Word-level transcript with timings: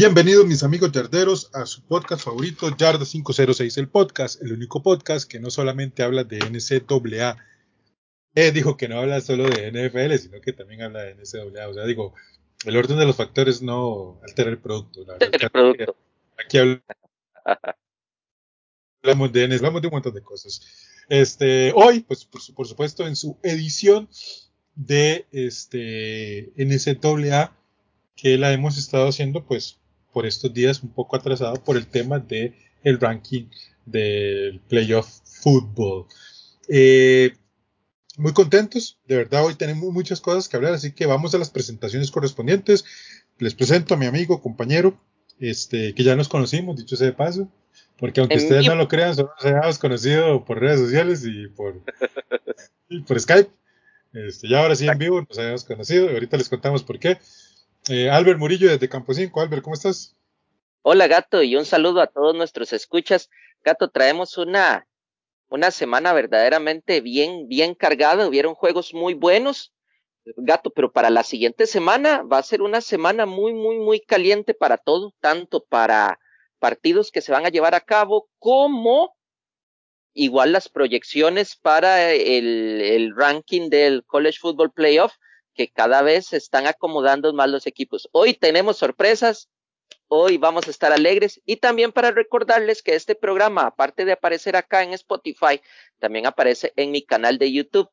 Bienvenidos 0.00 0.46
mis 0.46 0.62
amigos 0.62 0.92
yarderos 0.92 1.50
a 1.52 1.66
su 1.66 1.82
podcast 1.82 2.24
favorito 2.24 2.74
Yarda 2.74 3.04
506, 3.04 3.76
el 3.76 3.90
podcast, 3.90 4.40
el 4.40 4.54
único 4.54 4.82
podcast 4.82 5.30
que 5.30 5.38
no 5.38 5.50
solamente 5.50 6.02
habla 6.02 6.24
de 6.24 6.38
NCAA. 6.38 7.36
Eh, 8.34 8.50
dijo 8.50 8.78
que 8.78 8.88
no 8.88 8.98
habla 8.98 9.20
solo 9.20 9.50
de 9.50 9.70
NFL, 9.70 10.16
sino 10.16 10.40
que 10.40 10.54
también 10.54 10.80
habla 10.80 11.02
de 11.02 11.16
NCAA. 11.16 11.68
O 11.68 11.74
sea, 11.74 11.84
digo, 11.84 12.14
el 12.64 12.78
orden 12.78 12.96
de 12.96 13.04
los 13.04 13.16
factores 13.16 13.60
no 13.60 14.18
altera 14.22 14.48
el 14.48 14.58
producto. 14.58 15.04
La 15.04 15.18
verdad, 15.18 15.38
el 15.38 15.50
producto. 15.50 15.96
Aquí 16.42 16.56
hablamos 16.56 16.80
de 19.34 19.48
NCAA, 19.48 19.56
hablamos 19.58 19.82
de 19.82 19.88
un 19.88 19.92
montón 19.92 20.14
de 20.14 20.22
cosas. 20.22 20.62
Este, 21.10 21.74
hoy, 21.74 22.00
pues 22.00 22.24
por, 22.24 22.40
por 22.54 22.66
supuesto, 22.66 23.06
en 23.06 23.16
su 23.16 23.38
edición 23.42 24.08
de 24.74 25.26
este 25.30 26.54
NCAA, 26.56 27.54
que 28.16 28.38
la 28.38 28.54
hemos 28.54 28.78
estado 28.78 29.06
haciendo, 29.06 29.44
pues 29.44 29.79
por 30.12 30.26
estos 30.26 30.52
días 30.52 30.82
un 30.82 30.90
poco 30.90 31.16
atrasado 31.16 31.62
por 31.62 31.76
el 31.76 31.86
tema 31.86 32.18
de 32.18 32.54
el 32.82 32.98
ranking 32.98 33.46
del 33.86 34.60
playoff 34.68 35.08
fútbol. 35.24 36.06
Eh, 36.68 37.32
muy 38.16 38.32
contentos, 38.32 38.98
de 39.06 39.16
verdad 39.16 39.44
hoy 39.44 39.54
tenemos 39.54 39.92
muchas 39.92 40.20
cosas 40.20 40.48
que 40.48 40.56
hablar, 40.56 40.74
así 40.74 40.92
que 40.92 41.06
vamos 41.06 41.34
a 41.34 41.38
las 41.38 41.50
presentaciones 41.50 42.10
correspondientes. 42.10 42.84
Les 43.38 43.54
presento 43.54 43.94
a 43.94 43.96
mi 43.96 44.06
amigo, 44.06 44.42
compañero, 44.42 45.00
este, 45.38 45.94
que 45.94 46.04
ya 46.04 46.16
nos 46.16 46.28
conocimos, 46.28 46.76
dicho 46.76 46.96
sea 46.96 47.06
de 47.06 47.12
paso, 47.14 47.48
porque 47.98 48.20
aunque 48.20 48.36
ustedes 48.36 48.66
no 48.66 48.74
lo 48.74 48.88
crean, 48.88 49.14
solo 49.14 49.30
nos 49.36 49.46
habíamos 49.46 49.78
conocido 49.78 50.44
por 50.44 50.60
redes 50.60 50.80
sociales 50.80 51.24
y 51.24 51.48
por, 51.48 51.82
y 52.88 53.00
por 53.00 53.18
Skype. 53.18 53.50
Este, 54.12 54.48
ya 54.48 54.60
ahora 54.60 54.74
sí 54.74 54.88
en 54.88 54.98
vivo 54.98 55.24
nos 55.26 55.38
habíamos 55.38 55.64
conocido, 55.64 56.10
ahorita 56.10 56.36
les 56.36 56.48
contamos 56.48 56.82
por 56.82 56.98
qué. 56.98 57.18
Eh, 57.88 58.10
Albert 58.10 58.38
Murillo 58.38 58.68
desde 58.68 58.88
Campo 58.88 59.14
5. 59.14 59.40
Albert, 59.40 59.62
¿cómo 59.62 59.74
estás? 59.74 60.14
Hola, 60.82 61.06
Gato, 61.06 61.42
y 61.42 61.56
un 61.56 61.64
saludo 61.64 62.00
a 62.00 62.06
todos 62.06 62.34
nuestros 62.34 62.72
escuchas. 62.72 63.30
Gato, 63.64 63.88
traemos 63.88 64.38
una, 64.38 64.86
una 65.48 65.70
semana 65.70 66.12
verdaderamente 66.12 67.00
bien, 67.00 67.48
bien 67.48 67.74
cargada. 67.74 68.28
Hubieron 68.28 68.54
juegos 68.54 68.92
muy 68.92 69.14
buenos, 69.14 69.72
Gato, 70.36 70.70
pero 70.70 70.92
para 70.92 71.10
la 71.10 71.22
siguiente 71.22 71.66
semana 71.66 72.22
va 72.22 72.38
a 72.38 72.42
ser 72.42 72.62
una 72.62 72.80
semana 72.80 73.26
muy, 73.26 73.54
muy, 73.54 73.78
muy 73.78 74.00
caliente 74.00 74.54
para 74.54 74.76
todo, 74.76 75.14
tanto 75.20 75.64
para 75.64 76.18
partidos 76.58 77.10
que 77.10 77.22
se 77.22 77.32
van 77.32 77.46
a 77.46 77.50
llevar 77.50 77.74
a 77.74 77.80
cabo 77.80 78.28
como 78.38 79.16
igual 80.12 80.52
las 80.52 80.68
proyecciones 80.68 81.56
para 81.56 82.12
el, 82.12 82.80
el 82.82 83.16
ranking 83.16 83.70
del 83.70 84.04
College 84.04 84.38
Football 84.38 84.72
Playoff 84.72 85.14
que 85.60 85.68
cada 85.68 86.00
vez 86.00 86.28
se 86.28 86.38
están 86.38 86.66
acomodando 86.66 87.34
más 87.34 87.50
los 87.50 87.66
equipos. 87.66 88.08
Hoy 88.12 88.32
tenemos 88.32 88.78
sorpresas, 88.78 89.50
hoy 90.08 90.38
vamos 90.38 90.66
a 90.66 90.70
estar 90.70 90.90
alegres 90.90 91.42
y 91.44 91.56
también 91.56 91.92
para 91.92 92.12
recordarles 92.12 92.82
que 92.82 92.94
este 92.94 93.14
programa, 93.14 93.66
aparte 93.66 94.06
de 94.06 94.12
aparecer 94.12 94.56
acá 94.56 94.82
en 94.84 94.94
Spotify, 94.94 95.60
también 95.98 96.24
aparece 96.24 96.72
en 96.76 96.92
mi 96.92 97.02
canal 97.04 97.36
de 97.36 97.52
YouTube 97.52 97.90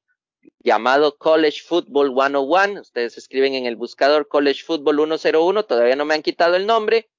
llamado 0.60 1.18
College 1.18 1.62
Football 1.68 2.14
101. 2.16 2.80
Ustedes 2.80 3.18
escriben 3.18 3.54
en 3.54 3.66
el 3.66 3.76
buscador 3.76 4.30
College 4.30 4.64
Football 4.64 4.96
101, 5.20 5.66
todavía 5.66 5.98
no 5.98 6.06
me 6.06 6.14
han 6.14 6.24
quitado 6.24 6.56
el 6.56 6.68
nombre. 6.68 7.10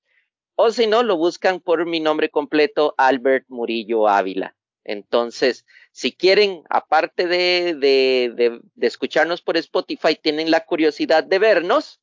O 0.54 0.70
si 0.70 0.86
no, 0.86 1.03
lo 1.03 1.19
buscan 1.19 1.60
por 1.60 1.84
mi 1.84 2.00
nombre 2.00 2.30
completo, 2.30 2.94
Albert 2.97 3.44
Murillo 3.48 4.09
Ávila. 4.09 4.56
Entonces, 4.88 5.66
si 5.93 6.12
quieren, 6.12 6.62
aparte 6.71 7.26
de, 7.26 7.76
de, 7.78 8.60
de, 8.75 8.87
escucharnos 8.87 9.43
por 9.43 9.59
Spotify, 9.59 10.19
tienen 10.21 10.50
la 10.50 10.65
curiosidad 10.65 11.25
de 11.25 11.38
vernos, 11.38 12.00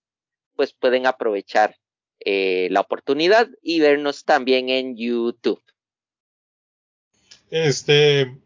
pues 0.55 0.71
pueden 0.71 1.07
aprovechar 1.07 1.77
eh, 2.19 2.67
la 2.69 2.81
oportunidad 2.81 3.49
y 3.63 3.79
vernos 3.79 4.23
también 4.23 4.69
en 4.69 4.95
YouTube. 4.95 5.59
Este, 7.49 8.37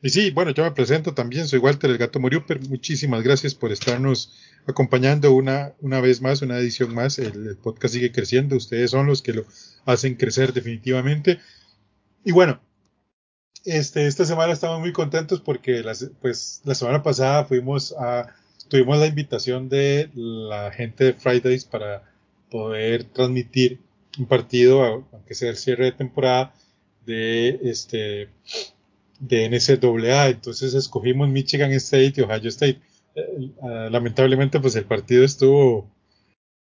y 0.00 0.08
sí, 0.08 0.30
bueno, 0.30 0.52
yo 0.52 0.64
me 0.64 0.72
presento 0.72 1.12
también, 1.12 1.46
soy 1.46 1.58
Walter 1.58 1.90
el 1.90 1.98
Gato 1.98 2.18
Moriuper. 2.18 2.60
Muchísimas 2.70 3.22
gracias 3.22 3.54
por 3.54 3.72
estarnos 3.72 4.32
acompañando 4.66 5.32
una, 5.32 5.74
una 5.80 6.00
vez 6.00 6.22
más, 6.22 6.40
una 6.40 6.56
edición 6.56 6.94
más. 6.94 7.18
El 7.18 7.58
podcast 7.58 7.92
sigue 7.92 8.10
creciendo, 8.10 8.56
ustedes 8.56 8.90
son 8.90 9.06
los 9.06 9.20
que 9.20 9.34
lo 9.34 9.44
hacen 9.84 10.14
crecer 10.14 10.54
definitivamente. 10.54 11.40
Y 12.24 12.32
bueno, 12.32 12.62
este, 13.64 14.06
esta 14.06 14.24
semana 14.24 14.52
estamos 14.52 14.80
muy 14.80 14.92
contentos 14.92 15.40
porque 15.40 15.82
pues, 16.20 16.60
la 16.64 16.74
semana 16.74 17.02
pasada 17.02 17.44
fuimos 17.44 17.94
a, 17.98 18.34
tuvimos 18.68 18.98
la 18.98 19.06
invitación 19.06 19.68
de 19.68 20.10
la 20.14 20.70
gente 20.72 21.04
de 21.04 21.12
Fridays 21.14 21.64
para 21.64 22.02
poder 22.50 23.04
transmitir 23.04 23.80
un 24.18 24.26
partido, 24.26 25.06
aunque 25.12 25.34
sea 25.34 25.50
el 25.50 25.56
cierre 25.56 25.86
de 25.86 25.92
temporada, 25.92 26.54
de 27.06 27.60
este 27.62 28.28
de 29.18 29.48
NCAA. 29.48 30.28
Entonces 30.28 30.74
escogimos 30.74 31.28
Michigan 31.28 31.72
State 31.72 32.14
y 32.16 32.20
Ohio 32.20 32.48
State. 32.48 32.80
lamentablemente, 33.90 34.60
pues 34.60 34.74
el 34.76 34.84
partido 34.84 35.24
estuvo 35.24 35.88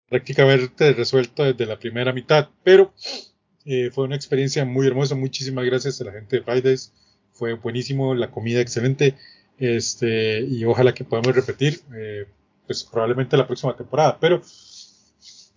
prácticamente 0.10 0.94
resuelto 0.94 1.44
desde 1.44 1.66
la 1.66 1.80
primera 1.80 2.14
mitad, 2.14 2.50
pero 2.64 2.94
eh, 3.66 3.92
fue 3.92 4.06
una 4.06 4.16
experiencia 4.16 4.66
muy 4.66 4.88
hermosa. 4.88 5.16
Muchísimas 5.16 5.66
gracias 5.66 6.02
a 6.02 6.06
la 6.06 6.12
gente 6.12 6.38
de 6.38 6.44
Fridays. 6.44 6.92
Fue 7.34 7.54
buenísimo, 7.54 8.16
la 8.16 8.32
comida 8.32 8.62
excelente. 8.62 9.16
Este, 9.58 10.42
y 10.42 10.66
ojalá 10.66 10.94
que 10.94 11.04
podamos 11.04 11.36
repetir, 11.36 11.82
eh, 11.96 12.26
pues 12.66 12.84
probablemente 12.84 13.38
la 13.38 13.48
próxima 13.48 13.76
temporada. 13.76 14.18
Pero 14.20 14.42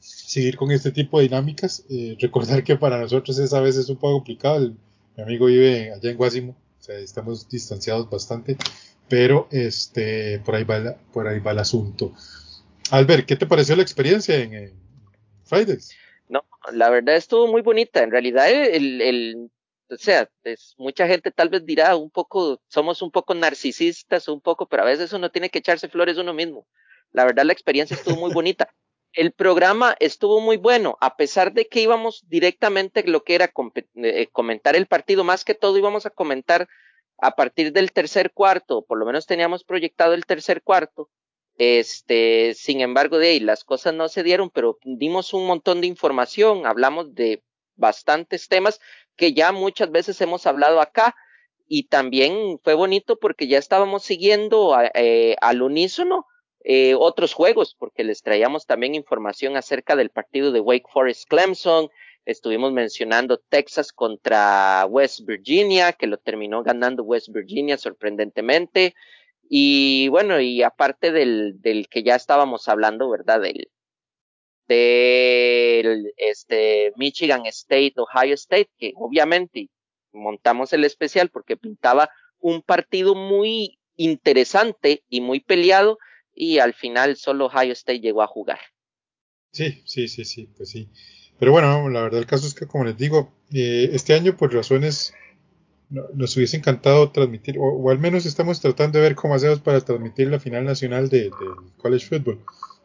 seguir 0.01 0.57
con 0.57 0.71
este 0.71 0.91
tipo 0.91 1.19
de 1.19 1.25
dinámicas. 1.25 1.85
Eh, 1.89 2.17
recordar 2.21 2.63
que 2.65 2.77
para 2.77 3.01
nosotros 3.01 3.39
es 3.39 3.53
a 3.53 3.61
veces 3.61 3.89
un 3.89 3.97
poco 3.97 4.15
complicado. 4.15 4.73
Mi 5.17 5.23
amigo 5.23 5.47
vive 5.47 5.93
allá 5.93 6.11
en 6.11 6.17
Guasimo. 6.17 6.57
O 6.81 6.83
sea, 6.83 6.99
estamos 6.99 7.49
distanciados 7.49 8.09
bastante. 8.11 8.57
Pero 9.09 9.49
este, 9.51 10.41
por 10.41 10.55
ahí 10.55 10.65
va, 10.65 10.79
la, 10.79 10.97
por 11.13 11.29
ahí 11.29 11.39
va 11.41 11.53
el 11.53 11.59
asunto. 11.59 12.13
Albert, 12.91 13.27
¿qué 13.27 13.37
te 13.37 13.47
pareció 13.47 13.77
la 13.77 13.83
experiencia 13.83 14.37
en, 14.37 14.55
en 14.55 14.73
Fridays? 15.45 15.91
La 16.73 16.91
verdad 16.91 17.17
estuvo 17.17 17.47
muy 17.47 17.63
bonita. 17.63 18.03
En 18.03 18.11
realidad, 18.11 18.51
el, 18.51 19.01
el 19.01 19.51
o 19.91 19.97
sea, 19.97 20.29
es, 20.45 20.75
mucha 20.79 21.07
gente 21.07 21.31
tal 21.31 21.49
vez 21.49 21.65
dirá 21.65 21.97
un 21.97 22.11
poco, 22.11 22.61
somos 22.69 23.03
un 23.03 23.11
poco 23.11 23.35
narcisistas, 23.35 24.29
un 24.29 24.41
poco, 24.41 24.67
pero 24.67 24.83
a 24.83 24.87
veces 24.87 25.13
uno 25.13 25.31
tiene 25.31 25.51
que 25.51 25.59
echarse 25.59 25.89
flores 25.89 26.17
uno 26.19 26.33
mismo. 26.33 26.67
La 27.13 27.25
verdad, 27.25 27.45
la 27.45 27.53
experiencia 27.53 27.95
estuvo 27.95 28.17
muy 28.17 28.33
bonita. 28.33 28.69
El 29.13 29.33
programa 29.33 29.95
estuvo 30.01 30.41
muy 30.41 30.57
bueno, 30.57 30.99
a 31.01 31.17
pesar 31.17 31.53
de 31.53 31.69
que 31.69 31.81
íbamos 31.81 32.25
directamente 32.27 33.07
lo 33.07 33.23
que 33.23 33.37
era 33.37 33.53
eh, 33.95 34.27
comentar 34.33 34.75
el 34.75 34.87
partido, 34.87 35.23
más 35.23 35.45
que 35.45 35.55
todo 35.55 35.79
íbamos 35.79 36.05
a 36.05 36.11
comentar 36.11 36.67
a 37.19 37.37
partir 37.37 37.73
del 37.73 37.93
tercer 37.93 38.33
cuarto, 38.33 38.83
por 38.83 38.99
lo 38.99 39.07
menos 39.07 39.27
teníamos 39.27 39.63
proyectado 39.63 40.15
el 40.15 40.27
tercer 40.27 40.63
cuarto, 40.63 41.11
este, 41.57 42.55
sin 42.55 42.81
embargo, 42.81 43.19
de 43.19 43.29
ahí 43.29 43.41
las 43.41 43.65
cosas 43.65 43.95
no 43.95 44.09
se 44.09 44.23
dieron, 44.23 44.51
pero 44.51 44.79
dimos 44.85 45.35
un 45.35 45.47
montón 45.47 45.81
de 45.81 45.87
información, 45.87 46.67
hablamos 46.67 47.15
de 47.15 47.43
bastantes 47.77 48.49
temas 48.49 48.81
que 49.17 49.33
ya 49.33 49.53
muchas 49.53 49.91
veces 49.91 50.21
hemos 50.21 50.47
hablado 50.47 50.81
acá 50.81 51.15
y 51.67 51.85
también 51.89 52.59
fue 52.63 52.75
bonito 52.75 53.19
porque 53.19 53.47
ya 53.47 53.59
estábamos 53.59 54.03
siguiendo 54.03 54.77
eh, 54.95 55.37
al 55.41 55.63
unísono 55.63 56.27
eh, 56.65 56.95
otros 56.99 57.35
juegos 57.35 57.77
porque 57.79 58.05
les 58.05 58.23
traíamos 58.23 58.67
también 58.67 58.95
información 58.95 59.57
acerca 59.57 59.97
del 59.97 60.11
partido 60.11 60.51
de 60.51 60.61
Wake 60.61 60.87
Forest 60.93 61.29
Clemson, 61.29 61.91
estuvimos 62.25 62.73
mencionando 62.73 63.39
Texas 63.39 63.93
contra 63.93 64.87
West 64.89 65.21
Virginia, 65.27 65.93
que 65.93 66.07
lo 66.07 66.19
terminó 66.19 66.63
ganando 66.63 67.03
West 67.03 67.29
Virginia 67.31 67.77
sorprendentemente. 67.77 68.95
Y 69.49 70.09
bueno, 70.09 70.41
y 70.41 70.63
aparte 70.63 71.13
del, 71.13 71.61
del 71.61 71.89
que 71.89 72.03
ya 72.03 72.15
estábamos 72.15 72.69
hablando, 72.69 73.11
¿verdad? 73.11 73.41
Del, 73.41 73.69
del 74.67 76.13
este, 76.17 76.93
Michigan 76.97 77.47
State, 77.47 77.95
Ohio 77.97 78.35
State, 78.35 78.71
que 78.79 78.93
obviamente 78.97 79.69
montamos 80.13 80.73
el 80.73 80.85
especial 80.85 81.29
porque 81.31 81.57
pintaba 81.57 82.09
un 82.39 82.63
partido 82.63 83.15
muy 83.15 83.79
interesante 83.97 85.03
y 85.09 85.21
muy 85.21 85.41
peleado 85.41 85.99
y 86.35 86.59
al 86.59 86.75
final 86.75 87.17
solo 87.17 87.47
Ohio 87.47 87.73
State 87.73 88.01
llegó 88.01 88.23
a 88.23 88.27
jugar. 88.27 88.59
Sí, 89.53 89.83
sí, 89.85 90.09
sí, 90.09 90.25
sí, 90.25 90.49
pues 90.57 90.71
sí. 90.71 90.91
Pero 91.39 91.53
bueno, 91.53 91.89
la 91.91 92.03
verdad 92.03 92.21
el 92.21 92.27
caso 92.27 92.47
es 92.47 92.55
que 92.55 92.67
como 92.67 92.85
les 92.85 92.97
digo, 92.97 93.33
eh, 93.53 93.91
este 93.93 94.15
año 94.15 94.37
por 94.37 94.53
razones 94.53 95.15
nos 96.15 96.37
hubiese 96.37 96.57
encantado 96.57 97.11
transmitir, 97.11 97.57
o, 97.59 97.91
al 97.91 97.99
menos 97.99 98.27
estamos 98.27 98.61
tratando 98.61 98.99
de 98.99 99.05
ver 99.05 99.15
cómo 99.15 99.35
hacemos 99.35 99.61
para 99.61 99.81
transmitir 99.81 100.29
la 100.29 100.41
final 100.41 100.65
nacional 100.65 101.09
del 101.09 101.31
de 101.31 101.37
college 101.77 102.07
football. 102.07 102.41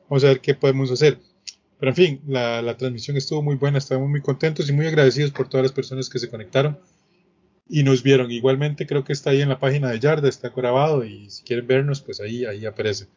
Vamos 0.09 0.23
a 0.23 0.27
ver 0.27 0.39
qué 0.41 0.55
podemos 0.55 0.91
hacer. 0.91 1.19
Pero 1.79 1.91
en 1.91 1.95
fin, 1.95 2.21
la, 2.27 2.61
la 2.61 2.75
transmisión 2.75 3.15
estuvo 3.15 3.41
muy 3.41 3.55
buena, 3.55 3.77
estamos 3.77 4.09
muy 4.09 4.21
contentos 4.21 4.69
y 4.69 4.73
muy 4.73 4.87
agradecidos 4.87 5.31
por 5.31 5.47
todas 5.47 5.63
las 5.63 5.71
personas 5.71 6.09
que 6.09 6.19
se 6.19 6.29
conectaron 6.29 6.77
y 7.69 7.83
nos 7.83 8.03
vieron. 8.03 8.31
Igualmente 8.31 8.85
creo 8.87 9.03
que 9.03 9.13
está 9.13 9.29
ahí 9.29 9.41
en 9.41 9.49
la 9.49 9.59
página 9.59 9.91
de 9.91 9.99
Yarda, 9.99 10.27
está 10.27 10.49
grabado 10.49 11.05
y 11.05 11.29
si 11.29 11.43
quieren 11.43 11.67
vernos, 11.67 12.01
pues 12.01 12.19
ahí, 12.19 12.43
ahí 12.45 12.65
aparece. 12.65 13.07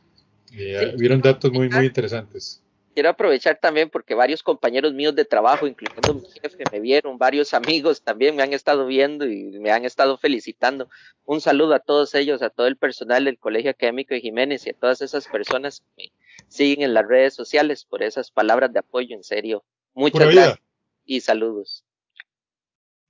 Eh, 0.53 0.95
vieron 0.99 1.23
datos 1.23 1.51
muy, 1.51 1.69
muy 1.71 1.87
interesantes. 1.87 2.62
Quiero 2.95 3.09
aprovechar 3.09 3.59
también 3.59 3.89
porque 3.89 4.15
varios 4.15 4.43
compañeros 4.43 4.93
míos 4.93 5.15
de 5.15 5.25
trabajo, 5.25 5.67
incluyendo 5.67 6.15
mi 6.15 6.29
jefe, 6.41 6.65
me 6.71 6.81
vieron, 6.81 7.17
varios 7.17 7.55
amigos 7.55 8.03
también 8.03 8.37
me 8.37 8.43
han 8.43 8.53
estado 8.53 8.87
viendo 8.87 9.27
y 9.27 9.59
me 9.59 9.71
han 9.71 9.85
estado 9.85 10.19
felicitando. 10.19 10.89
Un 11.25 11.41
saludo 11.41 11.75
a 11.75 11.81
todos 11.81 12.15
ellos, 12.15 12.43
a 12.43 12.51
todo 12.51 12.67
el 12.67 12.77
personal 12.77 13.25
del 13.25 13.39
Colegio 13.39 13.71
Académico 13.71 14.15
de 14.15 14.21
Jiménez 14.21 14.67
y 14.67 14.71
a 14.71 14.75
todas 14.75 15.01
esas 15.01 15.27
personas 15.27 15.81
que 15.81 15.87
me 15.97 16.13
siguen 16.49 16.83
en 16.83 16.95
las 16.95 17.09
redes 17.09 17.35
sociales 17.35 17.85
por 17.85 18.03
esas 18.03 18.31
palabras 18.31 18.73
de 18.73 18.81
apoyo, 18.81 19.17
en 19.17 19.25
serio. 19.25 19.65
Muchas 19.95 20.33
gracias 20.33 20.61
y 21.05 21.21
saludos. 21.21 21.85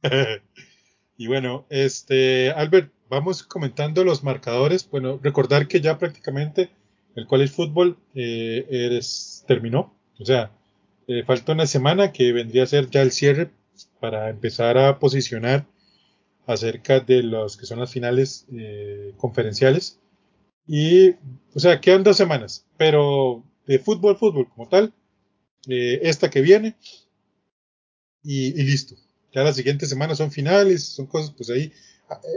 Y 1.14 1.28
bueno, 1.28 1.66
este, 1.68 2.50
Albert, 2.50 2.90
vamos 3.08 3.44
comentando 3.44 4.02
los 4.02 4.24
marcadores. 4.24 4.90
Bueno, 4.90 5.20
recordar 5.22 5.68
que 5.68 5.80
ya 5.80 5.96
prácticamente 5.96 6.70
el 7.14 7.26
college 7.26 7.52
football 7.52 7.98
eh, 8.14 8.66
eres, 8.70 9.44
terminó. 9.46 9.94
O 10.18 10.24
sea, 10.24 10.52
eh, 11.08 11.24
falta 11.24 11.52
una 11.52 11.66
semana 11.66 12.12
que 12.12 12.32
vendría 12.32 12.62
a 12.62 12.66
ser 12.66 12.88
ya 12.90 13.02
el 13.02 13.12
cierre 13.12 13.50
para 14.00 14.30
empezar 14.30 14.78
a 14.78 14.98
posicionar 14.98 15.66
acerca 16.46 17.00
de 17.00 17.22
los 17.22 17.56
que 17.56 17.66
son 17.66 17.80
las 17.80 17.92
finales 17.92 18.46
eh, 18.52 19.12
conferenciales. 19.16 20.00
Y, 20.66 21.10
o 21.54 21.58
sea, 21.58 21.80
quedan 21.80 22.04
dos 22.04 22.16
semanas, 22.16 22.66
pero 22.76 23.44
de 23.66 23.78
fútbol, 23.78 24.16
fútbol 24.16 24.48
como 24.48 24.68
tal, 24.68 24.92
eh, 25.68 26.00
esta 26.02 26.30
que 26.30 26.40
viene, 26.40 26.76
y, 28.22 28.58
y 28.60 28.64
listo. 28.64 28.94
Ya 29.34 29.42
las 29.42 29.56
siguientes 29.56 29.88
semanas 29.88 30.18
son 30.18 30.30
finales, 30.30 30.84
son 30.84 31.06
cosas 31.06 31.32
pues 31.36 31.50
ahí. 31.50 31.72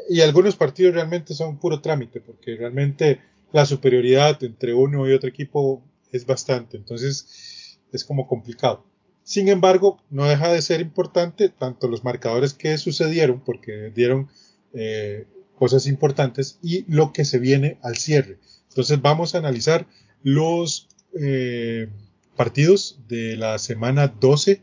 Y 0.10 0.22
algunos 0.22 0.56
partidos 0.56 0.94
realmente 0.94 1.34
son 1.34 1.60
puro 1.60 1.82
trámite, 1.82 2.22
porque 2.22 2.56
realmente 2.56 3.20
la 3.56 3.66
superioridad 3.66 4.44
entre 4.44 4.74
uno 4.74 5.08
y 5.08 5.14
otro 5.14 5.30
equipo 5.30 5.82
es 6.12 6.26
bastante. 6.26 6.76
Entonces 6.76 7.80
es 7.94 8.04
como 8.04 8.28
complicado. 8.28 8.86
Sin 9.24 9.48
embargo, 9.48 10.04
no 10.10 10.26
deja 10.26 10.52
de 10.52 10.62
ser 10.62 10.82
importante 10.82 11.48
tanto 11.48 11.88
los 11.88 12.04
marcadores 12.04 12.54
que 12.54 12.78
sucedieron, 12.78 13.40
porque 13.40 13.94
dieron 13.96 14.28
eh, 14.74 15.26
cosas 15.58 15.88
importantes, 15.88 16.60
y 16.62 16.84
lo 16.94 17.14
que 17.14 17.24
se 17.24 17.40
viene 17.40 17.78
al 17.82 17.96
cierre. 17.96 18.40
Entonces 18.68 19.02
vamos 19.02 19.36
a 19.36 19.38
analizar 19.38 19.88
los 20.22 20.90
eh, 21.18 21.88
partidos 22.36 23.00
de 23.08 23.38
la 23.38 23.58
semana 23.58 24.10
12. 24.10 24.62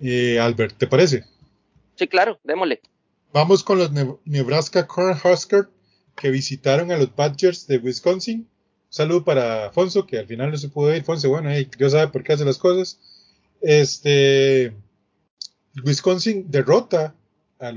Eh, 0.00 0.40
Albert, 0.40 0.76
¿te 0.76 0.88
parece? 0.88 1.22
Sí, 1.94 2.08
claro, 2.08 2.40
démosle. 2.42 2.80
Vamos 3.32 3.62
con 3.62 3.78
los 3.78 3.92
Nebraska 4.24 4.88
Cornhuskers 4.88 5.68
que 6.16 6.30
visitaron 6.30 6.92
a 6.92 6.96
los 6.96 7.14
Badgers 7.14 7.66
de 7.66 7.78
Wisconsin. 7.78 8.40
Un 8.40 8.48
saludo 8.88 9.24
para 9.24 9.66
Afonso, 9.66 10.06
que 10.06 10.18
al 10.18 10.26
final 10.26 10.50
no 10.50 10.56
se 10.56 10.68
pudo 10.68 10.94
ir. 10.94 11.02
Afonso, 11.02 11.30
bueno, 11.30 11.50
Dios 11.50 11.92
sabe 11.92 12.08
por 12.08 12.22
qué 12.22 12.34
hace 12.34 12.44
las 12.44 12.58
cosas. 12.58 12.98
Este, 13.60 14.74
Wisconsin 15.84 16.50
derrota 16.50 17.14
a, 17.58 17.68
a 17.68 17.72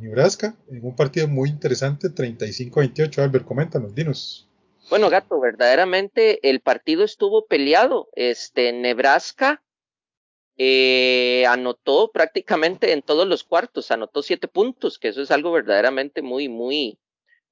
Nebraska 0.00 0.56
en 0.70 0.84
un 0.84 0.96
partido 0.96 1.28
muy 1.28 1.50
interesante, 1.50 2.08
35-28. 2.08 3.18
Albert, 3.18 3.44
coméntanos, 3.44 3.94
dinos. 3.94 4.48
Bueno, 4.90 5.10
gato, 5.10 5.38
verdaderamente 5.38 6.48
el 6.48 6.60
partido 6.60 7.04
estuvo 7.04 7.46
peleado. 7.46 8.08
Este, 8.14 8.72
Nebraska 8.72 9.62
eh, 10.56 11.44
anotó 11.46 12.10
prácticamente 12.10 12.92
en 12.92 13.02
todos 13.02 13.28
los 13.28 13.44
cuartos, 13.44 13.90
anotó 13.90 14.22
siete 14.22 14.48
puntos, 14.48 14.98
que 14.98 15.08
eso 15.08 15.22
es 15.22 15.30
algo 15.30 15.52
verdaderamente 15.52 16.22
muy, 16.22 16.48
muy, 16.48 16.98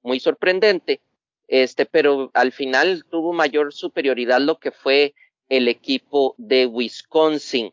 muy 0.06 0.20
sorprendente. 0.20 1.00
Este, 1.48 1.86
pero 1.86 2.30
al 2.34 2.52
final 2.52 3.04
tuvo 3.10 3.32
mayor 3.32 3.72
superioridad 3.72 4.40
lo 4.40 4.58
que 4.58 4.70
fue 4.70 5.14
el 5.48 5.68
equipo 5.68 6.34
de 6.38 6.66
Wisconsin. 6.66 7.72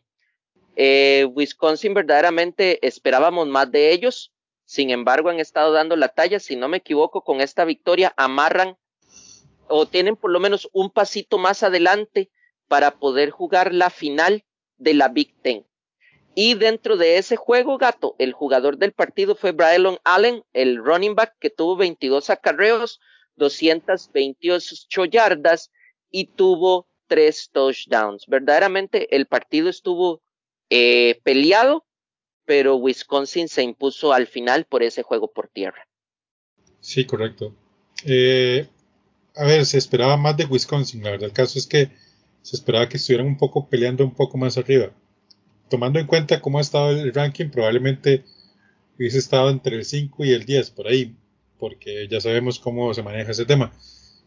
Eh, 0.76 1.26
Wisconsin 1.34 1.94
verdaderamente 1.94 2.84
esperábamos 2.86 3.48
más 3.48 3.70
de 3.70 3.92
ellos, 3.92 4.32
sin 4.64 4.90
embargo 4.90 5.28
han 5.28 5.40
estado 5.40 5.72
dando 5.72 5.96
la 5.96 6.08
talla, 6.08 6.40
si 6.40 6.56
no 6.56 6.68
me 6.68 6.78
equivoco, 6.78 7.22
con 7.22 7.40
esta 7.40 7.64
victoria 7.64 8.12
amarran 8.16 8.76
o 9.68 9.86
tienen 9.86 10.16
por 10.16 10.30
lo 10.30 10.40
menos 10.40 10.68
un 10.72 10.90
pasito 10.90 11.38
más 11.38 11.62
adelante 11.62 12.30
para 12.68 12.98
poder 12.98 13.30
jugar 13.30 13.72
la 13.72 13.90
final 13.90 14.44
de 14.78 14.94
la 14.94 15.08
Big 15.08 15.34
Ten. 15.42 15.64
Y 16.34 16.54
dentro 16.54 16.96
de 16.96 17.18
ese 17.18 17.36
juego, 17.36 17.78
gato, 17.78 18.16
el 18.18 18.32
jugador 18.32 18.78
del 18.78 18.92
partido 18.92 19.36
fue 19.36 19.52
Braylon 19.52 19.98
Allen, 20.04 20.42
el 20.52 20.78
running 20.78 21.14
back 21.14 21.36
que 21.38 21.50
tuvo 21.50 21.76
22 21.76 22.28
acarreos, 22.30 23.00
228 23.36 25.04
yardas 25.04 25.70
y 26.10 26.26
tuvo 26.26 26.88
tres 27.06 27.50
touchdowns. 27.52 28.26
Verdaderamente 28.26 29.14
el 29.14 29.26
partido 29.26 29.68
estuvo 29.68 30.22
eh, 30.70 31.20
peleado, 31.22 31.84
pero 32.44 32.76
Wisconsin 32.76 33.48
se 33.48 33.62
impuso 33.62 34.12
al 34.12 34.26
final 34.26 34.64
por 34.64 34.82
ese 34.82 35.02
juego 35.02 35.32
por 35.32 35.48
tierra. 35.48 35.86
Sí, 36.80 37.04
correcto. 37.04 37.54
Eh, 38.04 38.68
a 39.36 39.44
ver, 39.44 39.64
se 39.66 39.78
esperaba 39.78 40.16
más 40.16 40.36
de 40.36 40.44
Wisconsin, 40.46 41.02
la 41.02 41.12
verdad. 41.12 41.28
El 41.28 41.32
caso 41.32 41.58
es 41.58 41.66
que 41.66 41.90
se 42.42 42.56
esperaba 42.56 42.88
que 42.88 42.96
estuvieran 42.96 43.26
un 43.26 43.38
poco 43.38 43.68
peleando 43.68 44.04
un 44.04 44.14
poco 44.14 44.36
más 44.36 44.58
arriba. 44.58 44.92
Tomando 45.74 45.98
en 45.98 46.06
cuenta 46.06 46.40
cómo 46.40 46.58
ha 46.58 46.60
estado 46.60 46.90
el 46.92 47.12
ranking, 47.12 47.48
probablemente 47.48 48.22
hubiese 48.96 49.18
estado 49.18 49.50
entre 49.50 49.74
el 49.74 49.84
5 49.84 50.24
y 50.24 50.30
el 50.30 50.44
10, 50.44 50.70
por 50.70 50.86
ahí, 50.86 51.16
porque 51.58 52.06
ya 52.06 52.20
sabemos 52.20 52.60
cómo 52.60 52.94
se 52.94 53.02
maneja 53.02 53.32
ese 53.32 53.44
tema. 53.44 53.72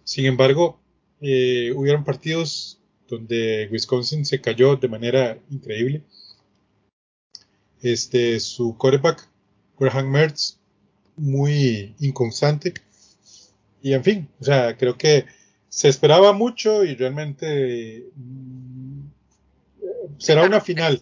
Sin 0.04 0.26
embargo, 0.26 0.78
eh, 1.22 1.72
hubieron 1.74 2.04
partidos 2.04 2.82
donde 3.08 3.70
Wisconsin 3.72 4.26
se 4.26 4.42
cayó 4.42 4.76
de 4.76 4.90
manera 4.90 5.40
increíble. 5.50 6.04
Este, 7.82 8.42
su 8.42 8.78
quarterback, 8.78 9.26
Graham 9.80 10.12
Mertz, 10.12 10.60
muy 11.16 11.96
inconstante. 12.02 12.74
Y 13.82 13.94
en 13.94 14.04
fin, 14.04 14.28
o 14.42 14.44
sea, 14.44 14.76
creo 14.76 14.98
que 14.98 15.24
se 15.70 15.88
esperaba 15.88 16.34
mucho 16.34 16.84
y 16.84 16.94
realmente 16.96 18.04
mm, 18.18 19.00
será 20.18 20.44
una 20.44 20.60
final. 20.60 21.02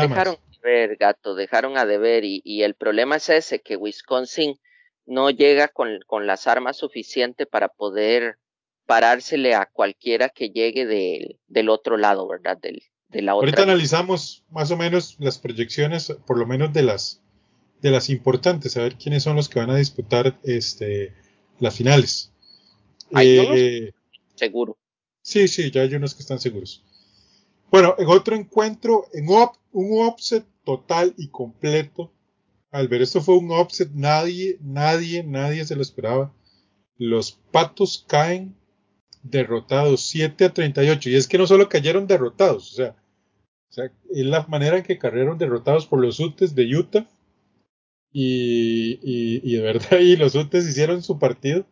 Dejaron 0.00 0.36
de 0.50 0.58
ver, 0.62 0.96
gato, 0.96 1.34
dejaron 1.34 1.76
a 1.76 1.84
deber 1.84 2.24
y, 2.24 2.40
y, 2.44 2.62
el 2.62 2.74
problema 2.74 3.16
es 3.16 3.28
ese, 3.28 3.60
que 3.60 3.76
Wisconsin 3.76 4.58
no 5.06 5.30
llega 5.30 5.68
con, 5.68 6.00
con 6.06 6.26
las 6.26 6.46
armas 6.46 6.76
suficientes 6.76 7.46
para 7.46 7.68
poder 7.68 8.38
parársele 8.86 9.54
a 9.54 9.66
cualquiera 9.66 10.28
que 10.28 10.50
llegue 10.50 10.86
del, 10.86 11.38
del 11.46 11.68
otro 11.68 11.96
lado, 11.96 12.28
¿verdad? 12.28 12.58
Del, 12.58 12.82
de 13.08 13.22
la 13.22 13.34
otra. 13.34 13.46
Ahorita 13.46 13.62
analizamos 13.62 14.44
más 14.50 14.70
o 14.70 14.76
menos 14.76 15.16
las 15.18 15.38
proyecciones, 15.38 16.12
por 16.26 16.38
lo 16.38 16.46
menos 16.46 16.72
de 16.72 16.82
las 16.82 17.20
de 17.80 17.90
las 17.90 18.10
importantes, 18.10 18.76
a 18.76 18.82
ver 18.82 18.94
quiénes 18.94 19.24
son 19.24 19.34
los 19.34 19.48
que 19.48 19.58
van 19.58 19.70
a 19.70 19.76
disputar 19.76 20.38
este 20.44 21.14
las 21.58 21.76
finales. 21.76 22.32
¿Hay 23.12 23.38
eh, 23.38 23.92
seguro. 24.36 24.78
Sí, 25.20 25.48
sí, 25.48 25.70
ya 25.70 25.82
hay 25.82 25.94
unos 25.94 26.14
que 26.14 26.22
están 26.22 26.38
seguros. 26.38 26.84
Bueno, 27.72 27.94
en 27.96 28.06
otro 28.06 28.36
encuentro, 28.36 29.06
en 29.14 29.26
un 29.72 30.02
offset 30.02 30.44
total 30.62 31.14
y 31.16 31.28
completo. 31.28 32.12
Al 32.70 32.86
ver 32.86 33.00
esto 33.00 33.22
fue 33.22 33.38
un 33.38 33.50
offset, 33.50 33.90
nadie, 33.94 34.58
nadie, 34.60 35.24
nadie 35.24 35.64
se 35.64 35.74
lo 35.74 35.80
esperaba. 35.80 36.34
Los 36.98 37.32
patos 37.50 38.04
caen 38.06 38.54
derrotados 39.22 40.02
7 40.02 40.44
a 40.44 40.52
38. 40.52 41.08
Y 41.08 41.14
es 41.16 41.26
que 41.26 41.38
no 41.38 41.46
solo 41.46 41.70
cayeron 41.70 42.06
derrotados, 42.06 42.72
o 42.72 42.74
sea, 42.74 42.96
es 44.10 44.26
la 44.26 44.46
manera 44.48 44.76
en 44.76 44.82
que 44.82 44.98
cayeron 44.98 45.38
derrotados 45.38 45.86
por 45.86 45.98
los 45.98 46.20
Utes 46.20 46.54
de 46.54 46.76
Utah. 46.76 47.06
Y 48.12 49.56
de 49.56 49.62
verdad, 49.62 49.98
y 50.00 50.16
los 50.16 50.34
Utes 50.34 50.68
hicieron 50.68 51.02
su 51.02 51.18
partido 51.18 51.64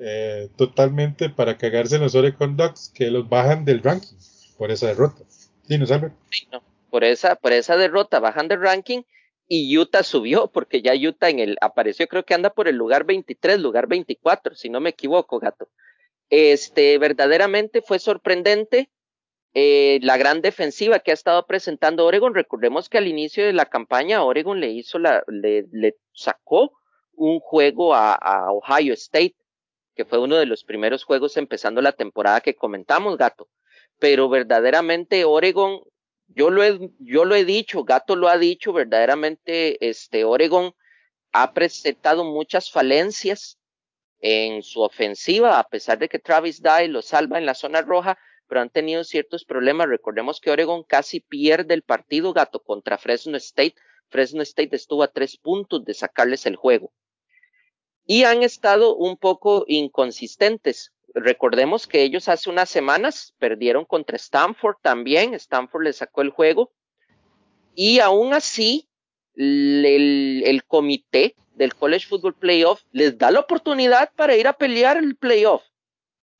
eh, 0.00 0.48
totalmente 0.56 1.30
para 1.30 1.58
cagarse 1.58 1.94
en 1.94 2.02
los 2.02 2.16
Oregon 2.16 2.56
Ducks 2.56 2.90
que 2.92 3.08
los 3.12 3.28
bajan 3.28 3.64
del 3.64 3.84
ranking 3.84 4.16
por 4.56 4.70
esa 4.70 4.88
derrota. 4.88 5.24
¿Sí, 5.66 5.78
no, 6.50 6.62
por 6.90 7.04
esa, 7.04 7.36
por 7.36 7.52
esa 7.52 7.76
derrota 7.76 8.20
bajan 8.20 8.48
de 8.48 8.56
ranking 8.56 9.02
y 9.48 9.76
Utah 9.76 10.02
subió, 10.02 10.48
porque 10.48 10.82
ya 10.82 10.94
Utah 10.94 11.30
en 11.30 11.38
el, 11.38 11.56
apareció, 11.60 12.06
creo 12.08 12.24
que 12.24 12.34
anda 12.34 12.50
por 12.50 12.68
el 12.68 12.76
lugar 12.76 13.04
23, 13.04 13.60
lugar 13.60 13.86
24, 13.86 14.54
si 14.54 14.70
no 14.70 14.80
me 14.80 14.90
equivoco, 14.90 15.38
gato. 15.38 15.68
Este, 16.30 16.96
verdaderamente 16.98 17.82
fue 17.82 17.98
sorprendente 17.98 18.90
eh, 19.54 19.98
la 20.02 20.16
gran 20.16 20.40
defensiva 20.40 21.00
que 21.00 21.10
ha 21.10 21.14
estado 21.14 21.46
presentando 21.46 22.06
Oregon. 22.06 22.34
Recordemos 22.34 22.88
que 22.88 22.98
al 22.98 23.06
inicio 23.06 23.44
de 23.44 23.52
la 23.52 23.66
campaña 23.66 24.24
Oregon 24.24 24.60
le 24.60 24.70
hizo 24.70 24.98
la, 24.98 25.22
le, 25.28 25.66
le 25.70 25.96
sacó 26.14 26.72
un 27.14 27.40
juego 27.40 27.94
a, 27.94 28.50
Ohio 28.52 28.94
State, 28.94 29.36
que 29.94 30.04
fue 30.04 30.18
uno 30.18 30.36
de 30.36 30.46
los 30.46 30.64
primeros 30.64 31.04
juegos 31.04 31.36
empezando 31.36 31.82
la 31.82 31.92
temporada 31.92 32.40
que 32.40 32.54
comentamos, 32.54 33.16
gato. 33.16 33.48
Pero 34.02 34.28
verdaderamente 34.28 35.24
Oregon, 35.24 35.80
yo 36.26 36.50
lo 36.50 36.64
he, 36.64 36.90
yo 36.98 37.24
lo 37.24 37.36
he 37.36 37.44
dicho, 37.44 37.84
Gato 37.84 38.16
lo 38.16 38.26
ha 38.26 38.36
dicho, 38.36 38.72
verdaderamente 38.72 39.88
este 39.88 40.24
Oregon 40.24 40.74
ha 41.30 41.52
presentado 41.52 42.24
muchas 42.24 42.72
falencias 42.72 43.60
en 44.18 44.64
su 44.64 44.82
ofensiva, 44.82 45.60
a 45.60 45.68
pesar 45.68 46.00
de 46.00 46.08
que 46.08 46.18
Travis 46.18 46.60
Dye 46.60 46.88
lo 46.88 47.00
salva 47.00 47.38
en 47.38 47.46
la 47.46 47.54
zona 47.54 47.82
roja, 47.82 48.18
pero 48.48 48.60
han 48.60 48.70
tenido 48.70 49.04
ciertos 49.04 49.44
problemas. 49.44 49.86
Recordemos 49.86 50.40
que 50.40 50.50
Oregon 50.50 50.82
casi 50.82 51.20
pierde 51.20 51.74
el 51.74 51.82
partido 51.82 52.32
gato 52.32 52.60
contra 52.60 52.98
Fresno 52.98 53.36
State. 53.36 53.76
Fresno 54.08 54.42
State 54.42 54.74
estuvo 54.74 55.04
a 55.04 55.12
tres 55.12 55.36
puntos 55.36 55.84
de 55.84 55.94
sacarles 55.94 56.44
el 56.46 56.56
juego. 56.56 56.92
Y 58.04 58.24
han 58.24 58.42
estado 58.42 58.96
un 58.96 59.16
poco 59.16 59.64
inconsistentes. 59.68 60.92
Recordemos 61.14 61.86
que 61.86 62.02
ellos 62.02 62.28
hace 62.28 62.48
unas 62.48 62.70
semanas 62.70 63.34
perdieron 63.38 63.84
contra 63.84 64.16
Stanford 64.16 64.76
también. 64.82 65.34
Stanford 65.34 65.82
le 65.84 65.92
sacó 65.92 66.22
el 66.22 66.30
juego. 66.30 66.72
Y 67.74 68.00
aún 68.00 68.34
así, 68.34 68.88
el, 69.34 70.42
el 70.46 70.64
comité 70.64 71.34
del 71.54 71.74
College 71.74 72.06
Football 72.06 72.34
Playoff 72.34 72.82
les 72.92 73.16
da 73.18 73.30
la 73.30 73.40
oportunidad 73.40 74.10
para 74.16 74.36
ir 74.36 74.46
a 74.46 74.52
pelear 74.52 74.96
el 74.96 75.16
playoff. 75.16 75.62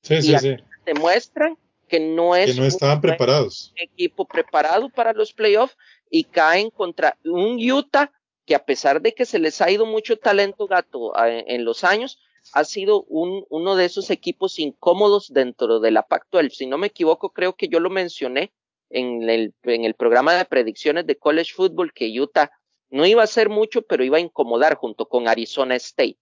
Sí, 0.03 0.23
sí, 0.23 0.39
sí. 0.39 0.57
Demuestran 0.85 1.57
que 1.89 2.01
no 2.01 2.35
es 2.35 2.55
que 2.55 2.61
no 2.61 2.67
estaban 2.67 2.97
un 2.97 3.03
preparados. 3.03 3.73
equipo 3.77 4.27
preparado 4.27 4.89
para 4.89 5.13
los 5.13 5.33
playoffs 5.33 5.77
y 6.11 6.25
caen 6.25 6.71
contra 6.71 7.19
un 7.25 7.59
Utah 7.71 8.11
que 8.47 8.55
a 8.55 8.65
pesar 8.65 9.01
de 9.03 9.13
que 9.13 9.27
se 9.27 9.39
les 9.39 9.61
ha 9.61 9.71
ido 9.71 9.87
mucho 9.87 10.19
talento 10.19 10.67
gato 10.67 11.13
en, 11.25 11.45
en 11.47 11.65
los 11.65 11.85
años, 11.85 12.19
ha 12.53 12.65
sido 12.65 13.05
un, 13.05 13.45
uno 13.49 13.77
de 13.77 13.85
esos 13.85 14.11
equipos 14.11 14.59
incómodos 14.59 15.33
dentro 15.33 15.81
de 15.81 15.91
la 15.91 16.03
Pac-12. 16.03 16.51
Si 16.51 16.67
no 16.67 16.79
me 16.79 16.89
equivoco, 16.89 17.31
creo 17.31 17.55
que 17.55 17.69
yo 17.69 17.81
lo 17.81 17.91
mencioné 17.91 18.53
en 18.93 19.29
el, 19.29 19.95
programa 19.95 20.35
de 20.35 20.45
predicciones 20.45 21.07
de 21.07 21.17
College 21.17 21.53
Football 21.55 21.93
que 21.93 22.21
Utah 22.21 22.51
no 22.91 23.07
iba 23.07 23.23
a 23.23 23.27
ser 23.27 23.49
mucho, 23.49 23.83
pero 23.83 24.05
iba 24.05 24.19
a 24.19 24.21
incomodar 24.21 24.77
junto 24.77 25.09
con 25.09 25.29
Arizona 25.29 25.77
State. 25.77 26.19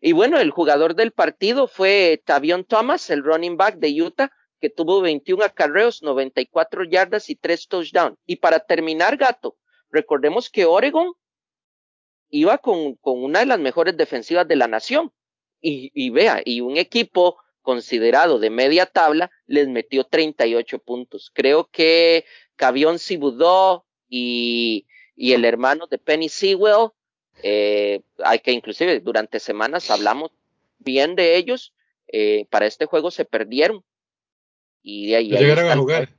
Y 0.00 0.12
bueno, 0.12 0.38
el 0.38 0.50
jugador 0.50 0.94
del 0.94 1.12
partido 1.12 1.68
fue 1.68 2.22
Tavion 2.24 2.64
Thomas, 2.64 3.10
el 3.10 3.22
running 3.22 3.58
back 3.58 3.76
de 3.76 4.02
Utah, 4.02 4.32
que 4.60 4.70
tuvo 4.70 5.02
21 5.02 5.44
acarreos, 5.44 6.02
94 6.02 6.84
yardas 6.84 7.28
y 7.28 7.36
3 7.36 7.68
touchdowns. 7.68 8.18
Y 8.26 8.36
para 8.36 8.60
terminar, 8.60 9.18
gato, 9.18 9.56
recordemos 9.90 10.48
que 10.48 10.64
Oregon 10.64 11.12
iba 12.30 12.56
con 12.58 12.96
una 13.02 13.40
de 13.40 13.46
las 13.46 13.58
mejores 13.58 13.96
defensivas 13.96 14.48
de 14.48 14.56
la 14.56 14.68
nación. 14.68 15.12
Y, 15.60 15.90
y 15.94 16.10
vea, 16.10 16.40
y 16.44 16.60
un 16.60 16.76
equipo 16.76 17.36
considerado 17.62 18.38
de 18.38 18.50
media 18.50 18.86
tabla 18.86 19.30
les 19.46 19.68
metió 19.68 20.04
38 20.04 20.78
puntos. 20.78 21.30
Creo 21.34 21.68
que 21.70 22.24
Cavion 22.56 22.98
Sibudó 22.98 23.84
y, 24.08 24.86
y 25.14 25.32
el 25.32 25.44
hermano 25.44 25.86
de 25.86 25.98
Penny 25.98 26.28
Sewell, 26.28 26.90
eh, 27.42 28.00
hay 28.18 28.38
que 28.40 28.52
inclusive 28.52 29.00
durante 29.00 29.40
semanas 29.40 29.90
hablamos 29.90 30.32
bien 30.78 31.14
de 31.14 31.36
ellos, 31.36 31.74
eh, 32.08 32.46
para 32.50 32.66
este 32.66 32.86
juego 32.86 33.10
se 33.10 33.24
perdieron. 33.24 33.84
Y 34.82 35.08
de 35.08 35.16
ahí, 35.16 35.28
no 35.28 35.38
llegaron 35.38 35.70
a 35.70 35.76
jugar. 35.76 36.16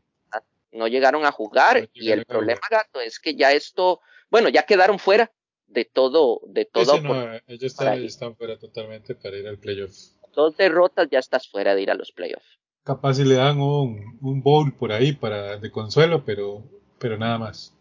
No 0.72 0.88
llegaron 0.88 1.26
a 1.26 1.32
jugar. 1.32 1.82
No 1.82 1.88
y 1.94 2.12
el 2.12 2.26
problema, 2.26 2.62
gato, 2.70 3.02
es 3.02 3.20
que 3.20 3.36
ya 3.36 3.52
esto, 3.52 4.00
bueno, 4.30 4.50
ya 4.50 4.64
quedaron 4.64 5.00
fuera 5.00 5.32
de 5.72 5.86
todo, 5.86 6.42
de 6.48 6.66
todo. 6.66 6.98
Sí, 6.98 7.02
no, 7.02 7.34
ellos 7.48 7.64
están, 7.64 8.04
están, 8.04 8.36
fuera 8.36 8.58
totalmente 8.58 9.16
para 9.16 9.38
ir 9.38 9.48
al 9.48 9.58
playoff. 9.58 9.94
Dos 10.34 10.56
derrotas 10.58 11.08
ya 11.12 11.20
estás 11.20 11.48
fuera 11.48 11.76
de 11.76 11.82
ir 11.82 11.92
a 11.92 11.96
los 11.96 12.12
playoffs. 12.12 12.60
Capaz 12.84 13.16
si 13.16 13.26
le 13.26 13.36
dan 13.36 13.60
un, 13.60 14.18
un 14.22 14.42
bowl 14.42 14.74
por 14.74 14.92
ahí 14.92 15.14
para 15.14 15.58
de 15.58 15.72
consuelo, 15.72 16.24
pero, 16.26 16.64
pero 16.98 17.18
nada 17.18 17.38
más. 17.38 17.76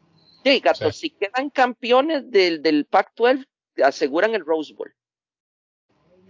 Sí, 0.45 0.61
gato, 0.61 0.79
o 0.79 0.79
sea, 0.79 0.93
si 0.93 1.11
quedan 1.11 1.51
campeones 1.51 2.31
del, 2.31 2.63
del 2.63 2.87
Pac-12, 2.87 3.47
aseguran 3.85 4.35
el 4.35 4.45
Rose 4.45 4.75
Bowl. 4.75 4.93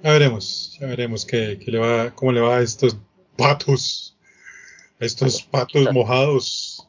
Ya 0.02 0.12
veremos, 0.12 0.76
ya 0.80 0.86
veremos 0.86 1.26
qué, 1.26 1.58
qué 1.62 1.70
le 1.70 1.78
va, 1.78 2.14
cómo 2.14 2.32
le 2.32 2.40
va 2.40 2.58
a 2.58 2.62
estos 2.62 2.96
patos, 3.36 4.16
a 4.98 5.04
estos 5.04 5.42
patos 5.42 5.92
mojados. 5.92 6.88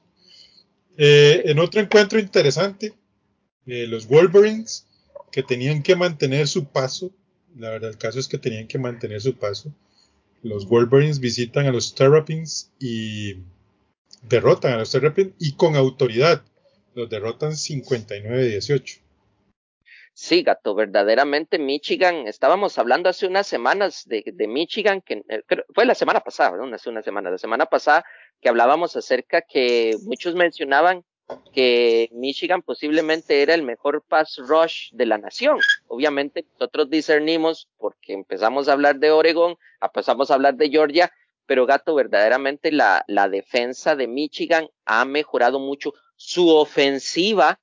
Eh, 0.97 1.43
en 1.45 1.59
otro 1.59 1.81
encuentro 1.81 2.19
interesante, 2.19 2.93
los 3.65 4.07
Wolverines, 4.07 4.87
que 5.31 5.43
tenían 5.43 5.83
que 5.83 5.95
mantener 5.95 6.47
su 6.47 6.65
paso, 6.65 7.11
la 7.55 7.69
verdad 7.69 7.91
el 7.91 7.97
caso 7.97 8.19
es 8.19 8.27
que 8.27 8.37
tenían 8.37 8.67
que 8.67 8.79
mantener 8.79 9.21
su 9.21 9.35
paso. 9.35 9.73
Los 10.43 10.67
Wolverines 10.67 11.19
visitan 11.19 11.65
a 11.67 11.71
los 11.71 11.93
Terrapins 11.93 12.71
y 12.79 13.35
derrotan 14.23 14.73
a 14.73 14.77
los 14.77 14.91
Terrapins 14.91 15.33
y 15.39 15.53
con 15.53 15.75
autoridad 15.75 16.43
los 16.95 17.09
derrotan 17.09 17.51
59-18. 17.51 19.01
Sí, 20.13 20.43
gato, 20.43 20.75
verdaderamente 20.75 21.57
Michigan, 21.57 22.27
estábamos 22.27 22.77
hablando 22.77 23.09
hace 23.09 23.27
unas 23.27 23.47
semanas 23.47 24.05
de, 24.05 24.23
Michigan, 24.47 25.01
que 25.01 25.23
eh, 25.29 25.43
fue 25.73 25.85
la 25.85 25.95
semana 25.95 26.19
pasada, 26.19 26.57
¿no? 26.57 26.75
hace 26.75 26.89
una 26.89 27.01
semana, 27.01 27.31
la 27.31 27.37
semana 27.37 27.65
pasada 27.65 28.03
que 28.41 28.49
hablábamos 28.49 28.95
acerca 28.95 29.41
que 29.41 29.95
muchos 30.03 30.35
mencionaban 30.35 31.05
que 31.53 32.09
Michigan 32.11 32.61
posiblemente 32.61 33.41
era 33.41 33.53
el 33.53 33.63
mejor 33.63 34.03
pass 34.07 34.37
rush 34.37 34.91
de 34.91 35.05
la 35.05 35.17
nación. 35.17 35.59
Obviamente 35.87 36.45
nosotros 36.53 36.89
discernimos 36.89 37.67
porque 37.77 38.13
empezamos 38.13 38.67
a 38.67 38.73
hablar 38.73 38.99
de 38.99 39.11
Oregon, 39.11 39.57
empezamos 39.81 40.31
a 40.31 40.35
hablar 40.35 40.55
de 40.55 40.69
Georgia, 40.69 41.11
pero 41.45 41.65
gato, 41.65 41.95
verdaderamente 41.95 42.71
la, 42.71 43.03
la 43.07 43.27
defensa 43.27 43.95
de 43.95 44.07
Michigan 44.07 44.69
ha 44.85 45.03
mejorado 45.05 45.59
mucho 45.59 45.93
su 46.15 46.49
ofensiva 46.49 47.59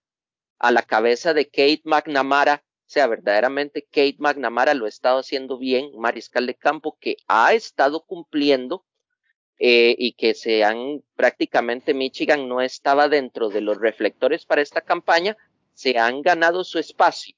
a 0.58 0.72
la 0.72 0.82
cabeza 0.82 1.32
de 1.34 1.46
Kate 1.46 1.82
McNamara. 1.84 2.64
O 2.64 2.90
sea, 2.90 3.06
verdaderamente 3.06 3.82
Kate 3.82 4.16
McNamara 4.18 4.74
lo 4.74 4.86
ha 4.86 4.88
estado 4.88 5.18
haciendo 5.18 5.58
bien, 5.58 5.90
mariscal 5.96 6.46
de 6.46 6.54
campo 6.54 6.96
que 7.00 7.16
ha 7.28 7.54
estado 7.54 8.04
cumpliendo 8.04 8.84
eh, 9.58 9.96
y 9.98 10.12
que 10.12 10.34
se 10.34 10.62
han 10.62 11.02
prácticamente 11.16 11.92
Michigan 11.92 12.48
no 12.48 12.60
estaba 12.60 13.08
dentro 13.08 13.48
de 13.48 13.60
los 13.60 13.78
reflectores 13.78 14.44
para 14.44 14.62
esta 14.62 14.80
campaña, 14.80 15.36
se 15.74 15.98
han 15.98 16.22
ganado 16.22 16.62
su 16.62 16.78
espacio 16.78 17.34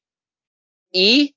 y 0.93 1.35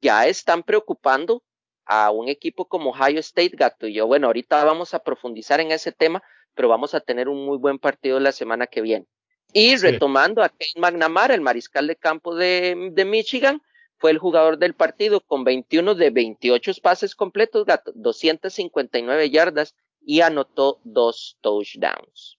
ya 0.00 0.26
están 0.26 0.62
preocupando 0.62 1.42
a 1.84 2.10
un 2.10 2.28
equipo 2.28 2.66
como 2.66 2.90
Ohio 2.90 3.20
State 3.20 3.56
Gato 3.56 3.86
y 3.86 3.94
yo. 3.94 4.06
Bueno, 4.06 4.26
ahorita 4.26 4.64
vamos 4.64 4.94
a 4.94 4.98
profundizar 4.98 5.60
en 5.60 5.70
ese 5.70 5.92
tema, 5.92 6.22
pero 6.54 6.68
vamos 6.68 6.94
a 6.94 7.00
tener 7.00 7.28
un 7.28 7.46
muy 7.46 7.58
buen 7.58 7.78
partido 7.78 8.18
la 8.18 8.32
semana 8.32 8.66
que 8.66 8.80
viene. 8.80 9.06
Y 9.52 9.78
sí. 9.78 9.86
retomando 9.86 10.42
a 10.42 10.48
Kate 10.48 10.72
McNamara, 10.76 11.34
el 11.34 11.40
mariscal 11.40 11.86
de 11.86 11.94
campo 11.94 12.34
de, 12.34 12.90
de 12.92 13.04
Michigan, 13.04 13.62
fue 13.98 14.10
el 14.10 14.18
jugador 14.18 14.58
del 14.58 14.74
partido 14.74 15.20
con 15.20 15.44
21 15.44 15.94
de 15.94 16.10
28 16.10 16.72
pases 16.82 17.14
completos, 17.14 17.64
gato, 17.64 17.92
259 17.94 19.30
yardas 19.30 19.74
y 20.06 20.20
anotó 20.20 20.80
dos 20.84 21.36
touchdowns. 21.42 22.38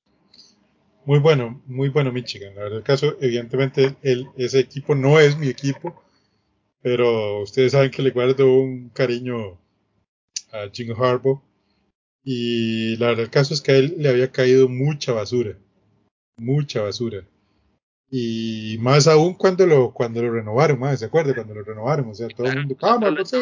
Muy 1.05 1.19
bueno, 1.19 1.61
muy 1.67 1.89
bueno 1.89 2.11
Michigan. 2.11 2.55
La 2.55 2.63
verdad, 2.63 2.79
el 2.79 2.83
caso, 2.83 3.17
evidentemente, 3.21 3.95
el, 4.01 4.27
ese 4.37 4.59
equipo 4.59 4.95
no 4.95 5.19
es 5.19 5.37
mi 5.37 5.49
equipo, 5.49 6.01
pero 6.81 7.41
ustedes 7.41 7.73
saben 7.73 7.91
que 7.91 8.01
le 8.01 8.11
guardo 8.11 8.51
un 8.51 8.89
cariño 8.89 9.59
a 10.51 10.69
Jim 10.71 10.95
Harbaugh. 10.97 11.41
Y 12.23 12.95
la 12.97 13.07
verdad, 13.07 13.25
el 13.25 13.31
caso 13.31 13.53
es 13.53 13.61
que 13.61 13.73
a 13.73 13.77
él 13.77 13.95
le 13.97 14.09
había 14.09 14.31
caído 14.31 14.67
mucha 14.67 15.13
basura, 15.13 15.57
mucha 16.37 16.81
basura. 16.81 17.25
Y 18.09 18.77
más 18.79 19.07
aún 19.07 19.33
cuando 19.33 19.65
lo, 19.65 19.93
cuando 19.93 20.21
lo 20.21 20.31
renovaron, 20.31 20.79
más, 20.79 20.99
¿se 20.99 21.05
acuerda? 21.05 21.35
Cuando 21.35 21.53
lo 21.53 21.63
renovaron, 21.63 22.09
o 22.09 22.13
sea, 22.13 22.27
todo 22.29 22.47
el 22.47 22.59
mundo, 22.59 22.77
¡Vamos, 22.81 23.33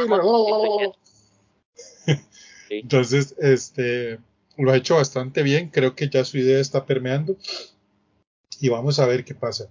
posible! 2.82 2.82
Entonces, 2.82 3.36
este, 3.40 4.20
lo 4.58 4.72
ha 4.72 4.78
hecho 4.78 4.96
bastante 4.96 5.44
bien. 5.44 5.70
Creo 5.70 5.96
que 5.96 6.10
ya 6.10 6.24
su 6.26 6.38
idea 6.38 6.60
está 6.60 6.86
permeando. 6.86 7.38
Y 8.60 8.70
vamos 8.70 9.00
a 9.00 9.06
ver 9.06 9.26
qué 9.26 9.36
pasa. 9.36 9.70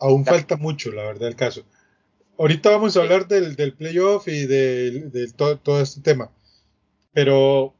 Aún 0.00 0.24
falta 0.24 0.56
mucho, 0.56 0.92
la 0.92 1.04
verdad, 1.04 1.28
el 1.28 1.36
caso. 1.36 1.64
Ahorita 2.38 2.70
vamos 2.70 2.96
a 2.96 3.00
hablar 3.00 3.26
del, 3.26 3.56
del 3.56 3.74
playoff 3.74 4.28
y 4.28 4.46
de, 4.46 5.08
de 5.10 5.32
todo, 5.32 5.58
todo, 5.58 5.80
este 5.80 6.00
tema. 6.00 6.30
Pero 7.12 7.74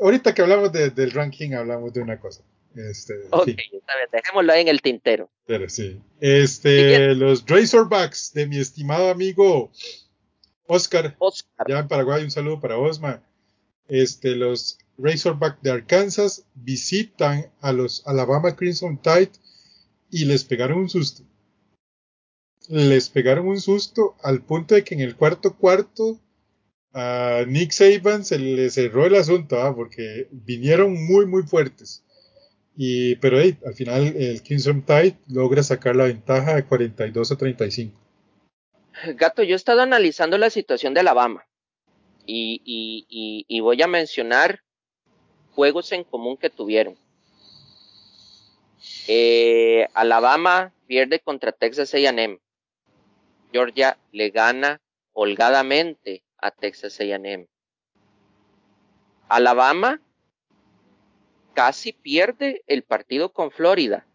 ahorita 0.00 0.34
que 0.34 0.42
hablamos 0.42 0.72
de, 0.72 0.90
del 0.90 1.10
ranking, 1.10 1.52
hablamos 1.52 1.92
de 1.92 2.00
una 2.00 2.20
cosa. 2.20 2.42
Este, 2.76 3.14
ok, 3.30 3.44
sí. 3.46 3.56
está 3.72 3.96
bien, 3.96 4.08
dejémoslo 4.12 4.52
ahí 4.52 4.62
en 4.62 4.68
el 4.68 4.82
tintero. 4.82 5.30
Pero 5.46 5.68
sí. 5.68 6.00
Este, 6.20 7.14
los 7.14 7.44
Razorbacks 7.46 8.32
de 8.34 8.46
mi 8.46 8.58
estimado 8.58 9.10
amigo 9.10 9.72
Oscar. 10.66 11.16
Oscar. 11.18 11.66
Ya 11.68 11.78
en 11.80 11.88
Paraguay, 11.88 12.24
un 12.24 12.30
saludo 12.30 12.60
para 12.60 12.78
Osma. 12.78 13.22
Este, 13.88 14.34
los 14.34 14.78
Razorbacks 14.98 15.62
de 15.62 15.70
Arkansas 15.70 16.44
visitan 16.54 17.46
a 17.60 17.72
los 17.72 18.06
Alabama 18.06 18.56
Crimson 18.56 19.00
Tide 19.00 19.32
y 20.10 20.24
les 20.24 20.44
pegaron 20.44 20.78
un 20.78 20.88
susto. 20.88 21.22
Les 22.68 23.10
pegaron 23.10 23.46
un 23.46 23.60
susto 23.60 24.16
al 24.22 24.42
punto 24.42 24.74
de 24.74 24.82
que 24.82 24.94
en 24.94 25.00
el 25.00 25.16
cuarto 25.16 25.56
cuarto 25.56 26.20
a 26.92 27.44
Nick 27.46 27.72
Saban 27.72 28.24
se 28.24 28.38
le 28.38 28.70
cerró 28.70 29.06
el 29.06 29.14
asunto, 29.16 29.60
¿ah? 29.60 29.74
porque 29.74 30.28
vinieron 30.30 30.94
muy, 31.06 31.26
muy 31.26 31.42
fuertes. 31.42 32.02
Y, 32.74 33.16
pero 33.16 33.40
hey, 33.40 33.58
al 33.64 33.74
final 33.74 34.16
el 34.16 34.42
Crimson 34.42 34.82
Tide 34.82 35.16
logra 35.28 35.62
sacar 35.62 35.94
la 35.96 36.04
ventaja 36.04 36.56
de 36.56 36.64
42 36.64 37.32
a 37.32 37.36
35. 37.36 38.05
Gato, 39.04 39.42
yo 39.42 39.54
he 39.54 39.56
estado 39.56 39.82
analizando 39.82 40.38
la 40.38 40.50
situación 40.50 40.94
de 40.94 41.00
Alabama 41.00 41.46
y, 42.24 42.62
y, 42.64 43.44
y, 43.46 43.60
voy 43.60 43.80
a 43.82 43.86
mencionar 43.86 44.62
juegos 45.52 45.92
en 45.92 46.02
común 46.02 46.36
que 46.36 46.50
tuvieron. 46.50 46.98
Eh, 49.06 49.86
Alabama 49.94 50.72
pierde 50.86 51.20
contra 51.20 51.52
Texas 51.52 51.94
AM. 51.94 52.40
Georgia 53.52 53.98
le 54.12 54.30
gana 54.30 54.80
holgadamente 55.12 56.24
a 56.38 56.50
Texas 56.50 56.98
AM. 57.00 57.46
Alabama 59.28 60.00
casi 61.54 61.92
pierde 61.92 62.62
el 62.66 62.82
partido 62.82 63.32
con 63.32 63.50
Florida. 63.50 64.06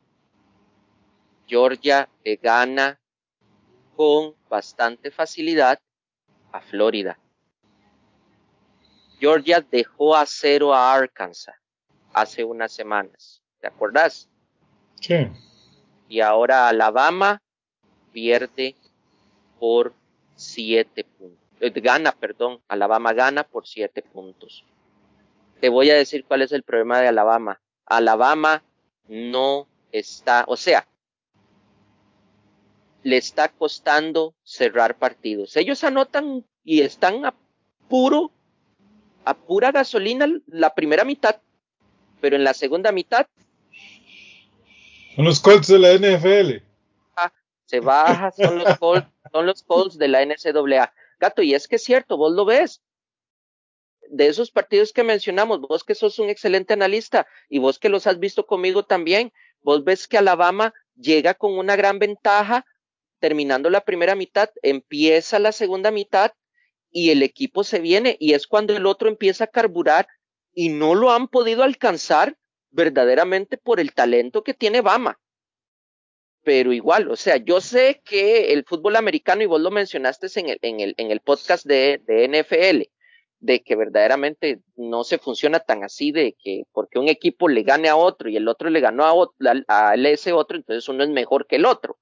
Georgia 1.48 2.10
le 2.24 2.36
gana 2.38 3.01
con 4.02 4.34
bastante 4.50 5.12
facilidad 5.12 5.80
a 6.52 6.60
Florida. 6.60 7.20
Georgia 9.20 9.62
dejó 9.62 10.16
a 10.16 10.26
cero 10.26 10.74
a 10.74 10.92
Arkansas 10.92 11.54
hace 12.12 12.44
unas 12.44 12.72
semanas. 12.72 13.44
¿Te 13.60 13.68
acuerdas? 13.68 14.28
Sí. 15.00 15.28
Y 16.10 16.20
ahora 16.20 16.68
Alabama 16.68 17.44
pierde 18.12 18.76
por 19.60 19.94
siete 20.36 21.04
puntos. 21.04 21.38
Eh, 21.60 21.70
gana, 21.70 22.12
perdón. 22.12 22.60
Alabama 22.68 23.14
gana 23.14 23.44
por 23.44 23.68
siete 23.68 24.02
puntos. 24.02 24.66
Te 25.60 25.70
voy 25.70 25.92
a 25.92 25.96
decir 25.96 26.26
cuál 26.26 26.42
es 26.42 26.52
el 26.54 26.64
problema 26.64 27.02
de 27.02 27.08
Alabama. 27.08 27.62
Alabama 27.86 28.64
no 29.08 29.68
está, 29.92 30.44
o 30.48 30.58
sea, 30.58 30.88
le 33.04 33.18
está 33.18 33.50
costando 33.50 34.36
cerrar 34.44 34.98
partidos. 34.98 35.56
Ellos 35.58 35.84
anotan 35.84 36.46
y 36.64 36.82
están 36.82 37.26
a 37.26 37.34
puro, 37.90 38.32
a 39.26 39.34
pura 39.36 39.72
gasolina 39.72 40.28
la 40.48 40.74
primera 40.74 41.04
mitad, 41.04 41.42
pero 42.20 42.36
en 42.36 42.44
la 42.44 42.54
segunda 42.54 42.92
mitad. 42.92 43.28
Son 45.16 45.26
los 45.26 45.40
Colts 45.40 45.68
de 45.68 45.80
la 45.80 45.94
NFL. 45.94 46.64
Ah, 47.16 47.32
se 47.66 47.80
baja, 47.80 48.32
son 48.32 48.60
los 48.60 48.78
Colts, 48.78 49.08
son 49.32 49.46
los 49.46 49.64
Colts 49.64 49.98
de 49.98 50.08
la 50.08 50.26
NCAA. 50.26 50.94
Gato, 51.20 51.42
y 51.42 51.54
es 51.54 51.68
que 51.68 51.76
es 51.76 51.84
cierto, 51.84 52.18
vos 52.18 52.34
lo 52.34 52.46
ves. 52.46 52.82
De 54.10 54.28
esos 54.28 54.52
partidos 54.52 54.92
que 54.92 55.04
mencionamos, 55.04 55.62
vos 55.62 55.84
que 55.84 55.96
sos 55.96 56.20
un 56.20 56.30
excelente 56.30 56.74
analista 56.74 57.28
y 57.50 57.60
vos 57.60 57.80
que 57.80 57.90
los 57.90 58.08
has 58.08 58.20
visto 58.20 58.46
conmigo 58.46 58.84
también, 58.84 59.32
vos 59.62 59.84
ves 59.84 60.08
que 60.08 60.18
Alabama 60.18 60.74
llega 60.96 61.34
con 61.34 61.58
una 61.58 61.76
gran 61.76 62.00
ventaja, 62.00 62.66
terminando 63.22 63.70
la 63.70 63.82
primera 63.82 64.16
mitad, 64.16 64.50
empieza 64.64 65.40
la 65.40 65.54
segunda 65.54 65.92
mitad 65.92 66.32
y 66.90 67.12
el 67.12 67.24
equipo 67.24 67.64
se 67.64 67.80
viene 67.80 68.18
y 68.20 68.34
es 68.34 68.48
cuando 68.48 68.76
el 68.76 68.86
otro 68.86 69.08
empieza 69.08 69.46
a 69.46 69.48
carburar 69.48 70.08
y 70.54 70.70
no 70.70 70.96
lo 70.96 71.12
han 71.12 71.30
podido 71.30 71.64
alcanzar 71.64 72.36
verdaderamente 72.72 73.58
por 73.58 73.80
el 73.80 73.94
talento 73.94 74.44
que 74.44 74.54
tiene 74.54 74.82
Bama. 74.82 75.20
Pero 76.44 76.74
igual, 76.74 77.12
o 77.12 77.16
sea, 77.16 77.38
yo 77.38 77.62
sé 77.62 78.02
que 78.04 78.52
el 78.52 78.66
fútbol 78.66 78.96
americano, 78.96 79.44
y 79.44 79.46
vos 79.46 79.62
lo 79.62 79.70
mencionaste 79.70 80.28
en 80.40 80.50
el, 80.50 80.60
en 80.64 80.80
el, 80.80 80.96
en 80.98 81.12
el 81.12 81.20
podcast 81.22 81.66
de, 81.66 82.02
de 82.08 82.28
NFL, 82.28 82.90
de 83.40 83.62
que 83.62 83.76
verdaderamente 83.76 84.62
no 84.76 85.04
se 85.04 85.20
funciona 85.20 85.60
tan 85.60 85.84
así, 85.84 86.12
de 86.12 86.36
que 86.44 86.64
porque 86.72 86.98
un 86.98 87.08
equipo 87.08 87.48
le 87.48 87.62
gane 87.62 87.90
a 87.90 87.96
otro 87.96 88.28
y 88.28 88.38
el 88.38 88.48
otro 88.48 88.72
le 88.72 88.80
ganó 88.80 89.06
a, 89.06 89.14
otro, 89.14 89.36
a 89.68 89.94
ese 89.96 90.34
otro, 90.34 90.58
entonces 90.58 90.90
uno 90.90 91.04
es 91.04 91.10
mejor 91.10 91.46
que 91.46 91.58
el 91.58 91.66
otro. 91.66 92.00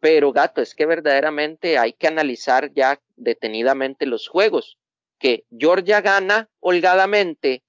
Pero 0.00 0.32
gato, 0.32 0.62
es 0.62 0.74
que 0.74 0.86
verdaderamente 0.86 1.78
hay 1.78 1.92
que 1.92 2.08
analizar 2.08 2.72
ya 2.72 3.00
detenidamente 3.16 4.06
los 4.06 4.28
juegos, 4.28 4.78
que 5.18 5.44
Georgia 5.56 6.00
gana 6.00 6.48
holgadamente 6.58 7.62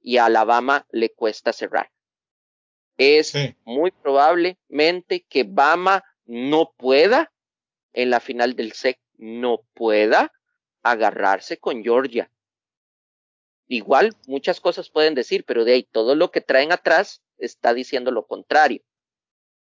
y 0.00 0.16
a 0.16 0.26
Alabama 0.26 0.86
le 0.90 1.10
cuesta 1.10 1.52
cerrar. 1.52 1.90
Es 2.96 3.28
sí. 3.28 3.54
muy 3.64 3.90
probablemente 3.90 5.26
que 5.28 5.44
Bama 5.44 6.02
no 6.24 6.72
pueda 6.76 7.32
en 7.92 8.10
la 8.10 8.20
final 8.20 8.56
del 8.56 8.72
SEC, 8.72 8.98
no 9.18 9.62
pueda 9.74 10.32
agarrarse 10.82 11.58
con 11.58 11.82
Georgia. 11.82 12.30
Igual 13.68 14.14
muchas 14.26 14.60
cosas 14.60 14.90
pueden 14.90 15.14
decir, 15.14 15.44
pero 15.44 15.64
de 15.64 15.72
ahí 15.72 15.82
todo 15.82 16.14
lo 16.14 16.30
que 16.30 16.40
traen 16.40 16.72
atrás 16.72 17.22
está 17.38 17.74
diciendo 17.74 18.10
lo 18.10 18.26
contrario. 18.26 18.82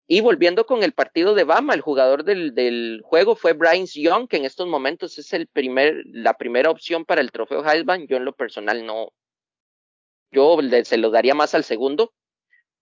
Y 0.07 0.21
volviendo 0.21 0.65
con 0.65 0.83
el 0.83 0.93
partido 0.93 1.35
de 1.35 1.43
Bama, 1.45 1.73
el 1.73 1.81
jugador 1.81 2.23
del, 2.23 2.53
del 2.53 3.01
juego 3.03 3.35
fue 3.35 3.53
Bryce 3.53 4.01
Young, 4.01 4.27
que 4.27 4.37
en 4.37 4.45
estos 4.45 4.67
momentos 4.67 5.17
es 5.17 5.31
el 5.33 5.47
primer, 5.47 6.03
la 6.05 6.37
primera 6.37 6.69
opción 6.69 7.05
para 7.05 7.21
el 7.21 7.31
trofeo 7.31 7.63
Heisman. 7.63 8.07
Yo 8.07 8.17
en 8.17 8.25
lo 8.25 8.33
personal 8.33 8.85
no, 8.85 9.13
yo 10.31 10.57
se 10.83 10.97
lo 10.97 11.11
daría 11.11 11.33
más 11.33 11.55
al 11.55 11.63
segundo. 11.63 12.13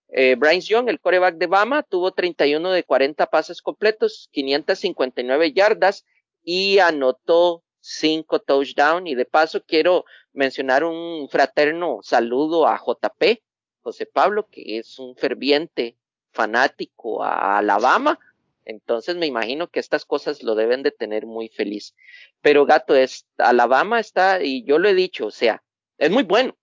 Eh, 0.08 0.34
Bryce 0.34 0.68
Young, 0.68 0.88
el 0.88 1.00
coreback 1.00 1.36
de 1.36 1.46
Bama, 1.46 1.82
tuvo 1.84 2.12
31 2.12 2.72
de 2.72 2.82
40 2.82 3.26
pases 3.26 3.62
completos, 3.62 4.28
559 4.32 5.52
yardas 5.52 6.04
y 6.42 6.78
anotó 6.78 7.62
5 7.80 8.40
touchdowns. 8.40 9.08
Y 9.08 9.14
de 9.14 9.24
paso 9.24 9.62
quiero 9.64 10.04
mencionar 10.32 10.84
un 10.84 11.28
fraterno 11.28 12.00
saludo 12.02 12.66
a 12.66 12.76
JP, 12.78 13.40
José 13.82 14.06
Pablo, 14.06 14.48
que 14.50 14.78
es 14.78 14.98
un 14.98 15.14
ferviente 15.16 15.96
fanático 16.32 17.22
a 17.22 17.58
Alabama. 17.58 18.18
Entonces 18.64 19.16
me 19.16 19.26
imagino 19.26 19.68
que 19.68 19.80
estas 19.80 20.04
cosas 20.04 20.42
lo 20.42 20.54
deben 20.54 20.82
de 20.82 20.90
tener 20.90 21.26
muy 21.26 21.48
feliz. 21.48 21.94
Pero 22.40 22.66
gato, 22.66 22.94
es, 22.94 23.26
Alabama 23.38 24.00
está, 24.00 24.42
y 24.42 24.64
yo 24.64 24.78
lo 24.78 24.88
he 24.88 24.94
dicho, 24.94 25.26
o 25.26 25.30
sea, 25.30 25.62
es 25.98 26.10
muy 26.10 26.22
bueno, 26.22 26.56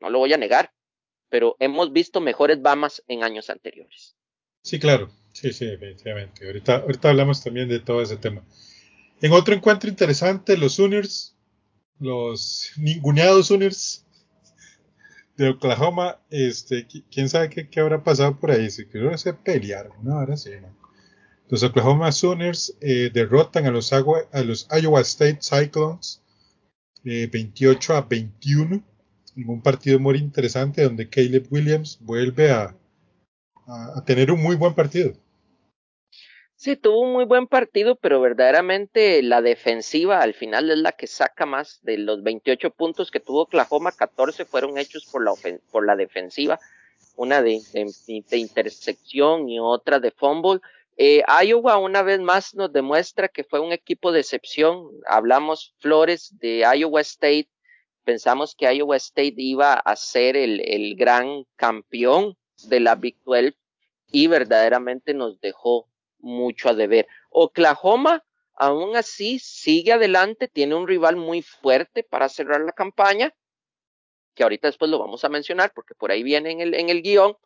no 0.00 0.10
lo 0.10 0.18
voy 0.18 0.32
a 0.32 0.38
negar, 0.38 0.72
pero 1.28 1.56
hemos 1.58 1.92
visto 1.92 2.20
mejores 2.20 2.62
Bamas 2.62 3.02
en 3.08 3.24
años 3.24 3.50
anteriores. 3.50 4.16
Sí, 4.62 4.78
claro, 4.78 5.10
sí, 5.32 5.52
sí, 5.52 5.66
definitivamente. 5.66 6.46
Ahorita, 6.46 6.76
ahorita 6.76 7.10
hablamos 7.10 7.42
también 7.42 7.68
de 7.68 7.80
todo 7.80 8.02
ese 8.02 8.16
tema. 8.16 8.42
En 9.20 9.32
otro 9.32 9.54
encuentro 9.54 9.88
interesante, 9.88 10.56
los 10.56 10.74
Sooners, 10.74 11.36
los 11.98 12.72
ninguneados 12.76 13.48
Sooners 13.48 14.05
de 15.36 15.50
Oklahoma, 15.50 16.18
este, 16.30 16.86
quién 17.10 17.28
sabe 17.28 17.50
qué, 17.50 17.68
qué 17.68 17.80
habrá 17.80 18.02
pasado 18.02 18.38
por 18.38 18.50
ahí, 18.50 18.70
si 18.70 18.86
creo 18.86 19.10
que 19.10 19.18
se 19.18 19.34
pelearon, 19.34 19.92
¿no? 20.02 20.18
Ahora 20.18 20.36
sí, 20.36 20.50
¿no? 20.60 20.74
Los 21.48 21.62
Oklahoma 21.62 22.10
Sooners 22.10 22.76
eh, 22.80 23.10
derrotan 23.12 23.66
a 23.66 23.70
los, 23.70 23.92
agua, 23.92 24.22
a 24.32 24.40
los 24.40 24.66
Iowa 24.70 25.00
State 25.02 25.38
Cyclones 25.42 26.20
eh, 27.04 27.28
28 27.32 27.94
a 27.94 28.00
21 28.02 28.82
en 29.36 29.48
un 29.48 29.62
partido 29.62 30.00
muy 30.00 30.18
interesante 30.18 30.82
donde 30.82 31.08
Caleb 31.08 31.46
Williams 31.50 31.98
vuelve 32.00 32.50
a, 32.50 32.74
a, 33.66 34.02
tener 34.04 34.32
un 34.32 34.42
muy 34.42 34.56
buen 34.56 34.74
partido. 34.74 35.12
Sí, 36.58 36.74
tuvo 36.74 37.02
un 37.02 37.12
muy 37.12 37.26
buen 37.26 37.46
partido, 37.46 37.96
pero 37.96 38.18
verdaderamente 38.18 39.22
la 39.22 39.42
defensiva 39.42 40.20
al 40.22 40.32
final 40.32 40.70
es 40.70 40.78
la 40.78 40.92
que 40.92 41.06
saca 41.06 41.44
más 41.44 41.80
de 41.82 41.98
los 41.98 42.22
28 42.22 42.70
puntos 42.70 43.10
que 43.10 43.20
tuvo 43.20 43.42
Oklahoma, 43.42 43.92
14 43.92 44.46
fueron 44.46 44.78
hechos 44.78 45.04
por 45.04 45.22
la, 45.22 45.32
por 45.70 45.84
la 45.84 45.96
defensiva, 45.96 46.58
una 47.14 47.42
de, 47.42 47.60
de, 47.74 48.38
intersección 48.38 49.50
y 49.50 49.60
otra 49.60 50.00
de 50.00 50.10
fumble. 50.10 50.60
Eh, 50.96 51.22
Iowa 51.44 51.76
una 51.76 52.02
vez 52.02 52.20
más 52.20 52.54
nos 52.54 52.72
demuestra 52.72 53.28
que 53.28 53.44
fue 53.44 53.60
un 53.60 53.72
equipo 53.72 54.10
de 54.10 54.20
excepción. 54.20 54.88
Hablamos 55.06 55.74
Flores 55.80 56.38
de 56.38 56.64
Iowa 56.74 57.02
State, 57.02 57.50
pensamos 58.02 58.54
que 58.54 58.74
Iowa 58.74 58.96
State 58.96 59.34
iba 59.36 59.74
a 59.74 59.94
ser 59.94 60.38
el, 60.38 60.60
el 60.60 60.96
gran 60.96 61.44
campeón 61.56 62.34
de 62.64 62.80
la 62.80 62.94
Big 62.94 63.18
12 63.26 63.54
y 64.10 64.26
verdaderamente 64.28 65.12
nos 65.12 65.38
dejó 65.40 65.86
mucho 66.18 66.68
a 66.68 66.74
deber. 66.74 67.06
Oklahoma, 67.30 68.24
aún 68.54 68.96
así, 68.96 69.38
sigue 69.38 69.92
adelante, 69.92 70.48
tiene 70.48 70.74
un 70.74 70.88
rival 70.88 71.16
muy 71.16 71.42
fuerte 71.42 72.02
para 72.02 72.28
cerrar 72.28 72.60
la 72.62 72.72
campaña, 72.72 73.34
que 74.34 74.42
ahorita 74.42 74.68
después 74.68 74.90
lo 74.90 74.98
vamos 74.98 75.24
a 75.24 75.28
mencionar 75.28 75.72
porque 75.74 75.94
por 75.94 76.10
ahí 76.10 76.22
viene 76.22 76.50
en 76.50 76.60
el, 76.60 76.74
en 76.74 76.88
el 76.90 77.02
guion, 77.02 77.36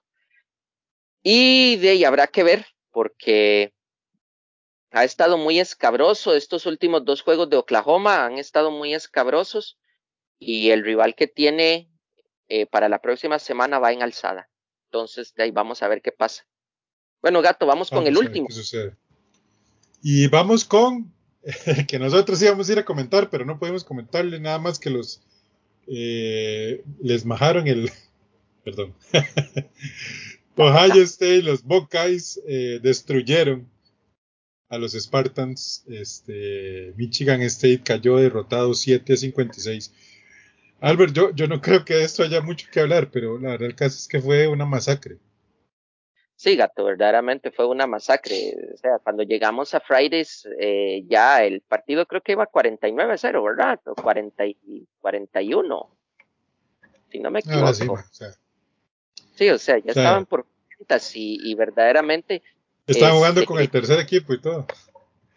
Y 1.23 1.77
de 1.77 1.91
ahí 1.91 2.05
habrá 2.05 2.27
que 2.27 2.43
ver, 2.43 2.67
porque 2.91 3.73
ha 4.91 5.05
estado 5.05 5.39
muy 5.39 5.61
escabroso. 5.61 6.35
Estos 6.35 6.67
últimos 6.67 7.05
dos 7.05 7.23
juegos 7.23 7.49
de 7.51 7.57
Oklahoma 7.57 8.25
han 8.25 8.39
estado 8.39 8.71
muy 8.71 8.95
escabrosos. 8.95 9.79
Y 10.39 10.71
el 10.71 10.85
rival 10.85 11.15
que 11.15 11.27
tiene 11.27 11.91
eh, 12.49 12.67
para 12.67 12.89
la 12.89 13.01
próxima 13.01 13.39
semana 13.39 13.79
va 13.79 13.93
en 13.93 14.03
alzada. 14.03 14.49
Entonces, 14.87 15.35
de 15.35 15.45
ahí 15.45 15.51
vamos 15.51 15.83
a 15.83 15.89
ver 15.89 16.03
qué 16.03 16.13
pasa. 16.13 16.45
Bueno, 17.23 17.43
gato, 17.43 17.67
vamos, 17.67 17.91
con 17.91 18.07
el 18.07 18.17
último. 18.17 18.49
Y 20.03 20.27
vamos 20.29 20.65
con 20.65 21.13
que 21.89 21.99
nosotros 21.99 22.41
íbamos 22.43 22.69
a 22.69 22.73
ir 22.73 22.79
a 22.79 22.85
comentar, 22.85 23.31
pero 23.31 23.45
no 23.45 23.59
podemos 23.59 23.85
comentarle 23.85 24.41
nada 24.41 24.59
más 24.59 24.79
que 24.79 24.91
los 24.91 25.21
eh, 25.87 26.83
les 27.03 27.25
majaron 27.25 27.67
el 27.67 27.91
perdón 28.65 28.95
Ohio 30.57 31.03
State, 31.03 31.43
los 31.43 31.63
Buckeyes 31.63 32.41
eh, 32.47 32.81
destruyeron 32.83 33.67
a 34.69 34.79
los 34.79 34.93
Spartans. 34.93 35.85
Este, 35.89 36.93
Michigan 36.97 37.41
State 37.43 37.83
cayó 37.83 38.17
derrotado 38.17 38.75
7 38.75 39.13
a 39.13 39.17
56. 39.17 39.93
Albert, 40.81 41.15
yo, 41.15 41.35
yo 41.35 41.47
no 41.47 41.61
creo 41.61 41.85
que 41.85 41.95
de 41.95 42.05
esto 42.05 42.23
haya 42.23 42.43
mucho 42.43 42.67
que 42.71 42.81
hablar, 42.81 43.11
pero 43.11 43.39
la 43.39 43.51
verdad 43.51 43.69
el 43.69 43.75
caso 43.75 43.97
es 43.97 44.07
que 44.07 44.21
fue 44.21 44.49
una 44.49 44.67
masacre. 44.67 45.19
Sí, 46.41 46.57
gato, 46.57 46.85
verdaderamente 46.85 47.51
fue 47.51 47.67
una 47.67 47.87
masacre. 47.87 48.57
O 48.73 48.77
sea, 48.79 48.99
cuando 48.99 49.25
llegamos 49.25 49.75
a 49.75 49.81
Fridays, 49.81 50.49
eh, 50.59 51.05
ya 51.07 51.45
el 51.45 51.61
partido 51.61 52.07
creo 52.07 52.23
que 52.23 52.33
iba 52.33 52.51
49-0, 52.51 53.45
¿verdad? 53.45 53.79
O 53.85 53.95
40 53.95 54.47
y 54.47 54.87
41. 55.03 55.91
Si 57.13 57.19
no 57.19 57.31
me 57.31 57.41
equivoco. 57.41 58.03
sí, 59.35 59.51
o 59.51 59.59
sea, 59.59 59.77
ya 59.81 59.91
estaban 59.91 60.25
por 60.25 60.47
y, 61.13 61.51
y 61.51 61.55
verdaderamente. 61.55 62.43
Estaban 62.87 63.17
jugando 63.17 63.45
con 63.45 63.59
el 63.59 63.69
tercer 63.69 64.01
equipo 64.01 64.33
y 64.33 64.41
todo. 64.41 64.67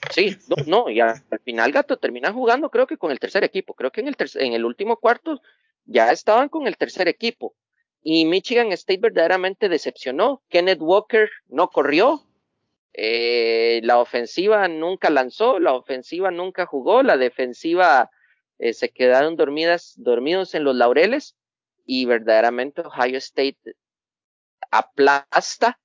Sí, 0.10 0.38
no, 0.48 0.64
no, 0.68 0.90
y 0.90 1.02
al 1.02 1.22
final 1.44 1.74
Gato 1.74 1.98
termina 1.98 2.32
jugando 2.32 2.70
creo 2.70 2.88
que 2.88 2.96
con 2.96 3.12
el 3.12 3.20
tercer 3.20 3.44
equipo, 3.44 3.74
creo 3.74 3.92
que 3.92 4.00
en 4.00 4.08
el, 4.08 4.16
en 4.36 4.54
el 4.54 4.64
último 4.64 4.96
cuarto 4.96 5.42
ya 5.86 6.14
estaban 6.14 6.48
con 6.48 6.66
el 6.66 6.78
tercer 6.78 7.10
equipo. 7.10 7.56
Y 8.04 8.26
Michigan 8.26 8.72
State 8.74 9.00
verdaderamente 9.00 9.70
decepcionó. 9.70 10.44
Kenneth 10.50 10.82
Walker 10.82 11.30
no 11.48 11.70
corrió. 11.70 12.22
Eh, 12.94 13.80
la 13.84 14.00
ofensiva 14.00 14.68
nunca 14.68 15.10
lanzó, 15.10 15.60
la 15.60 15.74
ofensiva 15.74 16.30
nunca 16.30 16.68
jugó, 16.68 17.02
la 17.02 17.18
defensiva 17.18 18.12
eh, 18.60 18.74
se 18.74 18.90
quedaron 18.90 19.36
dormidas, 19.36 19.94
dormidos 19.98 20.54
en 20.54 20.64
los 20.64 20.76
laureles 20.76 21.36
y 21.88 22.06
verdaderamente 22.06 22.82
Ohio 22.82 23.18
State 23.18 23.76
aplasta 24.70 25.80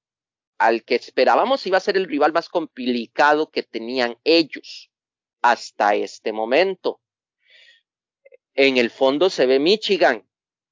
al 0.59 0.85
que 0.85 0.97
esperábamos 0.97 1.67
iba 1.67 1.79
a 1.79 1.81
ser 1.81 1.97
el 1.97 2.07
rival 2.07 2.33
más 2.33 2.49
complicado 2.49 3.51
que 3.51 3.63
tenían 3.63 4.17
ellos 4.25 4.91
hasta 5.41 5.95
este 5.95 6.33
momento. 6.33 7.01
En 8.55 8.77
el 8.77 8.91
fondo 8.91 9.31
se 9.31 9.47
ve 9.47 9.61
Michigan, 9.61 10.28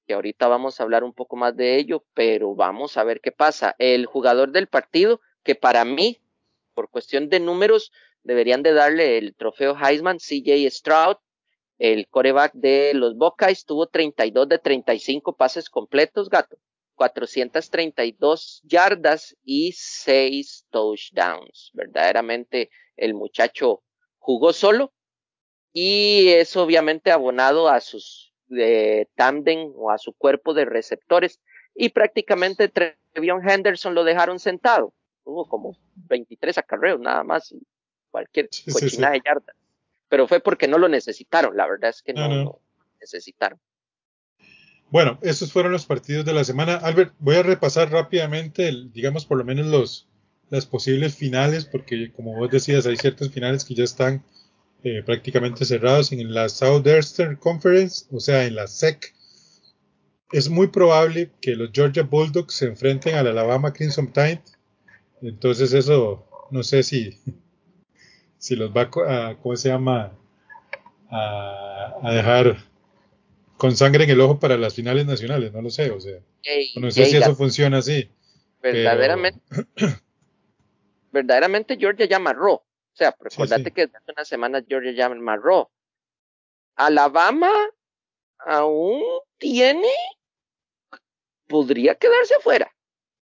que 0.07 0.14
ahorita 0.14 0.49
vamos 0.49 0.79
a 0.79 0.83
hablar 0.83 1.05
un 1.05 1.12
poco 1.12 1.37
más 1.37 1.57
de 1.57 1.77
ello, 1.77 2.05
pero 2.14 2.55
vamos 2.55 2.97
a 2.97 3.05
ver 3.05 3.21
qué 3.21 3.33
pasa. 3.33 3.75
El 3.79 4.07
jugador 4.07 4.53
del 4.53 4.69
partido, 4.69 5.21
que 5.42 5.55
para 5.55 5.85
mí, 5.85 6.19
por 6.75 6.90
cuestión 6.90 7.29
de 7.29 7.40
números, 7.40 7.92
deberían 8.23 8.62
de 8.62 8.73
darle 8.73 9.19
el 9.19 9.35
trofeo 9.35 9.77
Heisman, 9.77 10.19
CJ 10.19 10.71
Stroud, 10.71 11.16
el 11.79 12.09
coreback 12.09 12.53
de 12.55 12.92
los 12.95 13.16
Buckeyes, 13.16 13.66
tuvo 13.66 13.87
32 13.87 14.49
de 14.49 14.59
35 14.59 15.37
pases 15.37 15.69
completos, 15.69 16.31
gato. 16.31 16.57
432 16.97 18.62
yardas 18.64 19.37
y 19.45 19.73
6 19.73 20.66
touchdowns. 20.71 21.71
Verdaderamente 21.75 22.71
el 22.97 23.12
muchacho 23.14 23.83
jugó 24.19 24.53
solo 24.53 24.92
y 25.73 26.29
es 26.29 26.57
obviamente 26.57 27.11
abonado 27.11 27.69
a 27.69 27.81
sus 27.81 28.26
eh, 28.51 29.07
tándem 29.15 29.73
o 29.75 29.91
a 29.91 29.99
su 29.99 30.13
cuerpo 30.13 30.55
de 30.55 30.65
receptores 30.65 31.41
y 31.75 31.91
prácticamente 31.91 32.69
Trevion 32.69 33.49
Henderson 33.49 33.95
lo 33.95 34.05
dejaron 34.05 34.39
sentado. 34.39 34.93
Tuvo 35.25 35.49
como 35.49 35.77
23 36.09 36.57
acarreos 36.59 37.01
nada 37.01 37.25
más 37.25 37.53
y 37.53 37.61
cualquier 38.11 38.49
cochinada 38.73 39.13
de 39.13 39.23
yardas. 39.25 39.57
Pero 40.09 40.29
fue 40.29 40.41
porque 40.41 40.69
no 40.69 40.79
lo 40.79 40.89
necesitaron, 40.89 41.57
la 41.57 41.67
verdad 41.67 41.91
es 41.91 42.03
que 42.03 42.13
no, 42.13 42.29
no. 42.29 42.45
Lo 42.45 42.61
necesitaron. 43.01 43.59
Bueno, 44.89 45.19
esos 45.23 45.53
fueron 45.53 45.73
los 45.73 45.85
partidos 45.85 46.25
de 46.25 46.33
la 46.33 46.45
semana. 46.45 46.77
Albert, 46.77 47.13
voy 47.19 47.37
a 47.37 47.43
repasar 47.43 47.91
rápidamente, 47.91 48.73
digamos, 48.93 49.27
por 49.27 49.37
lo 49.37 49.45
menos 49.45 49.67
los, 49.67 50.09
las 50.49 50.65
posibles 50.67 51.17
finales, 51.17 51.65
porque 51.65 52.13
como 52.13 52.37
vos 52.37 52.51
decías, 52.51 52.87
hay 52.87 52.97
ciertos 52.97 53.31
finales 53.33 53.65
que 53.65 53.75
ya 53.75 53.85
están 53.85 54.25
eh, 54.83 55.03
prácticamente 55.05 55.65
cerrados 55.65 56.12
en 56.12 56.33
la 56.33 56.49
Southeastern 56.49 57.37
Conference, 57.37 58.07
o 58.11 58.21
sea, 58.21 58.45
en 58.45 58.55
la 58.55 58.67
SEC. 58.67 59.15
Es 60.33 60.49
muy 60.49 60.69
probable 60.69 61.31
que 61.41 61.55
los 61.55 61.71
Georgia 61.73 62.03
Bulldogs 62.03 62.55
se 62.55 62.67
enfrenten 62.67 63.15
al 63.15 63.27
Alabama 63.27 63.73
Crimson 63.73 64.12
Tide. 64.12 64.43
Entonces 65.23 65.73
eso, 65.73 66.27
no 66.51 66.62
sé 66.62 66.83
si, 66.83 67.19
si 68.39 68.57
los 68.57 68.71
va 68.71 68.91
a, 69.09 69.37
¿cómo 69.41 69.57
se 69.57 69.69
llama? 69.69 70.12
a 71.09 72.12
dejar 72.12 72.57
con 73.57 73.77
sangre 73.77 74.05
en 74.05 74.11
el 74.11 74.21
ojo 74.21 74.39
para 74.39 74.57
las 74.57 74.75
finales 74.75 75.07
nacionales, 75.07 75.53
no 75.53 75.62
lo 75.62 75.71
sé, 75.71 75.91
o 75.91 76.01
sea, 76.01 76.19
no 76.77 76.91
sé 76.91 77.07
si 77.07 77.17
eso 77.17 77.35
funciona 77.35 77.79
así. 77.79 78.11
Verdaderamente, 78.62 79.41
verdaderamente 81.12 81.77
Georgia 81.79 82.07
ya 82.07 82.17
amarró, 82.17 82.62
o 82.97 82.99
sea, 82.99 83.15
recordate 83.21 83.73
que 83.73 83.83
hace 83.83 84.13
unas 84.13 84.27
semanas 84.27 84.65
Georgia 84.67 84.93
ya 84.93 85.07
amarró. 85.07 85.71
Alabama 86.77 87.53
aún 88.39 89.03
tiene, 89.37 89.93
podría 91.47 91.95
quedarse 91.95 92.37
afuera. 92.37 92.73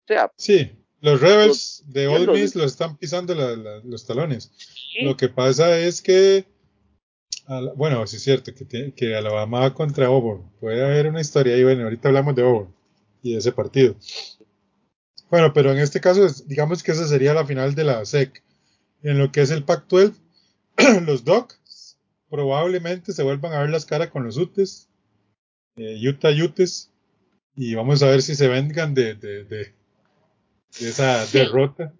O 0.04 0.08
sea, 0.08 0.32
sí, 0.38 0.72
los 1.02 1.20
Rebels 1.20 1.84
de 1.88 2.08
Ole 2.08 2.28
Miss 2.28 2.56
lo 2.56 2.64
están 2.64 2.96
pisando 2.96 3.34
los 3.34 4.06
talones. 4.06 4.52
Lo 5.02 5.18
que 5.18 5.30
pasa 5.30 5.80
es 5.80 6.04
que 6.04 6.46
bueno, 7.76 8.06
sí 8.06 8.18
es 8.18 8.24
cierto 8.24 8.52
que, 8.54 8.94
que 8.94 9.16
Alabama 9.16 9.62
va 9.62 9.74
contra 9.74 10.06
Auburn. 10.06 10.52
Puede 10.60 10.84
haber 10.86 11.08
una 11.08 11.22
historia 11.22 11.56
ahí, 11.56 11.64
bueno, 11.64 11.86
ahorita 11.86 12.10
hablamos 12.10 12.36
de 12.36 12.44
Auburn 12.44 12.74
y 13.24 13.34
de 13.34 13.40
ese 13.40 13.52
partido. 13.52 13.96
Bueno, 15.32 15.54
pero 15.54 15.72
en 15.72 15.80
este 15.80 16.00
caso, 16.00 16.28
digamos 16.46 16.84
que 16.84 16.92
esa 16.92 17.08
sería 17.08 17.34
la 17.34 17.46
final 17.46 17.74
de 17.74 17.84
la 17.84 18.06
SEC. 18.06 18.44
En 19.04 19.20
lo 19.20 19.32
que 19.32 19.42
es 19.42 19.52
el 19.52 19.64
Pac-12, 19.64 20.14
los 21.06 21.24
Docs 21.24 21.98
probablemente 22.30 23.14
se 23.14 23.24
vuelvan 23.24 23.54
a 23.54 23.62
ver 23.62 23.70
las 23.70 23.86
caras 23.86 24.10
con 24.10 24.24
los 24.24 24.38
Utes, 24.38 24.90
eh, 25.78 25.98
Utah 26.08 26.32
Utes, 26.32 26.92
y 27.56 27.76
vamos 27.76 28.04
a 28.04 28.08
ver 28.08 28.22
si 28.22 28.36
se 28.36 28.48
vengan 28.48 28.94
de, 28.94 29.16
de, 29.16 29.44
de, 29.46 29.74
esa 30.80 31.26
derrota. 31.28 31.94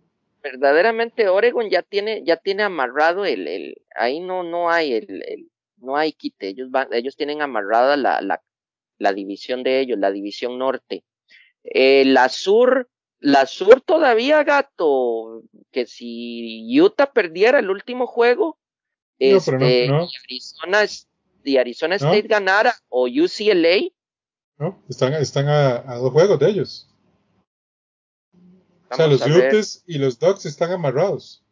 Verdaderamente 0.44 1.28
Oregon 1.30 1.70
ya 1.70 1.82
tiene, 1.82 2.24
ya 2.26 2.38
tiene 2.38 2.64
amarrado 2.64 3.26
el, 3.26 3.48
el 3.48 3.82
ahí 3.96 4.20
no, 4.20 4.44
no 4.44 4.70
hay 4.70 4.94
el, 4.94 5.24
el, 5.24 5.50
no 5.78 5.96
hay 5.98 6.14
quite, 6.14 6.50
ellos 6.50 6.70
van, 6.70 6.90
ellos 6.92 7.16
tienen 7.16 7.42
amarrada 7.42 7.96
la, 7.98 8.22
la, 8.22 8.44
la 8.98 9.14
división 9.14 9.64
de 9.64 9.80
ellos, 9.80 9.98
la 9.98 10.12
división 10.12 10.58
norte. 10.58 11.04
Eh, 11.64 12.06
la 12.06 12.30
sur, 12.30 12.90
la 13.26 13.46
sur 13.46 13.82
todavía, 13.82 14.44
gato, 14.44 15.44
que 15.72 15.86
si 15.86 16.68
Utah 16.80 17.12
perdiera 17.12 17.60
el 17.60 17.70
último 17.70 18.08
juego, 18.08 18.58
no, 19.20 19.38
este, 19.38 19.88
no, 19.88 20.04
Y 20.04 20.16
Arizona, 20.24 20.86
y 21.44 21.58
Arizona 21.58 21.96
State 21.96 22.28
ganara 22.28 22.76
o 22.90 23.08
UCLA. 23.08 23.90
No, 24.58 24.84
están, 24.90 25.14
están 25.14 25.48
a, 25.48 25.92
a 25.92 25.98
dos 25.98 26.12
juegos 26.12 26.40
de 26.40 26.50
ellos 26.50 26.90
o 28.90 28.96
sea, 28.96 29.08
los 29.08 29.22
Utes 29.26 29.84
y 29.88 29.98
los 29.98 30.20
Ducks 30.20 30.46
están 30.46 30.72
amarrados. 30.72 31.44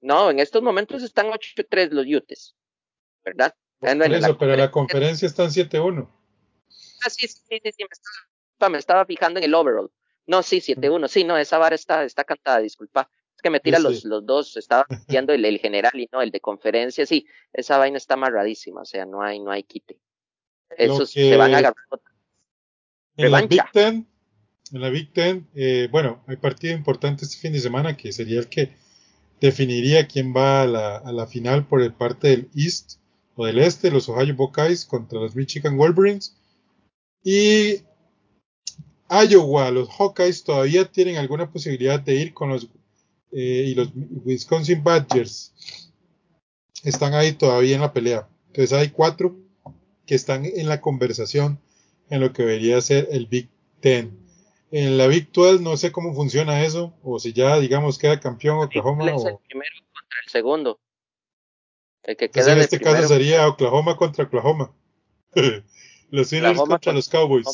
No, 0.00 0.30
en 0.30 0.38
estos 0.38 0.62
momentos 0.62 1.02
están 1.02 1.26
8-3 1.26 1.90
los 1.90 2.06
Utes, 2.06 2.54
¿verdad? 3.24 3.54
Por 3.80 4.12
eso, 4.12 4.38
pero 4.38 4.56
la 4.56 4.70
conferencia 4.70 5.26
están 5.26 5.48
7-1. 5.48 6.08
Ah, 7.04 7.10
sí, 7.10 7.26
sí, 7.26 7.42
sí, 7.48 7.60
sí, 7.62 7.84
me, 7.84 7.88
estaba, 8.76 9.04
fijando 9.04 9.38
en 9.38 9.44
el 9.44 9.54
overall. 9.54 9.90
No, 10.26 10.42
sí, 10.42 10.58
7-1, 10.58 11.08
sí, 11.08 11.24
no, 11.24 11.36
esa 11.36 11.58
vara 11.58 11.74
está, 11.74 12.04
está 12.04 12.24
cantada, 12.24 12.58
disculpa. 12.58 13.08
Es 13.34 13.42
que 13.42 13.50
me 13.50 13.60
tira 13.60 13.78
los, 13.78 14.04
los 14.04 14.24
dos, 14.24 14.56
estaba 14.56 14.86
viendo 15.08 15.32
el, 15.32 15.44
el, 15.44 15.58
general 15.58 15.92
y 15.94 16.08
no 16.10 16.22
el 16.22 16.30
de 16.30 16.40
conferencia, 16.40 17.06
sí, 17.06 17.26
esa 17.52 17.78
vaina 17.78 17.98
está 17.98 18.14
amarradísima, 18.14 18.80
o 18.80 18.84
sea, 18.84 19.06
no 19.06 19.22
hay, 19.22 19.38
no 19.40 19.50
hay 19.50 19.62
quite. 19.62 20.00
Esos 20.70 21.10
se 21.10 21.36
van 21.36 21.54
a 21.54 21.58
agarrar. 21.58 21.76
En 23.16 23.30
la 23.30 23.42
Big 23.42 23.62
Ten, 23.72 24.06
en 24.72 24.80
la 24.80 24.90
Big 24.90 25.12
Ten, 25.12 25.48
eh, 25.54 25.88
bueno, 25.90 26.22
hay 26.26 26.36
partido 26.36 26.74
importante 26.74 27.24
este 27.24 27.38
fin 27.38 27.52
de 27.52 27.60
semana 27.60 27.96
que 27.96 28.12
sería 28.12 28.40
el 28.40 28.48
que 28.48 28.72
definiría 29.40 30.08
quién 30.08 30.34
va 30.34 30.62
a 30.62 30.66
la, 30.66 30.96
a 30.96 31.12
la 31.12 31.26
final 31.26 31.66
por 31.66 31.82
el 31.82 31.92
parte 31.92 32.28
del 32.28 32.50
East 32.54 32.98
o 33.36 33.46
del 33.46 33.58
Este, 33.58 33.90
los 33.90 34.08
Ohio 34.08 34.34
Buckeyes 34.34 34.84
contra 34.86 35.20
los 35.20 35.36
Michigan 35.36 35.76
Wolverines. 35.76 36.36
Y 37.22 37.82
Iowa, 39.08 39.70
los 39.70 39.88
Hawkeyes 39.88 40.44
todavía 40.44 40.84
tienen 40.84 41.16
alguna 41.16 41.50
posibilidad 41.50 42.00
de 42.00 42.14
ir 42.16 42.34
con 42.34 42.50
los 42.50 42.68
eh, 43.32 43.66
y 43.68 43.74
los 43.74 43.90
Wisconsin 44.24 44.82
Badgers 44.82 45.52
están 46.84 47.14
ahí 47.14 47.32
todavía 47.32 47.74
en 47.74 47.80
la 47.82 47.92
pelea. 47.92 48.28
Entonces 48.48 48.72
hay 48.72 48.90
cuatro 48.90 49.36
que 50.06 50.14
están 50.14 50.44
en 50.44 50.68
la 50.68 50.80
conversación 50.80 51.60
en 52.08 52.20
lo 52.20 52.32
que 52.32 52.42
debería 52.42 52.80
ser 52.80 53.08
el 53.10 53.26
Big 53.26 53.48
Ten. 53.80 54.18
En 54.70 54.98
la 54.98 55.06
Big 55.06 55.30
12 55.32 55.62
no 55.62 55.76
sé 55.76 55.92
cómo 55.92 56.14
funciona 56.14 56.64
eso, 56.64 56.94
o 57.02 57.18
si 57.18 57.32
ya, 57.32 57.58
digamos, 57.58 57.98
queda 57.98 58.20
campeón 58.20 58.58
Oklahoma. 58.58 59.04
Es 59.10 59.24
el 59.24 59.38
primero 59.48 59.74
contra 59.92 60.18
el 60.24 60.30
segundo. 60.30 60.80
El 62.02 62.16
que 62.16 62.30
queda 62.30 62.52
en 62.52 62.58
este 62.58 62.80
caso 62.80 63.08
sería 63.08 63.48
Oklahoma 63.48 63.96
contra 63.96 64.24
Oklahoma. 64.24 64.72
los 66.10 66.26
Steelers 66.28 66.58
contra 66.58 66.92
los 66.92 67.08
Cowboys. 67.08 67.46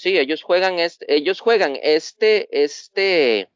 Sí, 0.00 0.16
ellos 0.16 0.42
juegan 0.42 0.78
este, 0.78 1.14
ellos 1.14 1.40
juegan 1.40 1.76
este, 1.82 2.48
este, 2.64 3.50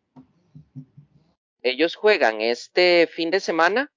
ellos 1.62 1.96
juegan 1.96 2.42
este 2.42 3.08
fin 3.10 3.30
de 3.30 3.40
semana 3.40 3.90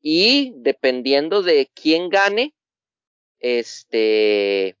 y 0.00 0.54
dependiendo 0.56 1.42
de 1.42 1.70
quién 1.74 2.08
gane, 2.08 2.54
este, 3.40 4.78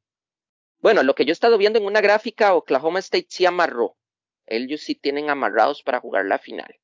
bueno, 0.78 1.02
lo 1.02 1.14
que 1.14 1.26
yo 1.26 1.32
he 1.32 1.34
estado 1.34 1.58
viendo 1.58 1.78
en 1.78 1.84
una 1.84 2.00
gráfica, 2.00 2.54
Oklahoma 2.54 3.00
State 3.00 3.26
sí 3.28 3.44
amarró. 3.44 3.98
Ellos 4.46 4.80
sí 4.80 4.94
tienen 4.94 5.28
amarrados 5.28 5.82
para 5.82 6.00
jugar 6.00 6.24
la 6.24 6.38
final. 6.38 6.74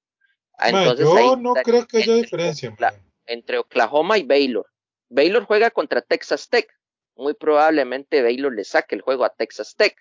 Entonces, 0.58 1.06
yo 1.06 1.36
no 1.36 1.54
creo 1.54 1.86
que 1.86 2.02
haya 2.02 2.16
diferencia. 2.16 2.76
Entre 3.24 3.56
Oklahoma 3.56 4.18
y 4.18 4.24
Baylor. 4.24 4.66
Baylor 5.08 5.44
juega 5.44 5.70
contra 5.70 6.02
Texas 6.02 6.50
Tech. 6.50 6.68
Muy 7.16 7.35
probablemente 7.35 8.23
Baylor 8.23 8.55
le 8.55 8.64
saque 8.64 8.94
el 8.94 9.03
juego 9.03 9.25
a 9.25 9.35
Texas 9.35 9.75
Tech. 9.77 9.96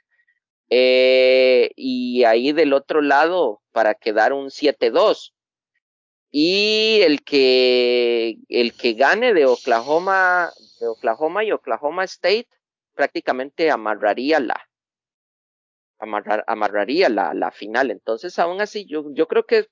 Eh, 0.70 1.72
y 1.76 2.24
ahí 2.26 2.52
del 2.52 2.74
otro 2.74 3.02
lado, 3.02 3.62
para 3.72 3.96
quedar 3.96 4.34
un 4.34 4.50
7-2. 4.50 5.34
Y 6.32 7.00
el 7.02 7.24
que, 7.24 8.38
el 8.50 8.74
que 8.74 8.94
gane 8.94 9.34
de 9.34 9.48
Oklahoma, 9.48 10.52
de 10.80 10.88
Oklahoma 10.88 11.44
y 11.44 11.52
Oklahoma 11.52 12.04
State, 12.04 12.48
prácticamente 12.94 13.72
amarraría 13.72 14.40
la, 14.40 14.70
amarrar, 15.98 16.44
amarraría 16.46 17.10
la, 17.10 17.34
la 17.34 17.52
final. 17.52 17.90
Entonces, 17.90 18.38
aún 18.38 18.62
así, 18.62 18.86
yo, 18.86 19.06
yo 19.14 19.28
creo 19.28 19.46
que 19.46 19.68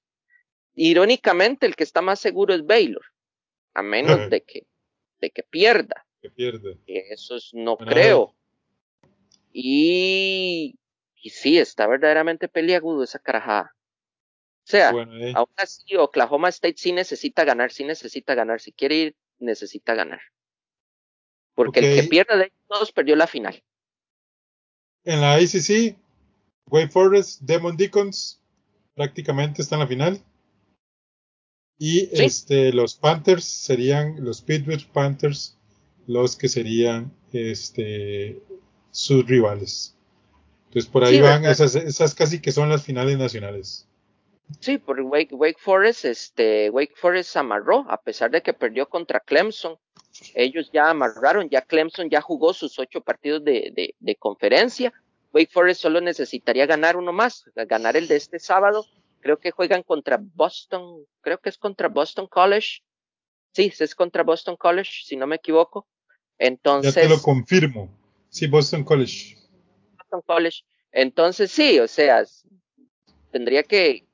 irónicamente 0.73 1.65
el 1.65 1.75
que 1.75 1.83
está 1.83 2.01
más 2.01 2.19
seguro 2.19 2.53
es 2.53 2.65
Baylor, 2.65 3.05
a 3.73 3.83
menos 3.83 4.29
de 4.29 4.41
que, 4.41 4.67
de 5.19 5.29
que 5.29 5.43
pierda. 5.43 6.06
Que 6.21 6.29
pierda. 6.29 6.71
eso 6.85 7.35
es, 7.35 7.51
no 7.53 7.77
creo. 7.77 8.35
Y, 9.53 10.77
y 11.15 11.29
sí, 11.29 11.57
está 11.57 11.87
verdaderamente 11.87 12.47
peliagudo 12.47 13.03
esa 13.03 13.19
carajada. 13.19 13.75
O 14.67 14.69
sea, 14.69 14.91
eh. 14.91 15.31
aún 15.33 15.47
así, 15.55 15.95
Oklahoma 15.95 16.49
State 16.49 16.75
sí 16.77 16.91
necesita 16.91 17.45
ganar, 17.45 17.71
sí 17.71 17.85
necesita 17.85 18.35
ganar. 18.35 18.59
Si 18.59 18.73
quiere 18.73 18.95
ir, 18.95 19.15
necesita 19.39 19.95
ganar. 19.95 20.19
Porque 21.55 21.79
el 21.79 22.01
que 22.01 22.07
pierda 22.07 22.35
de 22.35 22.51
todos 22.67 22.91
perdió 22.91 23.15
la 23.15 23.27
final. 23.27 23.63
En 25.05 25.21
la 25.21 25.35
ACC, 25.35 25.97
Wake 26.69 26.89
Forest, 26.89 27.41
Demon 27.41 27.77
Deacons 27.77 28.41
prácticamente 28.93 29.61
está 29.61 29.75
en 29.75 29.79
la 29.79 29.87
final. 29.87 30.21
Y 31.79 32.09
este, 32.11 32.73
los 32.73 32.95
Panthers 32.95 33.45
serían 33.45 34.23
los 34.23 34.41
Pittsburgh 34.41 34.85
Panthers, 34.91 35.55
los 36.07 36.35
que 36.35 36.47
serían 36.49 37.11
este, 37.33 38.41
sus 38.91 39.27
rivales. 39.27 39.95
Entonces 40.67 40.89
por 40.89 41.03
ahí 41.03 41.21
van, 41.21 41.45
esas, 41.45 41.75
esas 41.75 42.15
casi 42.15 42.41
que 42.41 42.51
son 42.51 42.69
las 42.69 42.83
finales 42.83 43.17
nacionales. 43.17 43.87
Sí, 44.61 44.77
por 44.77 44.99
Wake, 45.01 45.35
Wake 45.35 45.59
Forest, 45.59 46.05
este, 46.05 46.69
Wake 46.69 46.93
Forest 46.95 47.35
amarró, 47.35 47.85
a 47.89 48.01
pesar 48.01 48.31
de 48.31 48.41
que 48.41 48.53
perdió 48.53 48.87
contra 48.87 49.19
Clemson. 49.19 49.77
Ellos 50.33 50.69
ya 50.71 50.89
amarraron, 50.89 51.49
ya 51.49 51.61
Clemson 51.61 52.09
ya 52.09 52.21
jugó 52.21 52.53
sus 52.53 52.79
ocho 52.79 53.01
partidos 53.01 53.43
de, 53.43 53.93
de, 53.99 54.15
conferencia. 54.15 54.93
Wake 55.33 55.51
Forest 55.51 55.81
solo 55.81 55.99
necesitaría 55.99 56.65
ganar 56.65 56.95
uno 56.95 57.11
más, 57.11 57.43
ganar 57.55 57.97
el 57.97 58.07
de 58.07 58.15
este 58.15 58.39
sábado. 58.39 58.85
Creo 59.19 59.37
que 59.37 59.51
juegan 59.51 59.83
contra 59.83 60.17
Boston, 60.19 61.05
creo 61.21 61.39
que 61.39 61.49
es 61.49 61.57
contra 61.57 61.89
Boston 61.89 62.27
College. 62.27 62.79
Sí, 63.53 63.73
es 63.77 63.95
contra 63.95 64.23
Boston 64.23 64.55
College, 64.55 65.03
si 65.03 65.17
no 65.17 65.27
me 65.27 65.35
equivoco. 65.35 65.87
Entonces. 66.39 66.95
Ya 66.95 67.01
te 67.01 67.09
lo 67.09 67.21
confirmo. 67.21 67.89
Sí, 68.29 68.47
Boston 68.47 68.83
College. 68.83 69.37
Boston 69.97 70.21
College. 70.25 70.63
Entonces 70.91 71.51
sí, 71.51 71.79
o 71.79 71.87
sea, 71.87 72.23
tendría 73.31 73.63
que, 73.63 74.07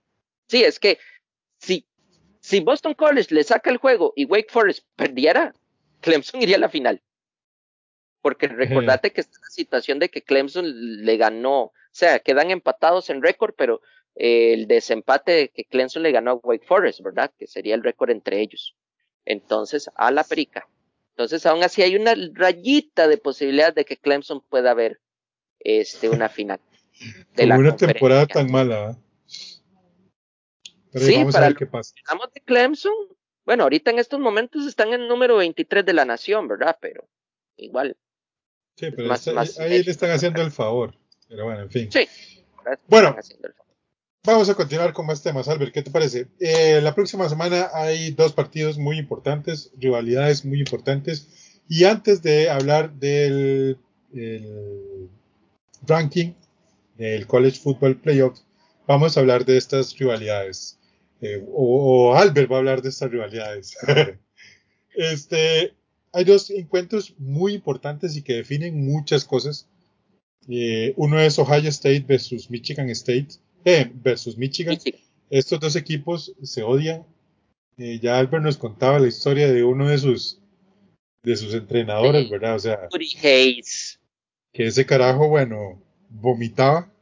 Sí, 0.47 0.63
es 0.63 0.79
que 0.79 0.99
si, 1.57 1.87
si 2.39 2.59
Boston 2.59 2.93
College 2.93 3.33
le 3.33 3.43
saca 3.43 3.69
el 3.69 3.77
juego 3.77 4.13
y 4.15 4.25
Wake 4.25 4.51
Forest 4.51 4.85
perdiera, 4.95 5.53
Clemson 6.01 6.41
iría 6.41 6.57
a 6.57 6.59
la 6.59 6.69
final. 6.69 7.01
Porque 8.21 8.47
recordate 8.47 9.11
que 9.11 9.21
está 9.21 9.39
la 9.41 9.49
situación 9.49 9.99
de 9.99 10.09
que 10.09 10.21
Clemson 10.21 11.03
le 11.03 11.17
ganó, 11.17 11.61
o 11.63 11.73
sea, 11.91 12.19
quedan 12.19 12.51
empatados 12.51 13.09
en 13.09 13.21
récord, 13.21 13.55
pero 13.57 13.81
eh, 14.15 14.53
el 14.53 14.67
desempate 14.67 15.31
de 15.31 15.49
que 15.49 15.65
Clemson 15.65 16.03
le 16.03 16.11
ganó 16.11 16.31
a 16.31 16.35
Wake 16.35 16.65
Forest, 16.65 17.01
¿verdad? 17.01 17.31
Que 17.37 17.47
sería 17.47 17.75
el 17.75 17.83
récord 17.83 18.11
entre 18.11 18.39
ellos. 18.39 18.75
Entonces, 19.25 19.89
a 19.95 20.11
la 20.11 20.23
perica. 20.23 20.67
Entonces, 21.15 21.45
aún 21.45 21.63
así 21.63 21.83
hay 21.83 21.95
una 21.95 22.15
rayita 22.33 23.07
de 23.07 23.17
posibilidad 23.17 23.73
de 23.73 23.85
que 23.85 23.97
Clemson 23.97 24.41
pueda 24.41 24.73
ver 24.73 24.99
este, 25.59 26.09
una 26.09 26.27
final. 26.27 26.59
De 27.35 27.45
la 27.45 27.57
una 27.57 27.75
temporada 27.75 28.27
tan 28.27 28.51
mala. 28.51 28.91
¿eh? 28.91 30.99
sí, 30.99 31.25
para 31.31 31.49
lo 31.49 31.55
qué 31.55 31.65
pasa. 31.65 31.93
de 32.33 32.41
Clemson, 32.41 32.93
bueno, 33.45 33.63
ahorita 33.63 33.91
en 33.91 33.99
estos 33.99 34.19
momentos 34.19 34.65
están 34.65 34.93
en 34.93 35.07
número 35.07 35.37
23 35.37 35.85
de 35.85 35.93
la 35.93 36.05
nación, 36.05 36.47
¿verdad? 36.47 36.77
Pero 36.79 37.07
igual. 37.57 37.97
Sí, 38.75 38.89
pero 38.91 39.11
ahí 39.11 39.83
le 39.83 39.91
están 39.91 40.11
haciendo 40.11 40.41
el 40.41 40.51
favor. 40.51 40.95
Pero 41.27 41.45
bueno, 41.45 41.61
en 41.61 41.69
fin. 41.69 41.91
Sí. 41.91 42.07
Bueno, 42.87 43.15
vamos 44.25 44.49
a 44.49 44.55
continuar 44.55 44.93
con 44.93 45.05
más 45.05 45.21
temas, 45.21 45.47
Albert. 45.47 45.73
¿Qué 45.73 45.81
te 45.81 45.91
parece? 45.91 46.27
Eh, 46.39 46.79
la 46.81 46.95
próxima 46.95 47.27
semana 47.27 47.69
hay 47.73 48.11
dos 48.11 48.33
partidos 48.33 48.77
muy 48.77 48.97
importantes, 48.97 49.71
rivalidades 49.77 50.45
muy 50.45 50.59
importantes. 50.59 51.59
Y 51.67 51.83
antes 51.83 52.21
de 52.21 52.49
hablar 52.49 52.93
del 52.93 53.77
ranking 55.85 56.33
del 56.97 57.27
College 57.27 57.59
Football 57.59 57.99
Playoff, 57.99 58.39
vamos 58.87 59.17
a 59.17 59.19
hablar 59.19 59.45
de 59.45 59.57
estas 59.57 59.97
rivalidades. 59.97 60.79
Eh, 61.21 61.43
o, 61.53 62.13
Albert 62.15 62.51
va 62.51 62.57
a 62.57 62.59
hablar 62.59 62.81
de 62.81 62.89
estas 62.89 63.11
rivalidades. 63.11 63.77
este, 64.95 65.73
hay 66.11 66.23
dos 66.23 66.49
encuentros 66.49 67.13
muy 67.17 67.53
importantes 67.53 68.15
y 68.15 68.21
que 68.21 68.33
definen 68.33 68.85
muchas 68.85 69.25
cosas. 69.25 69.67
Eh, 70.47 70.93
uno 70.97 71.19
es 71.19 71.39
Ohio 71.39 71.69
State 71.69 72.05
versus 72.07 72.49
Michigan 72.49 72.89
State, 72.89 73.35
versus 73.95 74.37
Michigan. 74.37 74.77
Estos 75.29 75.59
dos 75.59 75.75
equipos 75.75 76.33
se 76.43 76.63
odian. 76.63 77.05
ya 77.77 78.19
Albert 78.19 78.43
nos 78.43 78.57
contaba 78.57 78.99
la 78.99 79.07
historia 79.07 79.51
de 79.51 79.63
uno 79.63 79.89
de 79.89 79.97
sus 79.97 80.39
de 81.23 81.37
sus 81.37 81.53
entrenadores, 81.53 82.29
¿verdad? 82.29 82.55
O 82.55 82.59
sea, 82.59 82.89
que 84.51 84.67
ese 84.67 84.85
carajo, 84.85 85.29
bueno, 85.29 85.81
vomitaba 86.09 86.93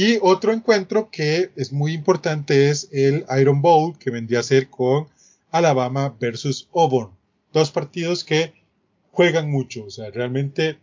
y 0.00 0.18
otro 0.22 0.52
encuentro 0.52 1.10
que 1.10 1.50
es 1.56 1.72
muy 1.72 1.92
importante 1.92 2.70
es 2.70 2.88
el 2.92 3.24
Iron 3.40 3.62
Bowl, 3.62 3.98
que 3.98 4.10
vendría 4.10 4.38
a 4.38 4.44
ser 4.44 4.68
con 4.68 5.08
Alabama 5.50 6.14
versus 6.20 6.68
Auburn. 6.72 7.10
Dos 7.52 7.72
partidos 7.72 8.22
que 8.22 8.52
juegan 9.10 9.50
mucho, 9.50 9.86
o 9.86 9.90
sea, 9.90 10.10
realmente 10.12 10.78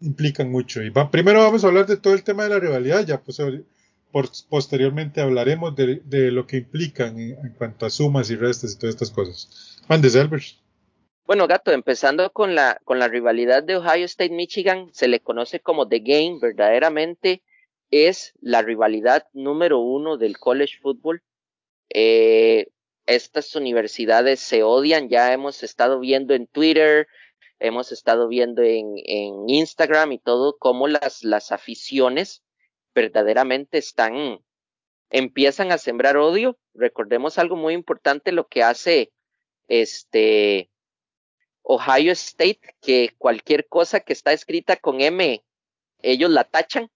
implican 0.00 0.50
mucho. 0.50 0.82
Y 0.82 0.90
primero 0.90 1.40
vamos 1.40 1.62
a 1.62 1.68
hablar 1.68 1.86
de 1.86 1.98
todo 1.98 2.14
el 2.14 2.24
tema 2.24 2.42
de 2.42 2.48
la 2.48 2.58
rivalidad, 2.58 3.06
ya 3.06 3.20
pues, 3.20 3.40
posteriormente 4.48 5.20
hablaremos 5.20 5.74
de, 5.76 6.30
lo 6.30 6.46
que 6.46 6.58
implican 6.58 7.18
en, 7.18 7.54
cuanto 7.56 7.86
a 7.86 7.90
sumas 7.90 8.30
y 8.30 8.36
restas 8.36 8.72
y 8.72 8.78
todas 8.78 8.94
estas 8.94 9.10
cosas. 9.10 9.80
Mandes, 9.88 10.16
Albert. 10.16 10.44
Bueno, 11.26 11.46
Gato, 11.46 11.72
empezando 11.72 12.32
con 12.32 12.54
la, 12.54 12.80
con 12.84 12.98
la 12.98 13.08
rivalidad 13.08 13.62
de 13.62 13.76
Ohio 13.76 14.06
State-Michigan, 14.06 14.88
se 14.92 15.08
le 15.08 15.20
conoce 15.20 15.60
como 15.60 15.86
The 15.86 15.98
Game, 15.98 16.38
verdaderamente 16.40 17.42
es 17.90 18.32
la 18.40 18.62
rivalidad 18.62 19.26
número 19.32 19.78
uno 19.78 20.16
del 20.16 20.38
college 20.38 20.78
football. 20.80 21.22
Eh, 21.90 22.68
estas 23.06 23.54
universidades 23.56 24.40
se 24.40 24.62
odian, 24.62 25.08
ya 25.08 25.32
hemos 25.32 25.62
estado 25.62 26.00
viendo 26.00 26.34
en 26.34 26.46
Twitter, 26.46 27.08
hemos 27.58 27.92
estado 27.92 28.28
viendo 28.28 28.62
en, 28.62 28.94
en 29.04 29.48
Instagram 29.48 30.12
y 30.12 30.18
todo, 30.18 30.56
cómo 30.58 30.88
las, 30.88 31.24
las 31.24 31.52
aficiones 31.52 32.42
verdaderamente 32.98 33.78
están, 33.78 34.40
empiezan 35.10 35.70
a 35.70 35.78
sembrar 35.78 36.16
odio. 36.16 36.58
Recordemos 36.74 37.38
algo 37.38 37.54
muy 37.54 37.74
importante, 37.74 38.32
lo 38.32 38.48
que 38.48 38.62
hace 38.64 39.12
este 39.68 40.70
Ohio 41.62 42.12
State, 42.12 42.60
que 42.80 43.14
cualquier 43.18 43.68
cosa 43.68 44.00
que 44.00 44.12
está 44.12 44.32
escrita 44.32 44.76
con 44.76 45.00
M 45.00 45.44
ellos 46.00 46.30
la 46.30 46.44
tachan 46.44 46.90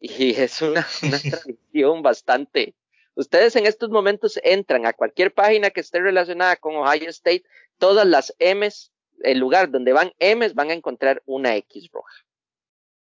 y 0.00 0.30
es 0.40 0.62
una, 0.62 0.86
una 1.02 1.18
tradición 1.30 2.02
bastante. 2.02 2.74
Ustedes 3.14 3.56
en 3.56 3.66
estos 3.66 3.90
momentos 3.90 4.38
entran 4.44 4.86
a 4.86 4.92
cualquier 4.92 5.34
página 5.34 5.70
que 5.70 5.80
esté 5.80 6.00
relacionada 6.00 6.56
con 6.56 6.76
Ohio 6.76 7.10
State, 7.10 7.44
todas 7.78 8.06
las 8.06 8.34
M's, 8.38 8.92
el 9.22 9.38
lugar 9.38 9.70
donde 9.70 9.92
van 9.92 10.12
M's, 10.20 10.54
van 10.54 10.70
a 10.70 10.74
encontrar 10.74 11.22
una 11.26 11.56
X 11.56 11.88
roja. 11.92 12.27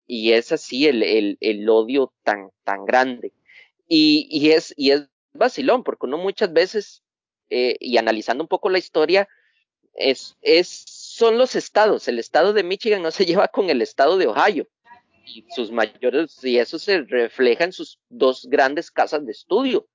Y 0.09 0.33
es 0.33 0.51
así 0.51 0.89
el, 0.89 1.03
el, 1.05 1.37
el 1.41 1.69
odio 1.69 2.13
tan, 2.25 2.51
tan 2.65 2.87
grande. 2.87 3.33
Y, 3.87 4.27
y, 4.31 4.51
es, 4.51 4.75
y 4.77 4.91
es 4.91 5.09
vacilón, 5.35 5.85
porque 5.85 6.07
uno 6.07 6.19
muchas 6.19 6.53
veces, 6.53 7.05
eh, 7.51 7.77
y 7.79 7.99
analizando 7.99 8.43
un 8.43 8.49
poco 8.49 8.71
la 8.71 8.79
historia, 8.79 9.29
es, 9.95 10.37
es, 10.43 10.69
son 10.69 11.39
los 11.39 11.55
estados. 11.55 12.09
El 12.09 12.19
estado 12.19 12.55
de 12.55 12.63
Michigan 12.65 13.03
no 13.03 13.11
se 13.11 13.27
lleva 13.27 13.49
con 13.49 13.71
el 13.71 13.83
estado 13.83 14.17
de 14.17 14.27
Ohio 14.27 14.67
y 15.27 15.45
sus 15.55 15.71
mayores, 15.71 16.43
y 16.43 16.59
eso 16.59 16.79
se 16.79 17.03
refleja 17.03 17.65
en 17.65 17.73
sus 17.73 17.99
dos 18.09 18.47
grandes 18.49 18.91
casas 18.91 19.27
de 19.27 19.33
estudio. 19.33 19.87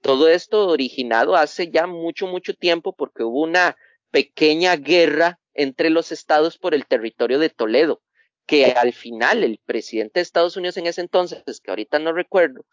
Todo 0.00 0.28
esto 0.28 0.66
originado 0.68 1.36
hace 1.36 1.70
ya 1.70 1.86
mucho, 1.86 2.26
mucho 2.26 2.54
tiempo 2.54 2.94
porque 2.94 3.22
hubo 3.22 3.42
una 3.42 3.76
pequeña 4.10 4.76
guerra 4.76 5.38
entre 5.54 5.90
los 5.90 6.10
estados 6.10 6.56
por 6.56 6.74
el 6.74 6.86
territorio 6.86 7.38
de 7.38 7.50
Toledo, 7.50 8.02
que 8.46 8.66
al 8.66 8.92
final 8.92 9.44
el 9.44 9.58
presidente 9.64 10.20
de 10.20 10.22
Estados 10.22 10.56
Unidos 10.56 10.76
en 10.76 10.86
ese 10.86 11.00
entonces, 11.00 11.42
que 11.60 11.70
ahorita 11.70 11.98
no 11.98 12.12
recuerdo, 12.12 12.64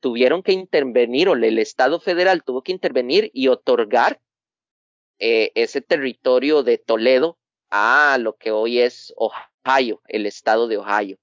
tuvieron 0.00 0.42
que 0.42 0.52
intervenir, 0.52 1.28
o 1.28 1.34
el 1.34 1.58
Estado 1.58 2.00
federal 2.00 2.44
tuvo 2.44 2.62
que 2.62 2.72
intervenir 2.72 3.30
y 3.32 3.48
otorgar 3.48 4.20
eh, 5.18 5.50
ese 5.54 5.80
territorio 5.80 6.62
de 6.62 6.78
Toledo 6.78 7.38
a 7.70 8.18
lo 8.20 8.36
que 8.36 8.50
hoy 8.50 8.80
es 8.80 9.14
Ohio, 9.16 10.00
el 10.08 10.26
estado 10.26 10.68
de 10.68 10.76
Ohio. 10.76 11.18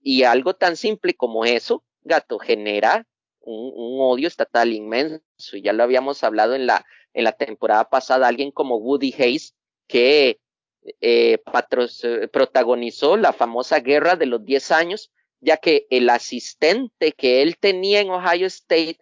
Y 0.00 0.22
algo 0.22 0.54
tan 0.54 0.76
simple 0.76 1.14
como 1.14 1.44
eso, 1.44 1.84
gato, 2.02 2.38
genera 2.38 3.06
un, 3.40 3.72
un, 3.74 4.00
odio 4.00 4.28
estatal 4.28 4.72
inmenso. 4.72 5.56
Y 5.56 5.62
ya 5.62 5.72
lo 5.72 5.82
habíamos 5.82 6.22
hablado 6.22 6.54
en 6.54 6.66
la, 6.66 6.86
en 7.14 7.24
la 7.24 7.32
temporada 7.32 7.88
pasada, 7.88 8.28
alguien 8.28 8.50
como 8.50 8.76
Woody 8.76 9.14
Hayes, 9.18 9.54
que 9.86 10.38
eh, 11.00 11.38
patros, 11.38 12.02
protagonizó 12.32 13.16
la 13.16 13.32
famosa 13.32 13.80
guerra 13.80 14.16
de 14.16 14.26
los 14.26 14.44
10 14.44 14.70
años, 14.72 15.12
ya 15.40 15.56
que 15.56 15.86
el 15.90 16.10
asistente 16.10 17.12
que 17.12 17.42
él 17.42 17.56
tenía 17.58 18.00
en 18.00 18.10
Ohio 18.10 18.46
State 18.46 18.98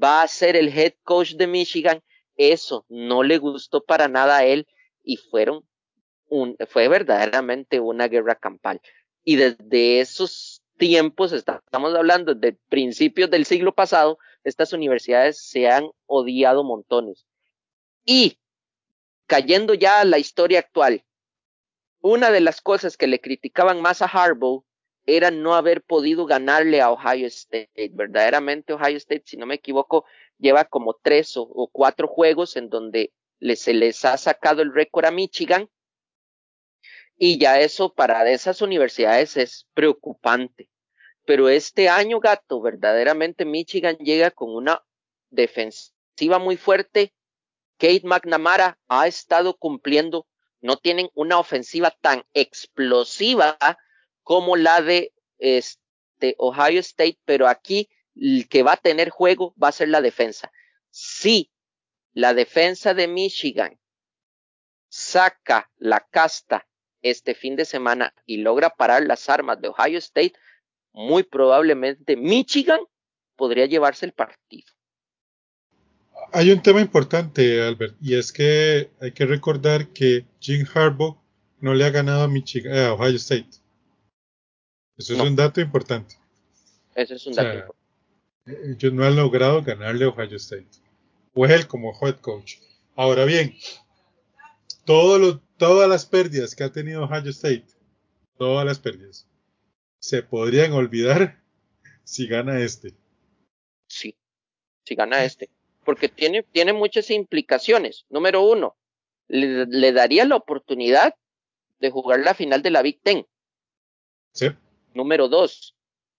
va 0.00 0.22
a 0.22 0.28
ser 0.28 0.56
el 0.56 0.68
head 0.68 0.94
coach 1.02 1.32
de 1.32 1.46
Michigan. 1.46 2.02
Eso 2.36 2.84
no 2.88 3.22
le 3.22 3.38
gustó 3.38 3.82
para 3.82 4.08
nada 4.08 4.38
a 4.38 4.44
él 4.44 4.66
y 5.02 5.16
fueron 5.16 5.64
fue 6.68 6.88
verdaderamente 6.88 7.80
una 7.80 8.06
guerra 8.06 8.34
campal 8.34 8.82
y 9.28 9.36
desde 9.36 10.00
esos 10.00 10.62
tiempos, 10.78 11.32
estamos 11.32 11.94
hablando 11.94 12.34
de 12.34 12.54
principios 12.70 13.28
del 13.28 13.44
siglo 13.44 13.74
pasado, 13.74 14.18
estas 14.42 14.72
universidades 14.72 15.38
se 15.38 15.68
han 15.68 15.90
odiado 16.06 16.64
montones. 16.64 17.26
Y 18.06 18.38
cayendo 19.26 19.74
ya 19.74 20.00
a 20.00 20.06
la 20.06 20.18
historia 20.18 20.60
actual, 20.60 21.04
una 22.00 22.30
de 22.30 22.40
las 22.40 22.60
cosas 22.60 22.96
que 22.96 23.06
le 23.06 23.20
criticaban 23.20 23.80
más 23.80 24.02
a 24.02 24.06
Harbaugh 24.06 24.64
era 25.06 25.30
no 25.30 25.54
haber 25.54 25.82
podido 25.82 26.26
ganarle 26.26 26.80
a 26.80 26.90
Ohio 26.90 27.26
State. 27.26 27.90
Verdaderamente 27.92 28.74
Ohio 28.74 28.98
State, 28.98 29.22
si 29.24 29.36
no 29.36 29.46
me 29.46 29.54
equivoco, 29.54 30.04
lleva 30.38 30.64
como 30.64 30.94
tres 31.02 31.32
o, 31.36 31.68
cuatro 31.72 32.08
juegos 32.08 32.56
en 32.56 32.68
donde 32.68 33.12
se 33.56 33.72
les 33.72 34.04
ha 34.04 34.16
sacado 34.18 34.62
el 34.62 34.74
récord 34.74 35.06
a 35.06 35.10
Michigan 35.10 35.68
y 37.16 37.38
ya 37.38 37.58
eso 37.60 37.92
para 37.92 38.30
esas 38.30 38.62
universidades 38.62 39.36
es 39.36 39.66
preocupante. 39.74 40.70
Pero 41.24 41.48
este 41.48 41.88
año, 41.88 42.20
gato, 42.20 42.60
verdaderamente 42.60 43.44
Michigan 43.44 43.96
llega 43.96 44.30
con 44.30 44.54
una 44.54 44.82
defensiva 45.30 46.38
muy 46.38 46.56
fuerte. 46.56 47.12
Kate 47.76 48.02
McNamara 48.04 48.78
ha 48.88 49.06
estado 49.06 49.56
cumpliendo. 49.56 50.26
No 50.60 50.76
tienen 50.76 51.10
una 51.14 51.38
ofensiva 51.38 51.90
tan 52.00 52.24
explosiva 52.34 53.56
como 54.22 54.56
la 54.56 54.82
de 54.82 55.12
este, 55.38 56.34
Ohio 56.38 56.80
State, 56.80 57.18
pero 57.24 57.48
aquí 57.48 57.88
el 58.14 58.48
que 58.48 58.62
va 58.62 58.72
a 58.72 58.76
tener 58.76 59.10
juego 59.10 59.54
va 59.62 59.68
a 59.68 59.72
ser 59.72 59.88
la 59.88 60.00
defensa. 60.00 60.52
Si 60.90 61.52
la 62.12 62.34
defensa 62.34 62.94
de 62.94 63.06
Michigan 63.06 63.78
saca 64.88 65.70
la 65.76 66.00
casta 66.10 66.66
este 67.02 67.34
fin 67.34 67.54
de 67.56 67.64
semana 67.64 68.14
y 68.26 68.38
logra 68.38 68.70
parar 68.70 69.04
las 69.04 69.28
armas 69.28 69.60
de 69.60 69.68
Ohio 69.68 69.98
State, 69.98 70.34
muy 70.92 71.22
probablemente 71.22 72.16
Michigan 72.16 72.80
podría 73.36 73.66
llevarse 73.66 74.06
el 74.06 74.12
partido. 74.12 74.72
Hay 76.32 76.50
un 76.50 76.62
tema 76.62 76.80
importante, 76.80 77.62
Albert, 77.62 77.96
y 78.00 78.14
es 78.14 78.32
que 78.32 78.90
hay 79.00 79.12
que 79.12 79.26
recordar 79.26 79.88
que 79.88 80.26
Jim 80.40 80.66
Harbaugh 80.72 81.18
no 81.60 81.74
le 81.74 81.84
ha 81.84 81.90
ganado 81.90 82.22
a, 82.22 82.28
Michigan, 82.28 82.76
a 82.76 82.92
Ohio 82.92 83.16
State. 83.16 83.48
Eso 84.96 85.12
es 85.12 85.18
no. 85.18 85.24
un 85.24 85.36
dato 85.36 85.60
importante. 85.60 86.16
Ese 86.94 87.14
es 87.14 87.26
un 87.26 87.34
dato 87.34 87.48
o 87.48 87.52
sea, 87.52 87.60
importante. 87.60 88.72
Ellos 88.72 88.92
no 88.92 89.04
han 89.04 89.16
logrado 89.16 89.62
ganarle 89.62 90.04
a 90.04 90.08
Ohio 90.08 90.36
State. 90.36 90.68
O 91.34 91.46
él 91.46 91.66
como 91.66 91.92
head 92.00 92.16
coach. 92.16 92.56
Ahora 92.94 93.24
bien, 93.24 93.54
todos 94.84 95.20
los, 95.20 95.40
todas 95.56 95.88
las 95.88 96.04
pérdidas 96.06 96.54
que 96.54 96.64
ha 96.64 96.72
tenido 96.72 97.04
Ohio 97.04 97.30
State, 97.30 97.66
todas 98.36 98.66
las 98.66 98.78
pérdidas, 98.78 99.26
se 100.00 100.22
podrían 100.22 100.72
olvidar 100.72 101.42
si 102.04 102.26
gana 102.26 102.60
este. 102.60 102.94
Sí, 103.86 104.16
si 104.84 104.94
gana 104.94 105.24
este. 105.24 105.50
Porque 105.88 106.10
tiene, 106.10 106.42
tiene 106.42 106.74
muchas 106.74 107.08
implicaciones. 107.08 108.04
Número 108.10 108.42
uno, 108.42 108.76
le, 109.26 109.64
le 109.64 109.92
daría 109.92 110.26
la 110.26 110.36
oportunidad 110.36 111.14
de 111.80 111.90
jugar 111.90 112.20
la 112.20 112.34
final 112.34 112.60
de 112.60 112.70
la 112.70 112.82
Big 112.82 113.00
Ten. 113.00 113.26
Sí. 114.34 114.48
Número 114.92 115.28
dos, 115.28 115.74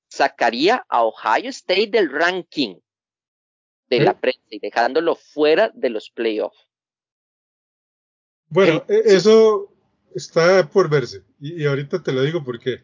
sacaría 0.07 0.83
a 0.89 1.03
Ohio 1.03 1.51
State 1.51 1.91
del 1.91 2.11
ranking 2.11 2.79
de 3.91 3.97
¿Sí? 3.97 4.03
la 4.03 4.19
prensa 4.19 4.41
y 4.49 4.57
dejándolo 4.57 5.13
fuera 5.13 5.69
de 5.75 5.91
los 5.91 6.09
playoffs. 6.09 6.67
Bueno, 8.47 8.83
El- 8.87 9.05
eso 9.05 9.71
está 10.15 10.67
por 10.67 10.89
verse. 10.89 11.23
Y, 11.39 11.61
y 11.61 11.67
ahorita 11.67 12.01
te 12.01 12.11
lo 12.11 12.23
digo 12.23 12.43
por 12.43 12.59
qué. 12.59 12.83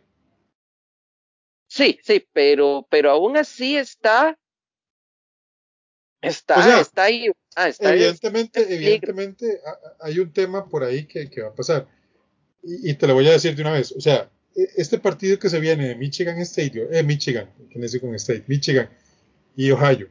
Sí, 1.67 1.99
sí, 2.03 2.23
pero, 2.31 2.85
pero 2.91 3.09
aún 3.09 3.37
así 3.37 3.75
está, 3.75 4.37
está, 6.27 6.59
O 6.59 6.63
sea, 6.63 6.79
está 6.81 7.03
ahí, 7.03 7.31
ah, 7.55 7.69
está 7.69 7.89
ahí. 7.89 7.99
Evidentemente, 7.99 8.61
evidentemente 8.73 9.61
hay 9.99 10.19
un 10.19 10.31
tema 10.31 10.67
por 10.67 10.83
ahí 10.83 11.05
que, 11.05 11.29
que 11.29 11.41
va 11.41 11.49
a 11.49 11.55
pasar. 11.55 11.87
Y, 12.63 12.91
y 12.91 12.93
te 12.95 13.07
lo 13.07 13.13
voy 13.13 13.27
a 13.27 13.31
decir 13.31 13.55
de 13.55 13.61
una 13.61 13.71
vez. 13.71 13.91
O 13.91 14.01
sea, 14.01 14.29
e- 14.55 14.69
este 14.77 14.99
partido 14.99 15.37
que 15.39 15.49
se 15.49 15.59
viene 15.59 15.87
de 15.87 15.95
Michigan 15.95 16.37
State, 16.39 16.87
eh, 16.91 17.03
Michigan, 17.03 17.49
con 18.01 18.15
State, 18.15 18.45
Michigan 18.47 18.89
y 19.55 19.71
Ohio, 19.71 20.09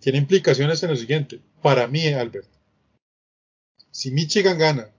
tiene 0.00 0.18
implicaciones 0.18 0.82
en 0.82 0.90
lo 0.90 0.96
siguiente. 0.96 1.40
Para 1.62 1.86
mí, 1.86 2.06
Albert, 2.08 2.48
si 3.90 4.10
Michigan 4.10 4.58
gana, 4.58 4.90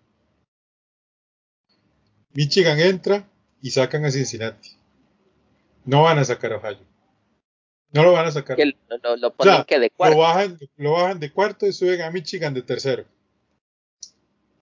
Michigan 2.34 2.80
entra 2.80 3.30
y 3.62 3.72
sacan 3.72 4.05
a 4.05 4.12
Cincinnati. 4.12 4.72
No 5.86 6.03
van 6.03 6.20
a 6.20 6.26
sacar 6.26 6.53
a 6.53 6.58
Ohio. 6.58 6.80
No 7.92 8.04
lo 8.04 8.12
van 8.14 8.26
a 8.28 8.32
sacar. 8.32 8.56
Que 8.58 8.66
lo, 8.66 8.74
lo- 9.02 9.16
lo 9.18 9.34
ponen 9.34 9.54
sea, 9.56 9.64
que 9.64 9.80
de 9.80 9.88
Lo 9.88 9.96
cuarto 9.96 10.18
bajan, 10.18 10.60
lo 10.78 10.92
bajan 10.94 11.20
de 11.20 11.32
cuarto 11.32 11.66
y 11.66 11.74
suben 11.74 12.02
a 12.02 12.12
Michigan 12.12 12.54
de 12.54 12.62
tercero. 12.62 13.06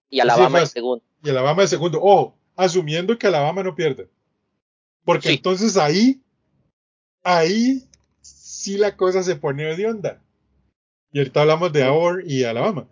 y 0.10 0.20
Alabama 0.20 0.60
de 0.62 0.68
segundo. 0.68 1.04
Y 1.24 1.30
Alabama 1.30 1.64
de 1.64 1.68
segundo. 1.68 2.00
Ojo, 2.02 2.38
asumiendo 2.56 3.18
que 3.18 3.28
Alabama 3.28 3.64
no 3.64 3.76
pierde. 3.76 4.08
Porque 5.04 5.30
Sí. 5.30 5.34
entonces 5.36 5.76
ahí, 5.78 6.22
ahí 7.24 7.88
sí 8.22 8.78
la 8.78 8.96
cosa 8.96 9.24
se 9.24 9.36
pone 9.36 9.76
de 9.76 9.86
onda. 9.88 10.22
Y 11.12 11.18
ahorita 11.20 11.42
hablamos 11.42 11.74
de 11.74 11.84
Auburn 11.84 12.24
y 12.26 12.44
Alabama. 12.44 12.88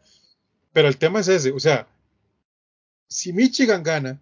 Pero 0.73 0.87
el 0.87 0.97
tema 0.97 1.19
es 1.19 1.27
ese, 1.27 1.51
o 1.51 1.59
sea, 1.59 1.87
si 3.07 3.31
Michigan 3.33 3.83
gana, 3.83 4.19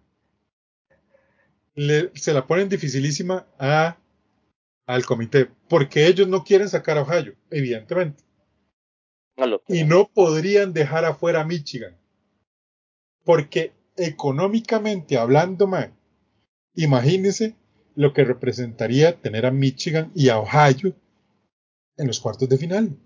le- 1.74 2.10
se 2.14 2.32
la 2.34 2.46
ponen 2.46 2.68
dificilísima 2.68 3.46
a, 3.58 3.96
al 4.86 5.04
comité, 5.04 5.48
porque 5.68 6.06
ellos 6.06 6.28
no 6.28 6.44
quieren 6.44 6.68
sacar 6.68 6.98
a 6.98 7.02
Ohio, 7.02 7.34
evidentemente. 7.50 8.24
Y 9.68 9.84
no 9.84 10.10
podrían 10.12 10.72
dejar 10.72 11.04
afuera 11.04 11.40
a 11.40 11.44
Michigan. 11.44 11.96
Porque 13.24 13.72
económicamente 13.96 15.16
hablando, 15.16 15.66
man, 15.66 15.94
imagínense 16.74 17.56
lo 17.94 18.12
que 18.12 18.24
representaría 18.24 19.20
tener 19.20 19.46
a 19.46 19.50
Michigan 19.50 20.10
y 20.14 20.28
a 20.28 20.38
Ohio 20.38 20.94
en 21.96 22.06
los 22.06 22.20
cuartos 22.20 22.48
de 22.48 22.58
final. 22.58 22.96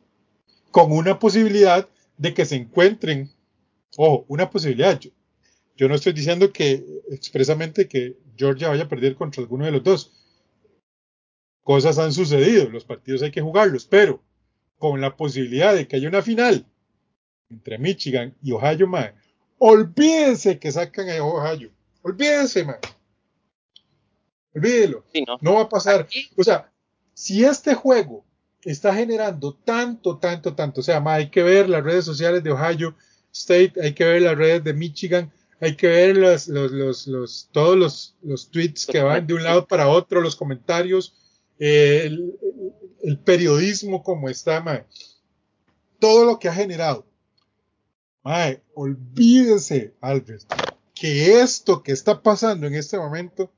Con 0.70 0.92
una 0.92 1.18
posibilidad 1.18 1.88
de 2.16 2.34
que 2.34 2.44
se 2.44 2.56
encuentren, 2.56 3.30
ojo, 3.96 4.24
una 4.28 4.50
posibilidad. 4.50 4.98
Yo, 4.98 5.10
Yo 5.76 5.88
no 5.88 5.94
estoy 5.94 6.12
diciendo 6.12 6.52
que 6.52 6.84
expresamente 7.10 7.88
que 7.88 8.16
Georgia 8.36 8.68
vaya 8.68 8.84
a 8.84 8.88
perder 8.88 9.14
contra 9.14 9.42
alguno 9.42 9.64
de 9.64 9.72
los 9.72 9.82
dos. 9.82 10.12
Cosas 11.66 11.98
han 11.98 12.12
sucedido, 12.12 12.70
los 12.70 12.84
partidos 12.84 13.22
hay 13.22 13.32
que 13.32 13.42
jugarlos, 13.42 13.86
pero 13.86 14.22
con 14.78 15.00
la 15.00 15.16
posibilidad 15.16 15.74
de 15.74 15.88
que 15.88 15.96
haya 15.96 16.08
una 16.08 16.22
final 16.22 16.64
entre 17.50 17.76
Michigan 17.76 18.36
y 18.40 18.52
Ohio, 18.52 18.86
man, 18.86 19.12
olvídense 19.58 20.60
que 20.60 20.70
sacan 20.70 21.10
a 21.10 21.24
Ohio. 21.24 21.72
Olvídense, 22.02 22.62
man. 22.64 22.76
Olvídelo. 24.54 25.04
no. 25.26 25.38
no 25.40 25.54
va 25.54 25.62
a 25.62 25.68
pasar. 25.68 26.06
O 26.36 26.44
sea, 26.44 26.70
si 27.14 27.44
este 27.44 27.74
juego 27.74 28.24
está 28.62 28.94
generando 28.94 29.52
tanto, 29.52 30.18
tanto, 30.18 30.54
tanto, 30.54 30.82
o 30.82 30.84
sea, 30.84 31.00
ma, 31.00 31.14
hay 31.14 31.30
que 31.30 31.42
ver 31.42 31.68
las 31.68 31.82
redes 31.82 32.04
sociales 32.04 32.44
de 32.44 32.52
Ohio 32.52 32.94
State, 33.32 33.72
hay 33.82 33.92
que 33.92 34.04
ver 34.04 34.22
las 34.22 34.38
redes 34.38 34.62
de 34.62 34.72
Michigan, 34.72 35.32
hay 35.60 35.74
que 35.74 35.88
ver 35.88 36.16
los, 36.16 36.46
los, 36.46 36.70
los, 36.70 37.08
los 37.08 37.48
todos 37.50 37.76
los, 37.76 38.14
los, 38.22 38.52
tweets 38.52 38.86
que 38.86 39.02
van 39.02 39.26
de 39.26 39.34
un 39.34 39.42
lado 39.42 39.66
para 39.66 39.88
otro, 39.88 40.20
los 40.20 40.36
comentarios, 40.36 41.25
eh, 41.58 42.02
el, 42.04 42.38
el, 43.02 43.18
periodismo 43.18 44.02
como 44.02 44.28
está, 44.28 44.86
todo 45.98 46.24
lo 46.24 46.38
que 46.38 46.48
ha 46.48 46.54
generado. 46.54 47.06
Mae, 48.22 48.62
olvídese, 48.74 49.94
Albert, 50.00 50.44
que 50.94 51.40
esto 51.40 51.82
que 51.82 51.92
está 51.92 52.22
pasando 52.22 52.66
en 52.66 52.74
este 52.74 52.98
momento, 52.98 53.52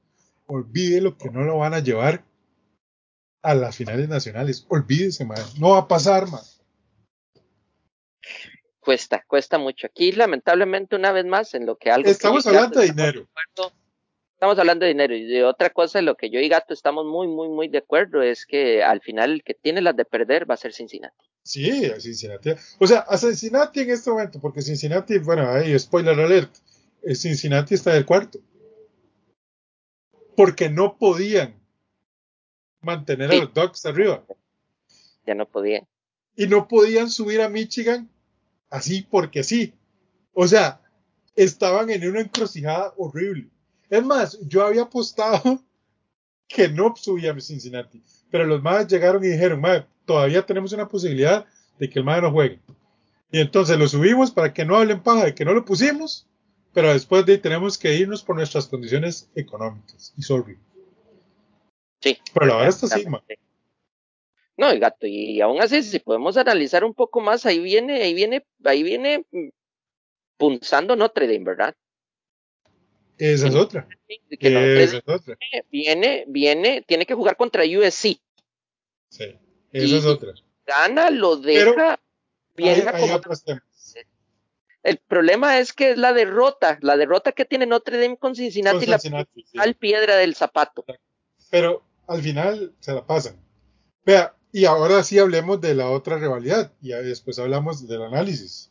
olvide 0.46 1.00
lo 1.00 1.16
que 1.16 1.30
no 1.30 1.42
lo 1.42 1.58
van 1.58 1.74
a 1.74 1.80
llevar 1.80 2.24
a 3.42 3.54
las 3.54 3.76
finales 3.76 4.08
nacionales. 4.08 4.66
Olvídese, 4.68 5.24
man. 5.24 5.38
No 5.58 5.70
va 5.70 5.78
a 5.78 5.88
pasar, 5.88 6.28
man. 6.28 6.42
Cuesta, 8.80 9.24
cuesta 9.26 9.58
mucho. 9.58 9.86
Aquí, 9.86 10.12
lamentablemente, 10.12 10.96
una 10.96 11.12
vez 11.12 11.26
más, 11.26 11.54
en 11.54 11.66
lo 11.66 11.76
que 11.76 11.90
algo. 11.90 12.08
Estamos 12.08 12.46
hablando 12.46 12.80
de 12.80 12.86
dinero. 12.86 13.28
Estamos 14.38 14.56
hablando 14.60 14.84
de 14.84 14.92
dinero. 14.92 15.16
Y 15.16 15.24
de 15.24 15.42
otra 15.42 15.70
cosa, 15.70 16.00
lo 16.00 16.16
que 16.16 16.30
yo 16.30 16.38
y 16.38 16.48
Gato 16.48 16.72
estamos 16.72 17.04
muy, 17.04 17.26
muy, 17.26 17.48
muy 17.48 17.66
de 17.66 17.78
acuerdo, 17.78 18.22
es 18.22 18.46
que 18.46 18.84
al 18.84 19.00
final 19.00 19.32
el 19.32 19.42
que 19.42 19.54
tiene 19.54 19.80
las 19.80 19.96
de 19.96 20.04
perder 20.04 20.48
va 20.48 20.54
a 20.54 20.58
ser 20.58 20.72
Cincinnati. 20.72 21.26
Sí, 21.42 21.86
a 21.86 21.98
Cincinnati. 21.98 22.50
O 22.78 22.86
sea, 22.86 23.00
a 23.00 23.18
Cincinnati 23.18 23.80
en 23.80 23.90
este 23.90 24.10
momento, 24.10 24.40
porque 24.40 24.62
Cincinnati, 24.62 25.18
bueno, 25.18 25.50
ahí, 25.50 25.76
spoiler 25.76 26.20
alert, 26.20 26.54
eh, 27.02 27.16
Cincinnati 27.16 27.74
está 27.74 27.92
del 27.94 28.06
cuarto. 28.06 28.38
Porque 30.36 30.70
no 30.70 30.96
podían 30.96 31.60
mantener 32.80 33.32
a 33.32 33.34
los 33.34 33.52
Ducks 33.52 33.86
arriba. 33.86 34.24
Ya 35.26 35.34
no 35.34 35.48
podían. 35.48 35.84
Y 36.36 36.46
no 36.46 36.68
podían 36.68 37.10
subir 37.10 37.40
a 37.40 37.48
Michigan 37.48 38.08
así 38.70 39.02
porque 39.02 39.42
sí. 39.42 39.74
O 40.32 40.46
sea, 40.46 40.80
estaban 41.34 41.90
en 41.90 42.08
una 42.08 42.20
encrucijada 42.20 42.94
horrible. 42.96 43.50
Es 43.90 44.04
más, 44.04 44.38
yo 44.46 44.64
había 44.64 44.82
apostado 44.82 45.62
que 46.48 46.68
no 46.68 46.94
subía 46.96 47.32
a 47.32 47.40
Cincinnati, 47.40 48.02
pero 48.30 48.44
los 48.44 48.62
más 48.62 48.86
llegaron 48.86 49.24
y 49.24 49.28
dijeron, 49.28 49.60
madre, 49.60 49.86
todavía 50.04 50.44
tenemos 50.44 50.72
una 50.72 50.88
posibilidad 50.88 51.46
de 51.78 51.88
que 51.88 51.98
el 51.98 52.04
madre 52.04 52.22
no 52.22 52.32
juegue. 52.32 52.60
Y 53.30 53.40
entonces 53.40 53.78
lo 53.78 53.86
subimos 53.86 54.30
para 54.30 54.52
que 54.52 54.64
no 54.64 54.76
hablen 54.76 55.02
paja 55.02 55.26
de 55.26 55.34
que 55.34 55.44
no 55.44 55.52
lo 55.52 55.64
pusimos, 55.64 56.26
pero 56.72 56.92
después 56.92 57.26
de 57.26 57.32
ahí 57.32 57.38
tenemos 57.38 57.76
que 57.76 57.94
irnos 57.94 58.22
por 58.22 58.36
nuestras 58.36 58.66
condiciones 58.66 59.30
económicas. 59.34 60.14
Y 60.16 60.22
sorry. 60.22 60.58
Sí. 62.00 62.18
Pero 62.32 62.52
ahora 62.54 62.68
está 62.68 62.86
así, 62.86 63.04
No, 64.56 64.72
y 64.72 64.78
gato, 64.78 65.06
y 65.06 65.40
aún 65.40 65.60
así, 65.60 65.82
si 65.82 65.98
podemos 65.98 66.36
analizar 66.36 66.84
un 66.84 66.94
poco 66.94 67.20
más, 67.20 67.44
ahí 67.46 67.58
viene, 67.58 68.02
ahí 68.02 68.14
viene, 68.14 68.46
ahí 68.64 68.82
viene 68.82 69.24
mm, 69.30 69.48
punzando 70.36 70.96
Notre 70.96 71.26
Dame, 71.26 71.44
¿verdad? 71.44 71.74
Esa 73.18 73.48
es 73.48 73.54
otra. 73.54 73.88
Esa 74.28 74.96
es 74.98 75.02
otra. 75.06 75.36
Viene, 75.70 76.24
viene, 76.28 76.82
tiene 76.86 77.04
que 77.04 77.14
jugar 77.14 77.36
contra 77.36 77.64
USC. 77.64 78.20
Sí, 79.10 79.38
esa 79.72 79.96
es 79.96 80.04
otra. 80.04 80.34
Gana, 80.66 81.10
lo 81.10 81.36
deja, 81.36 81.98
viene 82.56 82.84
como... 82.84 83.20
El 84.82 84.98
problema 84.98 85.58
es 85.58 85.72
que 85.72 85.90
es 85.90 85.98
la 85.98 86.12
derrota, 86.12 86.78
la 86.82 86.96
derrota 86.96 87.32
que 87.32 87.44
tiene 87.44 87.66
Notre 87.66 88.00
Dame 88.00 88.16
con 88.16 88.34
Cincinnati, 88.34 88.86
la 88.86 89.00
al 89.58 89.74
piedra 89.74 90.16
del 90.16 90.34
zapato. 90.34 90.84
Pero 91.50 91.82
al 92.06 92.22
final 92.22 92.72
se 92.78 92.92
la 92.92 93.04
pasan. 93.04 93.36
Vea, 94.04 94.34
y 94.52 94.64
ahora 94.64 95.02
sí 95.02 95.18
hablemos 95.18 95.60
de 95.60 95.74
la 95.74 95.90
otra 95.90 96.18
rivalidad 96.18 96.72
y 96.80 96.90
después 96.90 97.38
hablamos 97.38 97.86
del 97.86 98.02
análisis. 98.02 98.70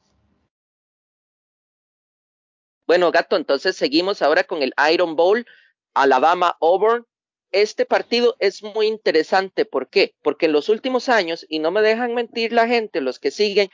Bueno, 2.88 3.12
gato, 3.12 3.36
entonces 3.36 3.76
seguimos 3.76 4.22
ahora 4.22 4.46
con 4.46 4.64
el 4.64 4.74
Iron 4.92 5.18
Bowl, 5.18 5.46
Alabama 5.94 6.58
Auburn. 6.62 7.06
Este 7.52 7.86
partido 7.86 8.38
es 8.40 8.64
muy 8.64 8.88
interesante. 8.88 9.66
¿Por 9.66 9.90
qué? 9.90 10.16
Porque 10.22 10.46
en 10.46 10.54
los 10.54 10.70
últimos 10.70 11.10
años, 11.10 11.46
y 11.50 11.60
no 11.60 11.70
me 11.70 11.82
dejan 11.82 12.14
mentir 12.14 12.54
la 12.54 12.66
gente, 12.66 13.02
los 13.02 13.20
que 13.20 13.30
siguen, 13.30 13.70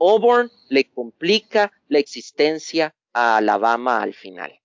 Auburn 0.00 0.50
le 0.68 0.90
complica 0.90 1.72
la 1.86 2.00
existencia 2.00 2.96
a 3.12 3.36
Alabama 3.36 4.02
al 4.02 4.14
final. 4.14 4.60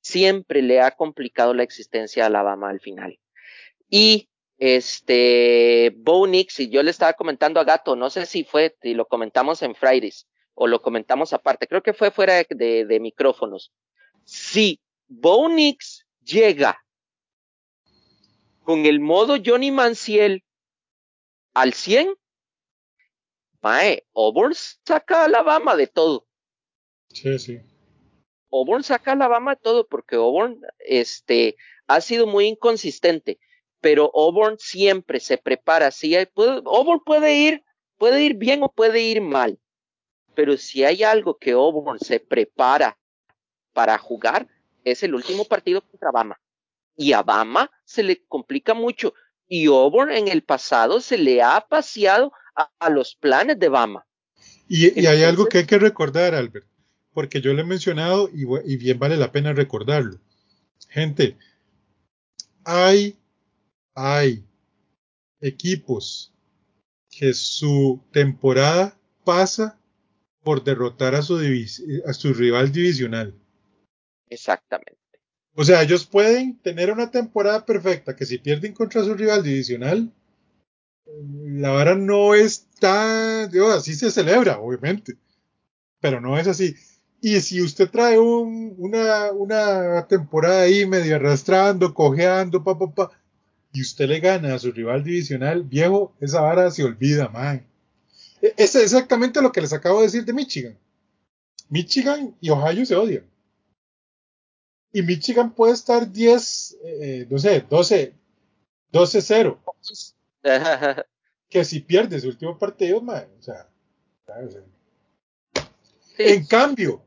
Siempre 0.00 0.60
le 0.60 0.80
ha 0.80 0.90
complicado 0.90 1.54
la 1.54 1.62
existencia 1.62 2.24
a 2.24 2.26
Alabama 2.26 2.70
al 2.70 2.80
final. 2.80 3.20
Y 3.88 4.30
este, 4.58 5.92
Bo 5.96 6.26
Nix, 6.26 6.58
y 6.58 6.70
yo 6.70 6.82
le 6.82 6.90
estaba 6.90 7.12
comentando 7.12 7.60
a 7.60 7.64
Gato, 7.64 7.94
no 7.94 8.10
sé 8.10 8.26
si 8.26 8.42
fue, 8.42 8.76
si 8.82 8.94
lo 8.94 9.06
comentamos 9.06 9.62
en 9.62 9.76
Fridays 9.76 10.26
o 10.54 10.66
lo 10.66 10.82
comentamos 10.82 11.32
aparte, 11.32 11.66
creo 11.66 11.82
que 11.82 11.92
fue 11.92 12.10
fuera 12.10 12.42
de, 12.48 12.84
de, 12.84 13.00
micrófonos. 13.00 13.72
Si 14.24 14.80
Bo 15.08 15.48
Nix 15.48 16.06
llega 16.22 16.78
con 18.62 18.86
el 18.86 19.00
modo 19.00 19.36
Johnny 19.44 19.70
Manciel 19.70 20.44
al 21.54 21.72
100, 21.72 22.14
Mae, 23.60 24.04
Auburn 24.14 24.54
saca 24.54 25.22
a 25.22 25.24
Alabama 25.26 25.76
de 25.76 25.86
todo. 25.86 26.26
Sí, 27.10 27.38
sí. 27.38 27.60
Auburn 28.50 28.82
saca 28.82 29.12
a 29.12 29.14
Alabama 29.14 29.54
de 29.54 29.60
todo 29.62 29.86
porque 29.86 30.16
Auburn 30.16 30.60
este, 30.80 31.56
ha 31.86 32.00
sido 32.00 32.26
muy 32.26 32.46
inconsistente 32.46 33.38
pero 33.82 34.10
Auburn 34.14 34.56
siempre 34.58 35.20
se 35.20 35.36
prepara. 35.36 35.90
Si 35.90 36.16
puede, 36.32 36.62
Auburn 36.64 37.00
puede 37.04 37.34
ir, 37.34 37.64
puede 37.98 38.22
ir 38.22 38.34
bien 38.34 38.62
o 38.62 38.72
puede 38.72 39.02
ir 39.02 39.20
mal, 39.20 39.58
pero 40.34 40.56
si 40.56 40.84
hay 40.84 41.02
algo 41.02 41.36
que 41.38 41.52
Auburn 41.52 41.98
se 41.98 42.20
prepara 42.20 42.98
para 43.72 43.98
jugar, 43.98 44.48
es 44.84 45.02
el 45.02 45.14
último 45.14 45.44
partido 45.44 45.80
contra 45.80 46.10
Bama. 46.10 46.40
Y 46.96 47.12
a 47.12 47.22
Bama 47.22 47.70
se 47.84 48.02
le 48.02 48.24
complica 48.26 48.74
mucho. 48.74 49.14
Y 49.48 49.66
Auburn 49.66 50.12
en 50.12 50.28
el 50.28 50.42
pasado 50.42 51.00
se 51.00 51.18
le 51.18 51.42
ha 51.42 51.60
paseado 51.68 52.32
a, 52.54 52.90
los 52.90 53.14
planes 53.14 53.58
de 53.58 53.68
Bama. 53.68 54.06
Y, 54.68 55.00
y, 55.00 55.06
hay 55.06 55.22
algo 55.24 55.46
que 55.46 55.58
hay 55.58 55.66
que 55.66 55.78
recordar, 55.78 56.34
Albert, 56.34 56.66
porque 57.12 57.40
yo 57.40 57.52
le 57.52 57.62
he 57.62 57.64
mencionado 57.64 58.28
y, 58.32 58.44
y 58.64 58.76
bien 58.76 58.98
vale 58.98 59.16
la 59.16 59.32
pena 59.32 59.52
recordarlo. 59.52 60.18
Gente, 60.88 61.36
hay 62.64 63.18
hay 63.94 64.44
equipos 65.40 66.32
que 67.10 67.34
su 67.34 68.00
temporada 68.10 68.98
pasa 69.24 69.78
por 70.42 70.64
derrotar 70.64 71.14
a 71.14 71.22
su, 71.22 71.38
a 72.06 72.12
su 72.12 72.34
rival 72.34 72.72
divisional. 72.72 73.34
Exactamente. 74.28 74.98
O 75.54 75.64
sea, 75.64 75.82
ellos 75.82 76.06
pueden 76.06 76.58
tener 76.58 76.90
una 76.90 77.10
temporada 77.10 77.64
perfecta 77.66 78.16
que 78.16 78.24
si 78.24 78.38
pierden 78.38 78.72
contra 78.72 79.04
su 79.04 79.14
rival 79.14 79.42
divisional, 79.42 80.10
la 81.44 81.70
vara 81.70 81.94
no 81.94 82.34
es 82.34 82.66
tan, 82.80 83.50
Dios, 83.50 83.76
así 83.76 83.94
se 83.94 84.10
celebra, 84.10 84.58
obviamente, 84.58 85.16
pero 86.00 86.20
no 86.20 86.38
es 86.38 86.48
así. 86.48 86.74
Y 87.20 87.40
si 87.40 87.60
usted 87.60 87.88
trae 87.90 88.18
un, 88.18 88.74
una, 88.78 89.30
una 89.30 90.06
temporada 90.08 90.62
ahí 90.62 90.86
medio 90.86 91.16
arrastrando, 91.16 91.92
cojeando, 91.92 92.64
pa, 92.64 92.78
pa, 92.78 92.92
pa, 92.92 93.10
y 93.72 93.82
usted 93.82 94.08
le 94.08 94.20
gana 94.20 94.54
a 94.54 94.58
su 94.58 94.72
rival 94.72 95.04
divisional, 95.04 95.62
viejo, 95.62 96.14
esa 96.20 96.40
vara 96.40 96.70
se 96.70 96.84
olvida, 96.84 97.28
man. 97.28 97.64
E, 98.42 98.54
es 98.56 98.74
exactamente 98.74 99.40
lo 99.40 99.52
que 99.52 99.60
les 99.60 99.72
acabo 99.72 100.00
de 100.00 100.06
decir 100.06 100.24
de 100.24 100.32
Michigan. 100.34 100.78
Michigan 101.68 102.36
y 102.40 102.50
Ohio 102.50 102.84
se 102.84 102.96
odian. 102.96 103.24
Y 104.92 105.00
Michigan 105.00 105.54
puede 105.54 105.72
estar 105.72 106.10
10, 106.10 106.78
eh, 106.84 107.26
no 107.30 107.38
sé, 107.38 107.64
12, 107.70 108.14
12-0. 108.92 109.58
que 111.48 111.64
si 111.64 111.80
pierde 111.80 112.20
su 112.20 112.28
último 112.28 112.58
partido, 112.58 113.00
man, 113.00 113.26
o 113.38 113.42
sea, 113.42 113.68
En 116.18 116.44
cambio, 116.44 117.02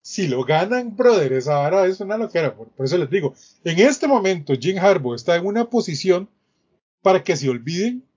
si 0.00 0.26
lo 0.26 0.42
ganan, 0.44 0.96
brother, 0.96 1.34
esa 1.34 1.58
vara 1.58 1.86
es 1.86 2.00
una 2.00 2.16
loquera. 2.16 2.54
Por, 2.56 2.68
por, 2.68 2.86
eso 2.86 2.96
les 2.96 3.10
digo, 3.10 3.34
en 3.64 3.78
este 3.80 4.06
momento 4.06 4.54
Jim 4.58 4.78
Harbaugh 4.78 5.14
está 5.14 5.36
en 5.36 5.44
una 5.44 5.68
posición 5.68 6.30
para 7.02 7.22
que 7.22 7.36
se 7.36 7.50
olviden 7.50 8.07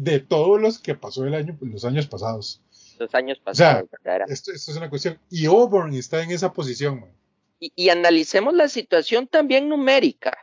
de 0.00 0.18
todos 0.18 0.58
los 0.58 0.78
que 0.78 0.94
pasó 0.94 1.26
el 1.26 1.34
año, 1.34 1.58
los 1.60 1.84
años 1.84 2.06
pasados. 2.06 2.62
Estos 2.72 3.14
años 3.14 3.38
pasados, 3.38 3.90
esto, 4.28 4.50
esto, 4.50 4.70
es 4.70 4.76
una 4.76 4.88
cuestión. 4.88 5.18
Y 5.30 5.44
Auburn 5.44 5.92
está 5.92 6.22
en 6.22 6.30
esa 6.30 6.54
posición, 6.54 7.00
man. 7.00 7.10
Y, 7.58 7.70
y, 7.76 7.90
analicemos 7.90 8.54
la 8.54 8.68
situación 8.68 9.26
también 9.26 9.68
numérica. 9.68 10.38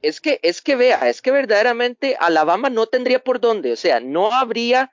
Es 0.00 0.20
que, 0.20 0.38
es 0.44 0.62
que 0.62 0.76
vea, 0.76 1.08
es 1.08 1.20
que 1.20 1.32
verdaderamente 1.32 2.16
Alabama 2.20 2.70
no 2.70 2.86
tendría 2.86 3.18
por 3.18 3.40
dónde, 3.40 3.72
o 3.72 3.76
sea, 3.76 3.98
no 3.98 4.32
habría, 4.32 4.92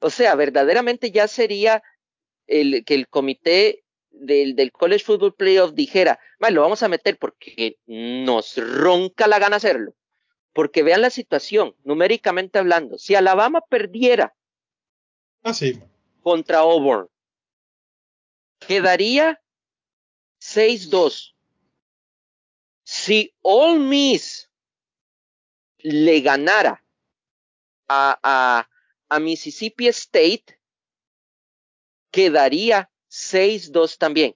o 0.00 0.10
sea, 0.10 0.34
verdaderamente 0.34 1.10
ya 1.10 1.26
sería 1.28 1.82
el, 2.46 2.84
que 2.84 2.94
el 2.94 3.08
comité 3.08 3.84
del, 4.10 4.54
del 4.54 4.70
College 4.70 5.04
Football 5.04 5.34
Playoff 5.34 5.72
dijera, 5.72 6.20
lo 6.50 6.60
vamos 6.60 6.82
a 6.82 6.88
meter 6.88 7.16
porque 7.16 7.78
nos 7.86 8.56
ronca 8.58 9.26
la 9.26 9.38
gana 9.38 9.56
hacerlo. 9.56 9.94
Porque 10.56 10.82
vean 10.82 11.02
la 11.02 11.10
situación, 11.10 11.76
numéricamente 11.84 12.58
hablando, 12.58 12.96
si 12.96 13.14
Alabama 13.14 13.60
perdiera 13.60 14.34
ah, 15.42 15.52
sí. 15.52 15.78
contra 16.22 16.60
Auburn, 16.60 17.10
quedaría 18.58 19.38
6-2. 20.40 21.34
Si 22.84 23.34
All 23.42 23.80
Miss 23.80 24.50
le 25.76 26.22
ganara 26.22 26.82
a, 27.86 28.18
a, 28.22 28.70
a 29.10 29.20
Mississippi 29.20 29.88
State, 29.88 30.58
quedaría 32.10 32.90
6-2 33.10 33.98
también. 33.98 34.34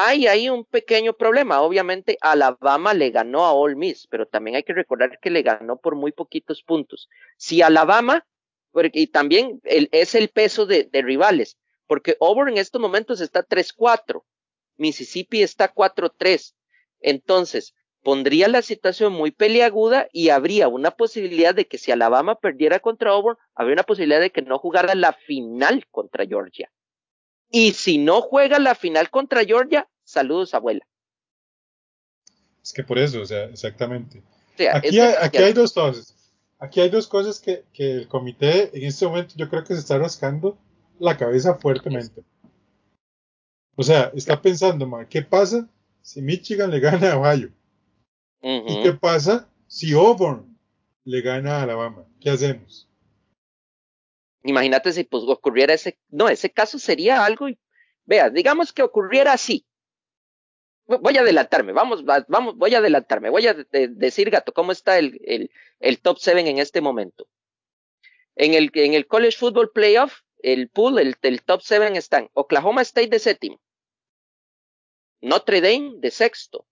Hay 0.00 0.28
ahí 0.28 0.48
un 0.48 0.64
pequeño 0.64 1.12
problema. 1.12 1.60
Obviamente, 1.60 2.18
Alabama 2.20 2.94
le 2.94 3.10
ganó 3.10 3.44
a 3.44 3.52
Ole 3.52 3.74
Miss, 3.74 4.06
pero 4.08 4.26
también 4.26 4.54
hay 4.54 4.62
que 4.62 4.72
recordar 4.72 5.18
que 5.20 5.28
le 5.28 5.42
ganó 5.42 5.76
por 5.76 5.96
muy 5.96 6.12
poquitos 6.12 6.62
puntos. 6.62 7.08
Si 7.36 7.62
Alabama, 7.62 8.24
porque, 8.70 9.00
y 9.00 9.08
también 9.08 9.60
el, 9.64 9.88
es 9.90 10.14
el 10.14 10.28
peso 10.28 10.66
de, 10.66 10.84
de 10.84 11.02
rivales, 11.02 11.58
porque 11.88 12.16
Auburn 12.20 12.50
en 12.50 12.58
estos 12.58 12.80
momentos 12.80 13.20
está 13.20 13.44
3-4, 13.44 14.22
Mississippi 14.76 15.42
está 15.42 15.74
4-3. 15.74 16.54
Entonces, 17.00 17.74
pondría 18.04 18.46
la 18.46 18.62
situación 18.62 19.12
muy 19.12 19.32
peliaguda 19.32 20.06
y 20.12 20.28
habría 20.28 20.68
una 20.68 20.92
posibilidad 20.92 21.56
de 21.56 21.66
que 21.66 21.76
si 21.76 21.90
Alabama 21.90 22.36
perdiera 22.36 22.78
contra 22.78 23.10
Auburn, 23.10 23.36
habría 23.52 23.74
una 23.74 23.82
posibilidad 23.82 24.20
de 24.20 24.30
que 24.30 24.42
no 24.42 24.60
jugara 24.60 24.94
la 24.94 25.12
final 25.12 25.88
contra 25.90 26.24
Georgia. 26.24 26.70
Y 27.50 27.72
si 27.72 27.98
no 27.98 28.20
juega 28.20 28.58
la 28.58 28.74
final 28.74 29.10
contra 29.10 29.44
Georgia, 29.44 29.88
saludos, 30.04 30.54
abuela. 30.54 30.86
Es 32.62 32.72
que 32.72 32.84
por 32.84 32.98
eso, 32.98 33.22
o 33.22 33.26
sea, 33.26 33.44
exactamente. 33.44 34.22
aquí, 34.72 35.00
hay, 35.00 35.14
aquí 35.20 35.38
hay 35.38 35.52
dos 35.52 35.72
cosas. 35.72 36.14
Aquí 36.58 36.80
hay 36.80 36.90
dos 36.90 37.06
cosas 37.06 37.40
que, 37.40 37.64
que, 37.72 37.92
el 37.92 38.08
comité 38.08 38.76
en 38.76 38.84
este 38.84 39.06
momento 39.06 39.34
yo 39.36 39.48
creo 39.48 39.62
que 39.62 39.74
se 39.74 39.80
está 39.80 39.96
rascando 39.96 40.58
la 40.98 41.16
cabeza 41.16 41.54
fuertemente. 41.54 42.22
O 43.76 43.82
sea, 43.84 44.10
está 44.14 44.42
pensando, 44.42 44.90
¿qué 45.08 45.22
pasa 45.22 45.68
si 46.02 46.20
Michigan 46.20 46.70
le 46.70 46.80
gana 46.80 47.12
a 47.12 47.18
Ohio? 47.18 47.52
¿Y 48.42 48.82
qué 48.82 48.92
pasa 48.92 49.48
si 49.68 49.92
Auburn 49.92 50.58
le 51.04 51.20
gana 51.20 51.58
a 51.58 51.62
Alabama? 51.62 52.04
¿Qué 52.20 52.30
hacemos? 52.30 52.87
Imagínate 54.48 54.92
si 54.92 55.04
pues 55.04 55.24
ocurriera 55.26 55.74
ese, 55.74 55.98
no, 56.08 56.26
ese 56.26 56.50
caso 56.50 56.78
sería 56.78 57.22
algo, 57.22 57.48
vea, 58.06 58.30
digamos 58.30 58.72
que 58.72 58.82
ocurriera 58.82 59.34
así. 59.34 59.66
Voy 60.86 61.18
a 61.18 61.20
adelantarme, 61.20 61.74
vamos, 61.74 62.02
vamos, 62.02 62.56
voy 62.56 62.74
a 62.74 62.78
adelantarme, 62.78 63.28
voy 63.28 63.46
a 63.46 63.52
decir, 63.52 64.30
gato, 64.30 64.54
cómo 64.54 64.72
está 64.72 64.98
el, 64.98 65.20
el, 65.26 65.50
el 65.80 66.00
top 66.00 66.16
7 66.18 66.48
en 66.48 66.58
este 66.60 66.80
momento. 66.80 67.28
En 68.36 68.54
el, 68.54 68.70
en 68.72 68.94
el 68.94 69.06
College 69.06 69.36
Football 69.36 69.70
Playoff, 69.70 70.22
el 70.38 70.70
pool, 70.70 70.98
el, 70.98 71.16
el 71.20 71.42
top 71.42 71.60
7 71.62 71.98
están 71.98 72.30
Oklahoma 72.32 72.80
State 72.80 73.08
de 73.08 73.18
séptimo, 73.18 73.60
Notre 75.20 75.60
Dame 75.60 75.92
de 75.96 76.10
sexto, 76.10 76.66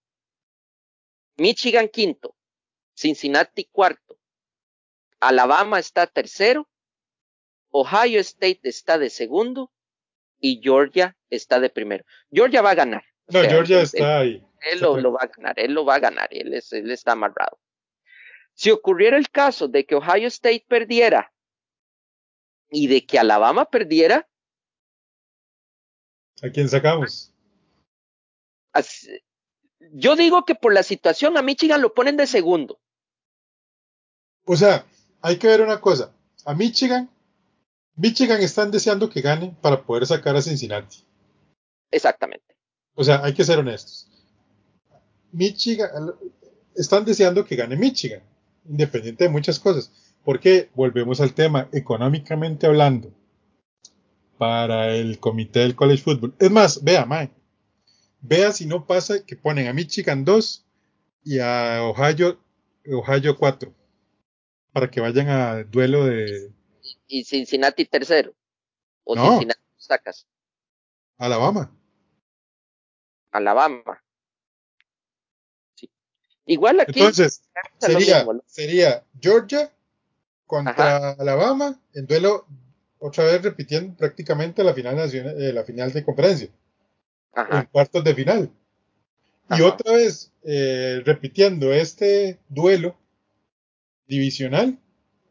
Michigan 1.36 1.88
quinto, 1.88 2.34
Cincinnati 2.94 3.66
cuarto, 3.66 4.18
Alabama 5.20 5.78
está 5.78 6.06
tercero 6.06 6.66
Ohio 7.70 8.20
State 8.20 8.60
está 8.64 8.98
de 8.98 9.10
segundo 9.10 9.72
y 10.40 10.60
Georgia 10.62 11.16
está 11.30 11.60
de 11.60 11.70
primero. 11.70 12.04
Georgia 12.30 12.62
va 12.62 12.70
a 12.70 12.74
ganar. 12.74 13.04
No, 13.28 13.42
Georgia 13.42 13.82
está 13.82 14.20
ahí. 14.20 14.42
Él 14.72 14.80
lo, 14.80 14.98
lo, 14.98 15.12
va 15.12 15.20
a 15.22 15.26
ganar, 15.26 15.58
él 15.58 15.72
lo 15.72 15.84
va 15.84 15.96
a 15.96 16.00
ganar, 16.00 16.28
él, 16.32 16.54
es, 16.54 16.72
él 16.72 16.90
está 16.90 17.12
amarrado. 17.12 17.58
Si 18.54 18.70
ocurriera 18.70 19.16
el 19.16 19.28
caso 19.30 19.68
de 19.68 19.84
que 19.84 19.94
Ohio 19.94 20.28
State 20.28 20.64
perdiera 20.66 21.32
y 22.70 22.86
de 22.88 23.04
que 23.04 23.18
Alabama 23.18 23.66
perdiera. 23.66 24.28
¿A 26.42 26.48
quién 26.50 26.68
sacamos? 26.68 27.32
Así, 28.72 29.22
yo 29.92 30.16
digo 30.16 30.44
que 30.44 30.54
por 30.54 30.72
la 30.72 30.82
situación 30.82 31.36
a 31.36 31.42
Michigan 31.42 31.82
lo 31.82 31.94
ponen 31.94 32.16
de 32.16 32.26
segundo. 32.26 32.80
O 34.44 34.56
sea, 34.56 34.86
hay 35.20 35.38
que 35.38 35.48
ver 35.48 35.60
una 35.60 35.80
cosa. 35.80 36.12
A 36.44 36.54
Michigan 36.54 37.10
Michigan 37.96 38.42
están 38.42 38.70
deseando 38.70 39.08
que 39.08 39.22
gane 39.22 39.56
para 39.60 39.82
poder 39.82 40.06
sacar 40.06 40.36
a 40.36 40.42
Cincinnati. 40.42 40.98
Exactamente. 41.90 42.54
O 42.94 43.02
sea, 43.02 43.24
hay 43.24 43.32
que 43.32 43.44
ser 43.44 43.58
honestos. 43.58 44.08
Michigan, 45.32 45.90
están 46.74 47.04
deseando 47.04 47.44
que 47.44 47.56
gane 47.56 47.76
Michigan, 47.76 48.22
independiente 48.68 49.24
de 49.24 49.30
muchas 49.30 49.58
cosas. 49.58 49.90
Porque 50.24 50.70
volvemos 50.74 51.20
al 51.20 51.34
tema, 51.34 51.68
económicamente 51.72 52.66
hablando, 52.66 53.12
para 54.38 54.94
el 54.94 55.18
comité 55.18 55.60
del 55.60 55.76
college 55.76 56.02
football. 56.02 56.34
Es 56.38 56.50
más, 56.50 56.82
vea, 56.82 57.06
Mae, 57.06 57.30
vea 58.20 58.52
si 58.52 58.66
no 58.66 58.86
pasa 58.86 59.24
que 59.24 59.36
ponen 59.36 59.68
a 59.68 59.72
Michigan 59.72 60.24
2 60.24 60.64
y 61.24 61.38
a 61.38 61.82
Ohio, 61.82 62.38
Ohio 62.86 63.36
4 63.36 63.72
para 64.76 64.90
que 64.90 65.00
vayan 65.00 65.30
a 65.30 65.64
duelo 65.64 66.04
de, 66.04 66.52
y 67.06 67.24
Cincinnati 67.24 67.84
tercero. 67.86 68.34
O 69.04 69.14
no. 69.14 69.30
Cincinnati 69.30 69.60
sacas. 69.76 70.26
Alabama. 71.18 71.72
Alabama. 73.30 74.02
Sí. 75.74 75.90
Igual 76.46 76.80
aquí. 76.80 76.98
Entonces, 76.98 77.42
sería, 77.78 78.18
mismo, 78.18 78.34
¿no? 78.34 78.42
sería 78.46 79.04
Georgia 79.20 79.72
contra 80.46 80.96
Ajá. 80.96 81.16
Alabama 81.18 81.80
en 81.94 82.06
duelo, 82.06 82.46
otra 82.98 83.24
vez 83.24 83.42
repitiendo 83.42 83.96
prácticamente 83.96 84.62
la 84.62 84.74
final, 84.74 84.96
nacional, 84.96 85.40
eh, 85.40 85.52
la 85.52 85.64
final 85.64 85.92
de 85.92 86.04
conferencia. 86.04 86.48
Ajá. 87.34 87.60
En 87.60 87.66
cuartos 87.66 88.04
de 88.04 88.14
final. 88.14 88.50
Ajá. 89.48 89.60
Y 89.60 89.64
otra 89.64 89.92
vez 89.92 90.32
eh, 90.42 91.02
repitiendo 91.04 91.72
este 91.72 92.38
duelo 92.48 92.96
divisional 94.06 94.78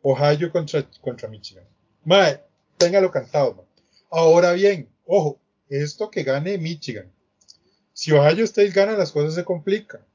Ohio 0.07 0.51
contra, 0.51 0.87
contra 1.01 1.27
Michigan. 1.27 1.65
Mae, 2.03 2.39
téngalo 2.77 3.09
cantado. 3.09 3.55
Man. 3.55 3.65
Ahora 4.11 4.53
bien, 4.53 4.87
ojo, 5.03 5.41
esto 5.67 6.11
que 6.11 6.21
gane 6.21 6.59
Michigan. 6.59 7.11
Si 7.91 8.11
Ohio 8.11 8.43
State 8.43 8.69
gana, 8.69 8.91
las 8.91 9.11
cosas 9.11 9.33
se 9.33 9.43
complican. 9.43 10.05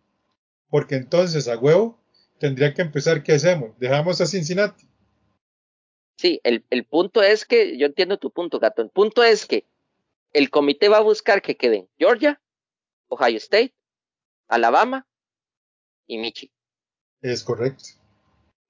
Porque 0.68 0.94
entonces, 0.94 1.48
a 1.48 1.58
huevo, 1.58 1.98
tendría 2.38 2.72
que 2.72 2.82
empezar, 2.82 3.24
¿qué 3.24 3.32
hacemos? 3.32 3.76
¿Dejamos 3.80 4.20
a 4.20 4.26
Cincinnati? 4.26 4.86
Sí, 6.18 6.40
el, 6.44 6.64
el 6.70 6.84
punto 6.84 7.20
es 7.20 7.44
que, 7.44 7.76
yo 7.76 7.86
entiendo 7.86 8.16
tu 8.16 8.30
punto, 8.30 8.60
gato. 8.60 8.82
El 8.82 8.90
punto 8.90 9.24
es 9.24 9.44
que 9.44 9.64
el 10.32 10.50
comité 10.50 10.88
va 10.88 10.98
a 10.98 11.02
buscar 11.02 11.42
que 11.42 11.56
queden 11.56 11.88
Georgia, 11.98 12.40
Ohio 13.08 13.38
State, 13.38 13.74
Alabama 14.46 15.08
y 16.06 16.18
Michigan. 16.18 16.54
Es 17.22 17.42
correcto 17.42 17.99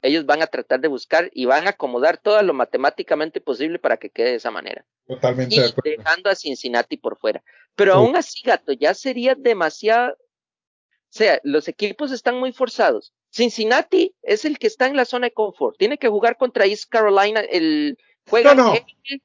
ellos 0.02 0.26
van 0.26 0.42
a 0.42 0.46
tratar 0.46 0.80
de 0.80 0.88
buscar 0.88 1.30
y 1.34 1.44
van 1.44 1.66
a 1.66 1.70
acomodar 1.70 2.18
todo 2.18 2.42
lo 2.42 2.54
matemáticamente 2.54 3.40
posible 3.40 3.78
para 3.78 3.98
que 3.98 4.10
quede 4.10 4.30
de 4.30 4.36
esa 4.36 4.50
manera. 4.50 4.84
Totalmente 5.06 5.54
y 5.54 5.58
de 5.58 5.66
acuerdo. 5.66 5.90
dejando 5.98 6.30
a 6.30 6.34
Cincinnati 6.34 6.96
por 6.96 7.18
fuera. 7.18 7.42
Pero 7.74 7.92
sí. 7.92 7.98
aún 7.98 8.16
así, 8.16 8.40
gato, 8.42 8.72
ya 8.72 8.94
sería 8.94 9.34
demasiado. 9.34 10.12
O 10.12 11.12
sea, 11.12 11.40
los 11.42 11.68
equipos 11.68 12.12
están 12.12 12.38
muy 12.38 12.52
forzados. 12.52 13.12
Cincinnati 13.30 14.14
es 14.22 14.44
el 14.44 14.58
que 14.58 14.68
está 14.68 14.86
en 14.86 14.96
la 14.96 15.04
zona 15.04 15.26
de 15.26 15.32
confort. 15.32 15.76
Tiene 15.76 15.98
que 15.98 16.08
jugar 16.08 16.36
contra 16.36 16.66
East 16.66 16.88
Carolina. 16.88 17.40
El 17.40 17.98
juega 18.28 18.54
no, 18.54 18.68
no. 18.68 18.74
El, 18.74 19.22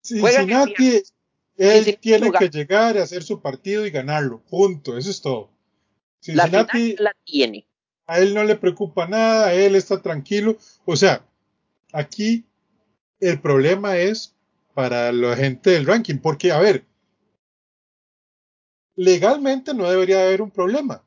Cincinnati, 0.00 1.02
él 1.56 1.84
Cincinnati 1.84 1.96
tiene 1.96 2.26
jugar. 2.26 2.42
que 2.42 2.48
llegar 2.50 2.98
a 2.98 3.02
hacer 3.02 3.22
su 3.22 3.40
partido 3.40 3.86
y 3.86 3.90
ganarlo. 3.90 4.42
Punto. 4.48 4.96
Eso 4.96 5.10
es 5.10 5.20
todo. 5.20 5.50
Cincinnati 6.20 6.96
la, 6.96 7.02
la 7.04 7.16
tiene 7.24 7.66
a 8.06 8.18
él 8.20 8.34
no 8.34 8.44
le 8.44 8.56
preocupa 8.56 9.06
nada, 9.06 9.52
él 9.54 9.74
está 9.76 10.00
tranquilo. 10.02 10.56
O 10.84 10.96
sea, 10.96 11.24
aquí 11.92 12.44
el 13.20 13.40
problema 13.40 13.96
es 13.96 14.34
para 14.74 15.12
la 15.12 15.36
gente 15.36 15.70
del 15.70 15.86
ranking, 15.86 16.18
porque, 16.18 16.52
a 16.52 16.58
ver, 16.58 16.84
legalmente 18.96 19.74
no 19.74 19.88
debería 19.88 20.22
haber 20.22 20.42
un 20.42 20.50
problema. 20.50 21.04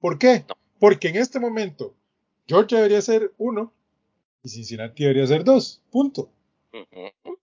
¿Por 0.00 0.18
qué? 0.18 0.44
No. 0.48 0.56
Porque 0.78 1.08
en 1.08 1.16
este 1.16 1.40
momento 1.40 1.94
Georgia 2.46 2.78
debería 2.78 3.02
ser 3.02 3.32
uno 3.36 3.72
y 4.42 4.48
Cincinnati 4.48 5.02
debería 5.02 5.26
ser 5.26 5.44
dos. 5.44 5.82
Punto. 5.90 6.30
Uh 6.72 6.78
-huh. 6.78 7.38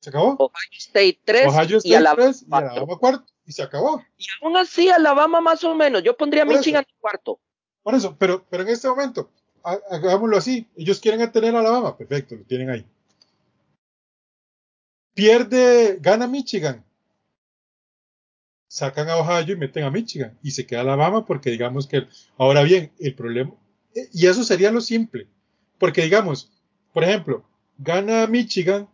¿Se 0.00 0.10
acabó? 0.10 0.36
Ohio 0.38 0.78
State 0.78 1.20
3 1.24 1.46
Ohio 1.46 1.78
State 1.78 1.88
y 1.88 1.94
Alabama 1.94 2.24
3 2.24 2.42
y 2.42 2.46
4. 2.50 2.70
Alabama 2.70 2.98
cuarto. 2.98 3.32
Y 3.46 3.52
se 3.52 3.62
acabó. 3.62 4.02
Y 4.18 4.26
aún 4.42 4.56
así, 4.56 4.88
Alabama 4.90 5.40
más 5.40 5.64
o 5.64 5.74
menos. 5.74 6.02
Yo 6.02 6.16
pondría 6.16 6.44
Por 6.44 6.54
eso. 6.54 6.60
Michigan 6.60 6.84
en 6.86 7.00
cuarto. 7.00 7.40
Por 7.84 7.94
eso, 7.94 8.16
pero, 8.18 8.44
pero 8.50 8.64
en 8.64 8.70
este 8.70 8.88
momento, 8.88 9.30
ha- 9.62 9.78
hagámoslo 9.92 10.36
así. 10.36 10.66
Ellos 10.76 10.98
quieren 10.98 11.30
tener 11.30 11.54
a 11.54 11.60
Alabama. 11.60 11.96
Perfecto, 11.96 12.34
lo 12.34 12.42
tienen 12.42 12.70
ahí. 12.70 12.84
Pierde, 15.14 15.98
gana 16.00 16.26
Michigan. 16.26 16.84
Sacan 18.68 19.08
a 19.08 19.16
Ohio 19.18 19.52
y 19.54 19.56
meten 19.56 19.84
a 19.84 19.90
Michigan. 19.90 20.36
Y 20.42 20.50
se 20.50 20.66
queda 20.66 20.80
Alabama 20.80 21.24
porque 21.24 21.50
digamos 21.50 21.86
que. 21.86 22.06
Ahora 22.36 22.62
bien, 22.62 22.90
el 22.98 23.14
problema. 23.14 23.52
Y 24.12 24.26
eso 24.26 24.42
sería 24.42 24.72
lo 24.72 24.80
simple. 24.80 25.28
Porque 25.78 26.02
digamos, 26.02 26.50
por 26.92 27.04
ejemplo, 27.04 27.44
gana 27.78 28.26
Michigan 28.26 28.88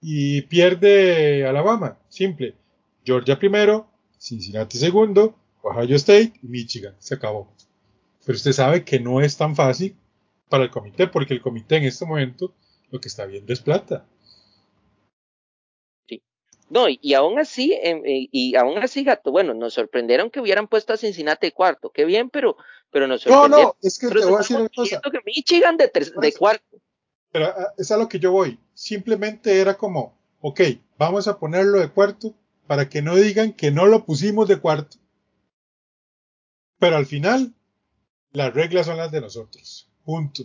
y 0.00 0.42
pierde 0.42 1.46
Alabama. 1.46 1.98
Simple. 2.08 2.56
Georgia 3.04 3.38
primero, 3.38 3.88
Cincinnati 4.18 4.78
segundo, 4.78 5.36
Ohio 5.62 5.94
State 5.96 6.32
Michigan. 6.42 6.96
Se 6.98 7.14
acabó. 7.14 7.52
Pero 8.24 8.36
usted 8.36 8.52
sabe 8.52 8.84
que 8.84 9.00
no 9.00 9.20
es 9.20 9.36
tan 9.36 9.56
fácil 9.56 9.96
para 10.48 10.64
el 10.64 10.70
comité, 10.70 11.06
porque 11.06 11.34
el 11.34 11.40
comité 11.40 11.76
en 11.76 11.84
este 11.84 12.04
momento 12.04 12.52
lo 12.90 13.00
que 13.00 13.08
está 13.08 13.24
viendo 13.26 13.52
es 13.52 13.60
plata. 13.60 14.04
No, 16.68 16.88
y, 16.88 17.00
y 17.02 17.14
aún 17.14 17.38
así, 17.40 17.76
em, 17.82 18.02
eh, 18.06 18.28
y 18.30 18.54
aún 18.54 18.78
así, 18.78 19.02
gato, 19.02 19.32
bueno, 19.32 19.54
nos 19.54 19.74
sorprendieron 19.74 20.30
que 20.30 20.40
hubieran 20.40 20.68
puesto 20.68 20.92
a 20.92 20.96
Cincinnati 20.96 21.50
cuarto. 21.50 21.90
Qué 21.90 22.04
bien, 22.04 22.30
pero, 22.30 22.56
pero 22.92 23.08
nos 23.08 23.26
No, 23.26 23.32
sorprendieron. 23.32 23.72
no, 23.72 23.76
es 23.82 23.98
que 23.98 24.06
te 24.06 24.14
voy 24.24 24.34
a 24.34 24.38
decir 24.38 24.56
una 24.56 24.68
cosa. 24.68 25.00
que 25.00 25.18
Michigan 25.26 25.76
de, 25.76 25.88
Por 25.88 26.22
de 26.22 26.32
cuarto. 26.32 26.76
Pero 27.32 27.46
ah, 27.46 27.74
es 27.76 27.90
a 27.90 27.96
lo 27.96 28.08
que 28.08 28.20
yo 28.20 28.30
voy. 28.30 28.58
Simplemente 28.72 29.60
era 29.60 29.76
como, 29.76 30.16
ok, 30.40 30.60
vamos 30.96 31.26
a 31.26 31.40
ponerlo 31.40 31.80
de 31.80 31.90
cuarto 31.90 32.34
para 32.68 32.88
que 32.88 33.02
no 33.02 33.16
digan 33.16 33.52
que 33.52 33.72
no 33.72 33.86
lo 33.86 34.04
pusimos 34.04 34.46
de 34.46 34.60
cuarto. 34.60 34.96
Pero 36.78 36.96
al 36.96 37.06
final, 37.06 37.52
las 38.32 38.54
reglas 38.54 38.86
son 38.86 38.96
las 38.96 39.10
de 39.10 39.20
nosotros. 39.20 39.88
Punto. 40.04 40.44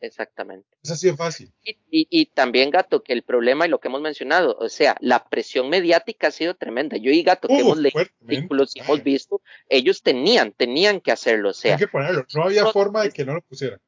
Exactamente. 0.00 0.66
Es 0.82 0.90
así 0.90 1.06
de 1.06 1.16
fácil. 1.16 1.52
Y, 1.62 1.76
y, 1.88 2.08
y 2.10 2.26
también, 2.26 2.70
Gato, 2.70 3.04
que 3.04 3.12
el 3.12 3.22
problema 3.22 3.66
y 3.66 3.70
lo 3.70 3.78
que 3.78 3.86
hemos 3.86 4.00
mencionado, 4.00 4.56
o 4.58 4.68
sea, 4.68 4.96
la 5.00 5.28
presión 5.28 5.68
mediática 5.68 6.26
ha 6.26 6.30
sido 6.32 6.56
tremenda. 6.56 6.96
Yo 6.96 7.12
y 7.12 7.22
Gato, 7.22 7.46
que 7.46 7.60
hemos 7.60 7.78
leído 7.78 8.00
artículos 8.00 8.74
y 8.74 8.80
hemos 8.80 9.04
visto, 9.04 9.40
ellos 9.68 10.02
tenían, 10.02 10.52
tenían 10.52 11.00
que 11.00 11.12
hacerlo. 11.12 11.50
O 11.50 11.52
sea, 11.52 11.74
Hay 11.74 11.78
que 11.78 11.86
ponerlo. 11.86 12.26
No 12.34 12.42
había 12.42 12.64
no, 12.64 12.72
forma 12.72 13.02
de 13.04 13.12
que 13.12 13.24
no 13.24 13.34
lo 13.34 13.42
pusieran. 13.42 13.80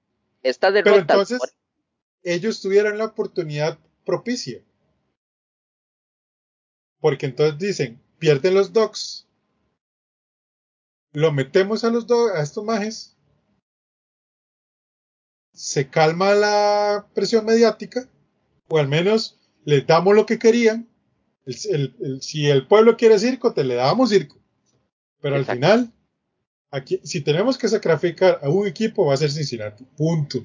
esta 0.44 0.68
Pero 0.68 0.84
derrota. 0.92 1.14
entonces, 1.14 1.40
ellos 2.22 2.62
tuvieron 2.62 2.96
la 2.96 3.06
oportunidad 3.06 3.78
propicia. 4.04 4.62
Porque 7.00 7.26
entonces 7.26 7.58
dicen, 7.58 8.00
pierden 8.18 8.54
los 8.54 8.72
dogs. 8.72 9.26
Lo 11.12 11.32
metemos 11.32 11.82
a 11.82 11.90
los 11.90 12.06
dogs, 12.06 12.34
a 12.36 12.42
estos 12.42 12.64
majes. 12.64 13.13
Se 15.54 15.88
calma 15.88 16.34
la 16.34 17.06
presión 17.14 17.44
mediática. 17.46 18.08
O 18.68 18.78
al 18.78 18.88
menos 18.88 19.38
les 19.64 19.86
damos 19.86 20.14
lo 20.14 20.26
que 20.26 20.38
querían. 20.38 20.88
El- 21.46 21.56
el- 21.70 21.96
el- 22.00 22.22
si 22.22 22.48
el 22.48 22.66
pueblo 22.66 22.96
quiere 22.96 23.18
circo, 23.18 23.52
te 23.54 23.64
le 23.64 23.74
damos 23.74 24.10
circo. 24.10 24.36
Pero 25.20 25.36
al 25.36 25.46
final, 25.46 25.92
aquí, 26.70 27.00
si 27.04 27.20
tenemos 27.20 27.56
que 27.56 27.68
sacrificar 27.68 28.40
a 28.42 28.48
un 28.48 28.66
equipo, 28.66 29.06
va 29.06 29.14
a 29.14 29.18
ser 29.18 29.30
Cincinnati. 29.30 29.84
Punto. 29.96 30.44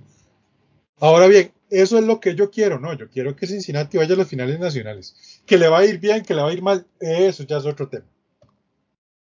Ahora 0.98 1.28
bien, 1.28 1.52
eso 1.70 1.98
es 1.98 2.06
lo 2.06 2.20
que 2.20 2.36
yo 2.36 2.52
quiero, 2.52 2.80
¿no? 2.80 2.94
Yo 2.94 3.10
quiero 3.10 3.36
que 3.36 3.48
Cincinnati 3.48 3.98
vaya 3.98 4.14
a 4.14 4.18
las 4.18 4.28
finales 4.28 4.60
nacionales. 4.60 5.42
Que 5.46 5.58
le 5.58 5.68
va 5.70 5.80
a 5.80 5.86
ir 5.86 6.00
bien, 6.00 6.24
que 6.24 6.34
le 6.34 6.42
va 6.42 6.50
a 6.50 6.54
ir 6.54 6.62
mal, 6.62 6.86
eso 7.00 7.44
ya 7.44 7.58
es 7.58 7.66
otro 7.66 7.88
tema. 7.90 8.06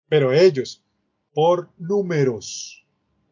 Pero 0.07 0.31
ellos, 0.33 0.83
por 1.33 1.69
números, 1.77 2.84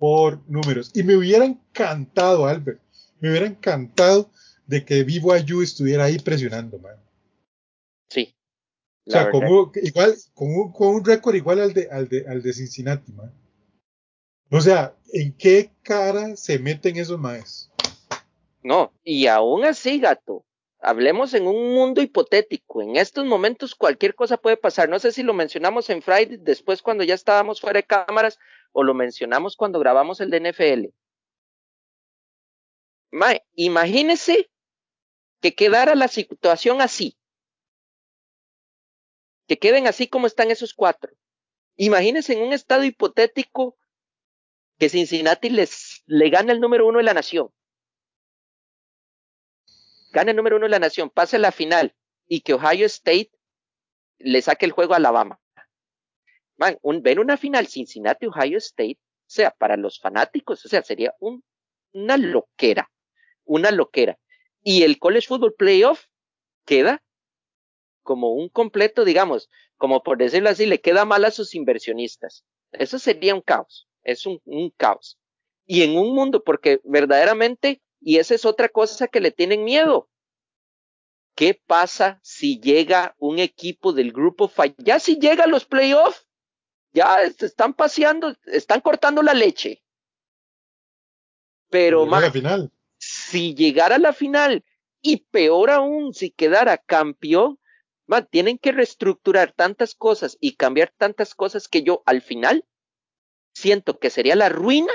por 0.03 0.41
números. 0.49 0.91
Y 0.93 1.01
me 1.03 1.15
hubiera 1.15 1.45
encantado, 1.45 2.45
Albert, 2.45 2.81
me 3.21 3.29
hubiera 3.29 3.45
encantado 3.45 4.29
de 4.67 4.83
que 4.83 5.01
Vivo 5.05 5.31
Ayu 5.31 5.61
estuviera 5.61 6.03
ahí 6.03 6.19
presionando, 6.19 6.77
man. 6.77 6.97
Sí. 8.09 8.35
O 9.07 9.11
sea, 9.11 9.31
con 9.31 9.45
un, 9.45 9.71
igual, 9.81 10.13
con 10.33 10.53
un, 10.53 10.73
con 10.73 10.95
un 10.95 11.05
récord 11.05 11.35
igual 11.35 11.61
al 11.61 11.73
de, 11.73 11.87
al 11.89 12.09
de, 12.09 12.25
al 12.27 12.41
de 12.41 12.51
Cincinnati, 12.51 13.13
man. 13.13 13.31
O 14.51 14.59
sea, 14.59 14.93
¿en 15.13 15.31
qué 15.37 15.71
cara 15.83 16.35
se 16.35 16.59
meten 16.59 16.97
esos 16.97 17.17
maes? 17.17 17.71
No, 18.61 18.91
y 19.05 19.27
aún 19.27 19.63
así, 19.63 19.99
gato, 19.99 20.43
hablemos 20.81 21.33
en 21.33 21.47
un 21.47 21.73
mundo 21.73 22.01
hipotético. 22.01 22.81
En 22.81 22.97
estos 22.97 23.25
momentos 23.25 23.73
cualquier 23.73 24.15
cosa 24.15 24.35
puede 24.35 24.57
pasar. 24.57 24.89
No 24.89 24.99
sé 24.99 25.13
si 25.13 25.23
lo 25.23 25.33
mencionamos 25.33 25.89
en 25.89 26.01
Friday, 26.01 26.39
después 26.41 26.81
cuando 26.81 27.05
ya 27.05 27.15
estábamos 27.15 27.61
fuera 27.61 27.79
de 27.79 27.85
cámaras, 27.85 28.37
o 28.73 28.83
lo 28.83 28.93
mencionamos 28.93 29.55
cuando 29.55 29.79
grabamos 29.79 30.19
el 30.19 30.29
de 30.29 30.51
NFL. 30.51 30.87
Mae, 33.11 33.45
imagínese 33.53 34.49
que 35.39 35.53
quedara 35.53 35.95
la 35.95 36.07
situación 36.07 36.81
así. 36.81 37.17
Que 39.47 39.59
queden 39.59 39.87
así 39.87 40.07
como 40.07 40.27
están 40.27 40.51
esos 40.51 40.73
cuatro. 40.73 41.13
Imagínense 41.75 42.33
en 42.33 42.41
un 42.41 42.53
estado 42.53 42.83
hipotético 42.83 43.77
que 44.79 44.89
Cincinnati 44.89 45.49
les, 45.49 46.03
le 46.05 46.29
gana 46.29 46.53
el 46.53 46.59
número 46.59 46.87
uno 46.87 46.97
de 46.97 47.03
la 47.03 47.13
nación. 47.13 47.53
Gana 50.11 50.31
el 50.31 50.37
número 50.37 50.57
uno 50.57 50.65
de 50.65 50.71
la 50.71 50.79
nación, 50.79 51.09
pase 51.09 51.37
la 51.39 51.51
final 51.51 51.95
y 52.27 52.41
que 52.41 52.53
Ohio 52.53 52.85
State 52.85 53.31
le 54.17 54.41
saque 54.41 54.65
el 54.65 54.71
juego 54.71 54.93
a 54.93 54.97
Alabama. 54.97 55.39
Man, 56.57 56.77
un, 56.81 57.01
ven 57.01 57.19
una 57.19 57.37
final 57.37 57.67
Cincinnati, 57.67 58.27
Ohio 58.27 58.57
State, 58.57 58.99
o 58.99 59.29
sea, 59.29 59.51
para 59.51 59.77
los 59.77 59.99
fanáticos, 59.99 60.65
o 60.65 60.69
sea, 60.69 60.83
sería 60.83 61.13
un, 61.19 61.43
una 61.93 62.17
loquera, 62.17 62.91
una 63.45 63.71
loquera. 63.71 64.19
Y 64.61 64.83
el 64.83 64.99
College 64.99 65.27
Football 65.27 65.55
Playoff 65.55 66.05
queda 66.65 67.03
como 68.03 68.33
un 68.33 68.49
completo, 68.49 69.05
digamos, 69.05 69.49
como 69.77 70.03
por 70.03 70.17
decirlo 70.17 70.49
así, 70.49 70.65
le 70.65 70.81
queda 70.81 71.05
mal 71.05 71.25
a 71.25 71.31
sus 71.31 71.55
inversionistas. 71.55 72.45
Eso 72.71 72.99
sería 72.99 73.33
un 73.33 73.41
caos, 73.41 73.87
es 74.03 74.25
un, 74.25 74.39
caos. 74.77 75.17
Y 75.65 75.83
en 75.83 75.97
un 75.97 76.13
mundo, 76.13 76.43
porque 76.43 76.81
verdaderamente, 76.83 77.81
y 77.99 78.17
esa 78.17 78.35
es 78.35 78.45
otra 78.45 78.69
cosa 78.69 79.07
que 79.07 79.21
le 79.21 79.31
tienen 79.31 79.63
miedo. 79.63 80.09
¿Qué 81.35 81.59
pasa 81.65 82.19
si 82.21 82.59
llega 82.59 83.15
un 83.17 83.39
equipo 83.39 83.93
del 83.93 84.11
grupo 84.11 84.47
Fight? 84.47 84.75
Ya 84.77 84.99
si 84.99 85.17
llega 85.17 85.45
a 85.45 85.47
los 85.47 85.65
playoffs, 85.65 86.27
ya 86.93 87.17
se 87.37 87.47
están 87.47 87.73
paseando, 87.73 88.35
están 88.45 88.81
cortando 88.81 89.21
la 89.21 89.33
leche. 89.33 89.83
Pero, 91.69 92.07
final. 92.31 92.71
si 92.97 93.55
llegara 93.55 93.95
a 93.95 93.99
la 93.99 94.13
final 94.13 94.63
y 95.01 95.17
peor 95.31 95.71
aún, 95.71 96.13
si 96.13 96.29
quedara 96.29 96.77
campeón, 96.77 97.59
man, 98.05 98.27
tienen 98.29 98.59
que 98.59 98.71
reestructurar 98.71 99.53
tantas 99.53 99.95
cosas 99.95 100.37
y 100.39 100.55
cambiar 100.55 100.93
tantas 100.95 101.33
cosas 101.33 101.67
que 101.67 101.81
yo 101.81 102.03
al 102.05 102.21
final 102.21 102.63
siento 103.53 103.97
que 103.97 104.11
sería 104.11 104.35
la 104.35 104.49
ruina 104.49 104.93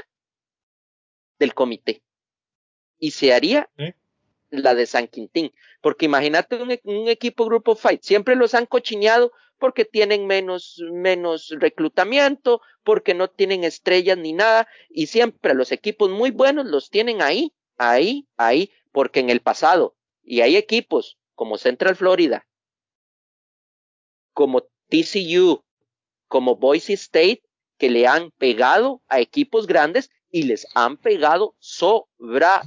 del 1.40 1.52
comité. 1.52 2.02
Y 3.00 3.10
se 3.10 3.32
haría 3.32 3.68
¿Eh? 3.76 3.94
la 4.50 4.74
de 4.74 4.86
San 4.86 5.08
Quintín. 5.08 5.52
Porque 5.80 6.06
imagínate 6.06 6.62
un, 6.62 6.78
un 6.84 7.08
equipo 7.08 7.44
grupo 7.44 7.74
fight, 7.74 8.02
siempre 8.02 8.36
los 8.36 8.54
han 8.54 8.66
cochineado 8.66 9.32
porque 9.58 9.84
tienen 9.84 10.26
menos, 10.26 10.82
menos 10.92 11.54
reclutamiento, 11.58 12.60
porque 12.84 13.14
no 13.14 13.28
tienen 13.28 13.64
estrellas 13.64 14.16
ni 14.18 14.32
nada, 14.32 14.68
y 14.88 15.06
siempre 15.06 15.54
los 15.54 15.72
equipos 15.72 16.10
muy 16.10 16.30
buenos 16.30 16.66
los 16.66 16.90
tienen 16.90 17.22
ahí, 17.22 17.52
ahí, 17.76 18.26
ahí, 18.36 18.70
porque 18.92 19.20
en 19.20 19.30
el 19.30 19.40
pasado, 19.40 19.96
y 20.22 20.40
hay 20.40 20.56
equipos 20.56 21.18
como 21.34 21.58
Central 21.58 21.96
Florida, 21.96 22.46
como 24.32 24.62
TCU, 24.88 25.64
como 26.28 26.56
Boise 26.56 26.94
State, 26.94 27.42
que 27.78 27.90
le 27.90 28.06
han 28.06 28.30
pegado 28.32 29.02
a 29.08 29.20
equipos 29.20 29.66
grandes 29.66 30.10
y 30.30 30.42
les 30.42 30.66
han 30.74 30.96
pegado 30.96 31.54
sobrados. 31.58 32.66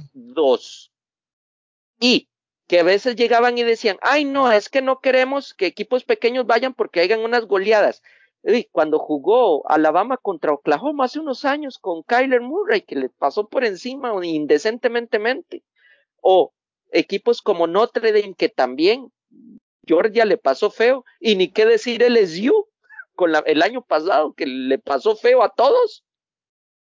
Y 2.00 2.28
que 2.72 2.80
a 2.80 2.84
veces 2.84 3.16
llegaban 3.16 3.58
y 3.58 3.64
decían, 3.64 3.98
ay 4.00 4.24
no, 4.24 4.50
es 4.50 4.70
que 4.70 4.80
no 4.80 5.00
queremos 5.00 5.52
que 5.52 5.66
equipos 5.66 6.04
pequeños 6.04 6.46
vayan 6.46 6.72
porque 6.72 7.02
hagan 7.02 7.20
unas 7.20 7.44
goleadas. 7.44 8.02
Y 8.42 8.64
cuando 8.64 8.98
jugó 8.98 9.70
Alabama 9.70 10.16
contra 10.16 10.54
Oklahoma 10.54 11.04
hace 11.04 11.18
unos 11.18 11.44
años 11.44 11.76
con 11.78 12.02
Kyler 12.02 12.40
Murray, 12.40 12.80
que 12.80 12.96
le 12.96 13.10
pasó 13.10 13.46
por 13.46 13.66
encima 13.66 14.14
indecentemente, 14.24 15.62
o 16.22 16.54
equipos 16.92 17.42
como 17.42 17.66
Notre 17.66 18.10
Dame, 18.10 18.32
que 18.32 18.48
también 18.48 19.12
Georgia 19.86 20.24
le 20.24 20.38
pasó 20.38 20.70
feo, 20.70 21.04
y 21.20 21.36
ni 21.36 21.48
qué 21.48 21.66
decir 21.66 22.02
LSU 22.02 22.68
con 23.14 23.32
el 23.44 23.60
año 23.60 23.82
pasado, 23.82 24.32
que 24.32 24.46
le 24.46 24.78
pasó 24.78 25.14
feo 25.14 25.42
a 25.42 25.50
todos. 25.50 26.06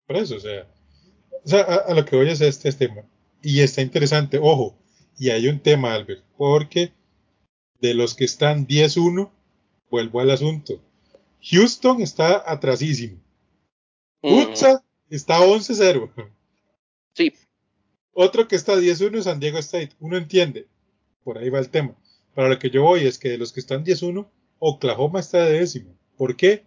Por 0.08 0.16
eso, 0.16 0.34
o 0.34 0.40
sea, 0.40 0.66
a 1.62 1.94
lo 1.94 2.04
que 2.04 2.16
voy 2.16 2.28
es 2.30 2.40
este, 2.40 2.68
este 2.68 2.88
tema. 2.88 3.04
Y 3.42 3.60
está 3.60 3.80
interesante, 3.80 4.40
ojo, 4.42 4.76
y 5.18 5.30
hay 5.30 5.48
un 5.48 5.60
tema, 5.60 5.94
Albert, 5.94 6.24
porque 6.36 6.92
de 7.80 7.94
los 7.94 8.14
que 8.14 8.24
están 8.24 8.66
10-1, 8.66 9.30
vuelvo 9.90 10.20
al 10.20 10.30
asunto. 10.30 10.82
Houston 11.42 12.02
está 12.02 12.50
atrasísimo. 12.50 13.20
Utah 14.22 14.82
está 15.08 15.40
11-0. 15.40 16.10
Sí. 17.14 17.32
Otro 18.12 18.48
que 18.48 18.56
está 18.56 18.74
10-1 18.74 19.18
es 19.18 19.24
San 19.24 19.40
Diego 19.40 19.58
State. 19.58 19.90
Uno 20.00 20.16
entiende. 20.16 20.66
Por 21.22 21.38
ahí 21.38 21.50
va 21.50 21.60
el 21.60 21.70
tema. 21.70 21.96
Para 22.34 22.48
lo 22.48 22.58
que 22.58 22.70
yo 22.70 22.82
voy 22.82 23.06
es 23.06 23.18
que 23.18 23.30
de 23.30 23.38
los 23.38 23.52
que 23.52 23.60
están 23.60 23.84
10-1, 23.84 24.28
Oklahoma 24.58 25.20
está 25.20 25.44
de 25.44 25.60
décimo. 25.60 25.96
¿Por 26.16 26.36
qué? 26.36 26.64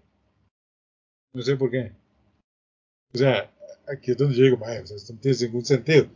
No 1.34 1.41
sé 1.41 1.56
por 1.56 1.72
qué. 1.72 1.93
O 3.14 3.18
sea, 3.18 3.54
aquí 3.88 4.12
es 4.12 4.18
donde 4.18 4.36
yo 4.36 4.43
digo, 4.45 4.58
o 4.62 4.66
sea, 4.66 4.95
esto 4.95 5.14
no 5.14 5.20
tiene 5.20 5.38
ningún 5.41 5.66
sentido. 5.66 6.08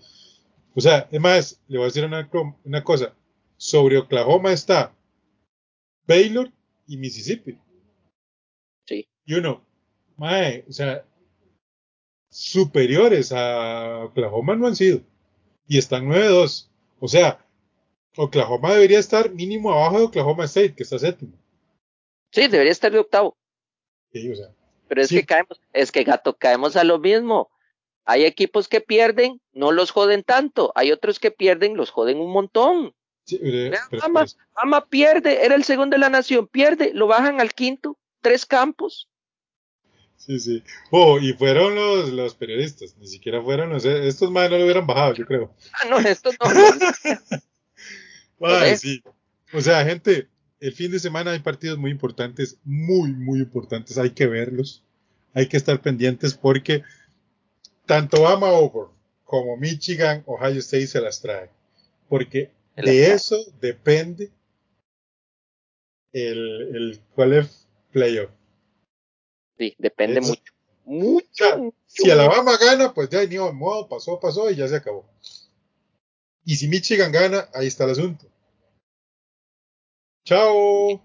O 0.76 0.82
sea, 0.82 1.08
es 1.10 1.22
más, 1.22 1.62
le 1.68 1.78
voy 1.78 1.86
a 1.86 1.88
decir 1.88 2.04
una, 2.04 2.30
una 2.64 2.84
cosa. 2.84 3.16
Sobre 3.58 3.98
Oklahoma 3.98 4.52
está 4.52 4.94
Baylor 6.06 6.52
y 6.86 6.98
Mississippi. 6.98 7.58
Sí. 8.86 9.08
Y 9.26 9.34
uno, 9.36 9.66
mae, 10.18 10.66
o 10.68 10.72
sea, 10.72 11.06
superiores 12.30 13.32
a 13.32 14.04
Oklahoma 14.04 14.56
no 14.56 14.68
han 14.68 14.76
sido. 14.76 15.02
Y 15.68 15.78
están 15.78 16.08
9-2. 16.08 16.70
O 17.00 17.08
sea, 17.08 17.46
Oklahoma 18.18 18.74
debería 18.74 19.00
estar 19.00 19.32
mínimo 19.32 19.72
abajo 19.72 20.00
de 20.00 20.06
Oklahoma 20.06 20.44
State, 20.44 20.76
que 20.76 20.84
está 20.84 21.00
séptimo. 21.00 21.34
Sí, 22.32 22.48
debería 22.50 22.74
estar 22.74 22.92
de 22.92 23.00
octavo. 23.00 23.38
Sí, 24.12 24.30
o 24.30 24.36
sea. 24.36 24.54
Pero 24.90 25.02
es 25.02 25.10
que 25.10 25.26
caemos, 25.26 25.62
es 25.74 25.92
que 25.92 26.04
gato, 26.04 26.38
caemos 26.38 26.76
a 26.76 26.84
lo 26.84 27.00
mismo. 27.00 27.50
Hay 28.06 28.24
equipos 28.24 28.68
que 28.68 28.82
pierden, 28.82 29.42
no 29.54 29.72
los 29.72 29.92
joden 29.92 30.24
tanto. 30.24 30.72
Hay 30.76 30.92
otros 30.92 31.20
que 31.20 31.32
pierden, 31.32 31.76
los 31.76 31.90
joden 31.90 32.20
un 32.20 32.32
montón. 32.32 32.94
Sí, 33.26 33.40
pero, 33.42 33.78
Ama, 34.56 34.86
pierde, 34.86 35.44
era 35.44 35.56
el 35.56 35.64
segundo 35.64 35.96
de 35.96 36.00
la 36.00 36.10
nación, 36.10 36.48
pierde, 36.48 36.92
lo 36.94 37.08
bajan 37.08 37.42
al 37.42 37.54
quinto, 37.56 37.98
tres 38.22 38.46
campos. 38.46 39.10
Sí, 40.18 40.40
sí. 40.40 40.64
Oh, 40.92 41.20
y 41.20 41.34
fueron 41.34 41.74
los, 41.74 42.10
los 42.10 42.36
periodistas, 42.36 42.96
ni 42.98 43.08
siquiera 43.08 43.42
fueron 43.42 43.70
los, 43.72 43.84
estos 43.86 44.30
más 44.30 44.50
no 44.50 44.58
lo 44.58 44.66
hubieran 44.66 44.86
bajado, 44.86 45.16
yo 45.16 45.26
creo. 45.26 45.54
Ah, 45.74 45.88
no, 45.90 45.98
estos 46.00 46.36
no. 46.40 46.46
Ay, 48.42 48.78
sí. 48.78 49.04
O 49.54 49.62
sea, 49.62 49.84
gente, 49.86 50.28
el 50.60 50.74
fin 50.74 50.92
de 50.92 51.00
semana 51.00 51.32
hay 51.32 51.40
partidos 51.40 51.78
muy 51.78 51.92
importantes, 51.92 52.58
muy, 52.64 53.12
muy 53.12 53.40
importantes, 53.40 53.98
hay 53.98 54.12
que 54.12 54.28
verlos, 54.28 54.84
hay 55.34 55.48
que 55.48 55.58
estar 55.58 55.82
pendientes 55.82 56.34
porque 56.34 56.84
tanto 57.86 58.22
Bama 58.22 58.52
Over 58.52 58.88
como 59.24 59.58
Michigan, 59.58 60.24
Ohio 60.26 60.60
State 60.60 60.88
se 60.88 61.02
las 61.02 61.22
trae, 61.22 61.50
porque 62.10 62.52
de 62.76 63.14
eso 63.14 63.38
depende 63.60 64.32
el, 66.14 66.76
el 66.76 67.02
cuál 67.14 67.48
playoff. 67.92 68.32
Sí, 69.58 69.76
depende 69.78 70.22
mucho. 70.22 70.54
Mucho, 70.88 71.74
Si 71.88 72.12
Alabama 72.12 72.58
gana, 72.58 72.94
pues 72.94 73.10
ya 73.10 73.26
ni 73.26 73.38
modo, 73.38 73.88
pasó, 73.88 74.20
pasó 74.20 74.52
y 74.52 74.56
ya 74.56 74.68
se 74.68 74.76
acabó. 74.76 75.10
Y 76.44 76.56
si 76.56 76.68
Michigan 76.68 77.12
gana, 77.12 77.50
ahí 77.56 77.68
está 77.68 77.86
el 77.86 77.92
asunto. 77.92 78.28
Chao. 80.26 81.02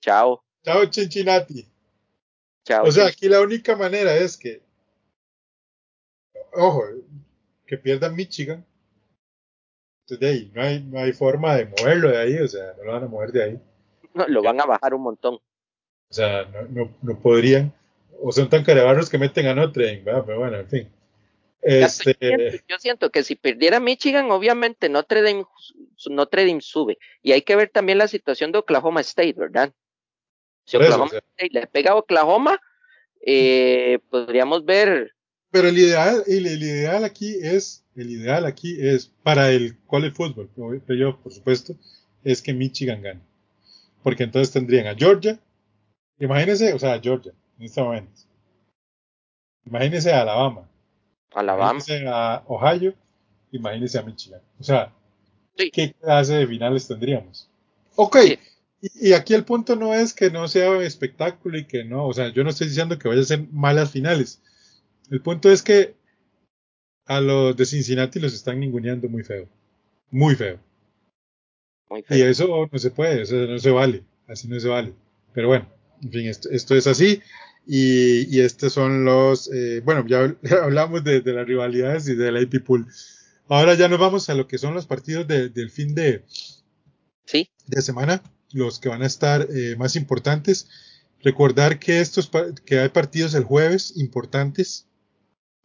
Chao. 0.00 0.42
Chao, 0.64 0.90
Cincinnati. 0.90 1.66
Chao. 2.64 2.86
O 2.86 2.92
sea, 2.92 3.08
aquí 3.08 3.28
la 3.28 3.42
única 3.42 3.76
manera 3.76 4.16
es 4.16 4.38
que, 4.38 4.62
ojo, 6.52 6.82
que 7.66 7.78
pierdan 7.78 8.14
Michigan 8.14 8.64
entonces 10.06 10.20
de 10.20 10.28
ahí 10.28 10.52
no 10.54 10.62
hay, 10.62 10.80
no 10.82 11.00
hay 11.00 11.12
forma 11.12 11.56
de 11.56 11.66
moverlo 11.66 12.10
de 12.10 12.18
ahí, 12.18 12.38
o 12.38 12.46
sea, 12.46 12.74
no 12.78 12.84
lo 12.84 12.92
van 12.92 13.02
a 13.02 13.08
mover 13.08 13.32
de 13.32 13.42
ahí. 13.42 13.60
No, 14.14 14.28
lo 14.28 14.40
van 14.40 14.60
a 14.60 14.64
bajar 14.64 14.94
un 14.94 15.02
montón. 15.02 15.34
O 15.34 16.14
sea, 16.14 16.44
no, 16.44 16.62
no, 16.62 16.96
no 17.02 17.18
podrían, 17.18 17.74
o 18.22 18.30
son 18.30 18.48
tan 18.48 18.62
carebarros 18.62 19.10
que 19.10 19.18
meten 19.18 19.48
a 19.48 19.54
Notre 19.54 19.86
Dame, 19.86 20.22
pero 20.24 20.38
bueno, 20.38 20.58
en 20.58 20.68
fin. 20.68 20.92
Este... 21.60 22.62
Yo, 22.68 22.78
siento, 22.78 23.10
que 23.10 23.24
si 23.24 23.34
perdiera 23.34 23.80
Michigan, 23.80 24.30
obviamente 24.30 24.88
Notre 24.88 25.22
Dame, 25.22 25.44
Notre 26.08 26.46
Dame 26.46 26.60
sube. 26.60 26.98
Y 27.20 27.32
hay 27.32 27.42
que 27.42 27.56
ver 27.56 27.70
también 27.70 27.98
la 27.98 28.06
situación 28.06 28.52
de 28.52 28.58
Oklahoma 28.58 29.00
State, 29.00 29.34
¿verdad? 29.36 29.72
Si 30.66 30.76
Oklahoma 30.76 31.06
State 31.06 31.50
le 31.50 31.66
pega 31.66 31.90
a 31.90 31.96
Oklahoma, 31.96 32.60
eh, 33.22 33.98
podríamos 34.08 34.64
ver. 34.64 35.15
Pero 35.50 35.68
el 35.68 35.78
ideal, 35.78 36.22
el, 36.26 36.46
el 36.46 36.62
ideal 36.62 37.04
aquí 37.04 37.36
es 37.40 37.84
el 37.96 38.10
ideal 38.10 38.44
aquí 38.44 38.76
es, 38.78 39.10
para 39.22 39.50
el 39.50 39.76
college 39.86 40.14
football, 40.14 40.50
yo 40.88 41.18
por 41.18 41.32
supuesto, 41.32 41.74
es 42.22 42.42
que 42.42 42.52
Michigan 42.52 43.02
gane. 43.02 43.20
Porque 44.02 44.24
entonces 44.24 44.52
tendrían 44.52 44.86
a 44.86 44.94
Georgia, 44.94 45.40
imagínense, 46.18 46.72
o 46.74 46.78
sea, 46.78 46.92
a 46.92 47.00
Georgia, 47.00 47.32
en 47.58 47.64
este 47.64 47.82
momento. 47.82 48.12
Imagínense 49.64 50.12
a 50.12 50.22
Alabama. 50.22 50.68
Alabama. 51.34 51.72
Imagínense 51.72 52.06
a 52.06 52.44
Ohio, 52.46 52.94
imagínense 53.50 53.98
a 53.98 54.02
Michigan. 54.02 54.40
O 54.60 54.62
sea, 54.62 54.92
¿qué 55.72 55.94
clase 55.94 56.34
de 56.34 56.46
finales 56.46 56.86
tendríamos? 56.86 57.48
Ok, 57.96 58.16
y, 58.82 59.08
y, 59.08 59.12
aquí 59.14 59.32
el 59.32 59.44
punto 59.44 59.74
no 59.74 59.94
es 59.94 60.12
que 60.12 60.30
no 60.30 60.46
sea 60.48 60.82
espectáculo 60.82 61.56
y 61.56 61.64
que 61.64 61.82
no, 61.82 62.06
o 62.06 62.12
sea, 62.12 62.28
yo 62.28 62.44
no 62.44 62.50
estoy 62.50 62.68
diciendo 62.68 62.98
que 62.98 63.08
vaya 63.08 63.22
a 63.22 63.24
ser 63.24 63.46
malas 63.50 63.90
finales. 63.90 64.42
El 65.10 65.20
punto 65.20 65.50
es 65.50 65.62
que 65.62 65.94
a 67.06 67.20
los 67.20 67.56
de 67.56 67.64
Cincinnati 67.64 68.18
los 68.18 68.34
están 68.34 68.60
ninguneando 68.60 69.08
muy 69.08 69.22
feo. 69.22 69.48
Muy 70.10 70.34
feo. 70.34 70.58
Muy 71.88 72.02
feo. 72.02 72.18
Y 72.18 72.22
eso 72.22 72.68
no 72.70 72.78
se 72.78 72.90
puede, 72.90 73.22
eso 73.22 73.36
no 73.36 73.58
se 73.58 73.70
vale. 73.70 74.04
Así 74.26 74.48
no 74.48 74.58
se 74.58 74.68
vale. 74.68 74.92
Pero 75.32 75.48
bueno, 75.48 75.68
en 76.02 76.10
fin, 76.10 76.26
esto, 76.26 76.50
esto 76.50 76.74
es 76.74 76.86
así. 76.86 77.22
Y, 77.66 78.36
y, 78.36 78.40
estos 78.40 78.72
son 78.72 79.04
los. 79.04 79.50
Eh, 79.52 79.80
bueno, 79.84 80.06
ya 80.06 80.36
hablamos 80.62 81.02
de, 81.04 81.20
de, 81.20 81.32
las 81.32 81.46
rivalidades 81.46 82.08
y 82.08 82.14
de 82.14 82.30
la 82.30 82.40
AP 82.40 82.64
Pool. 82.64 82.86
Ahora 83.48 83.74
ya 83.74 83.88
nos 83.88 83.98
vamos 83.98 84.28
a 84.28 84.34
lo 84.34 84.46
que 84.48 84.58
son 84.58 84.74
los 84.74 84.86
partidos 84.86 85.26
de, 85.26 85.48
del 85.48 85.70
fin 85.70 85.94
de, 85.94 86.24
¿Sí? 87.24 87.48
de 87.66 87.82
semana, 87.82 88.22
los 88.52 88.78
que 88.78 88.88
van 88.88 89.02
a 89.02 89.06
estar 89.06 89.46
eh, 89.50 89.76
más 89.76 89.96
importantes. 89.96 90.68
Recordar 91.22 91.78
que 91.78 92.00
estos 92.00 92.30
que 92.64 92.78
hay 92.78 92.88
partidos 92.88 93.34
el 93.34 93.44
jueves 93.44 93.96
importantes. 93.96 94.86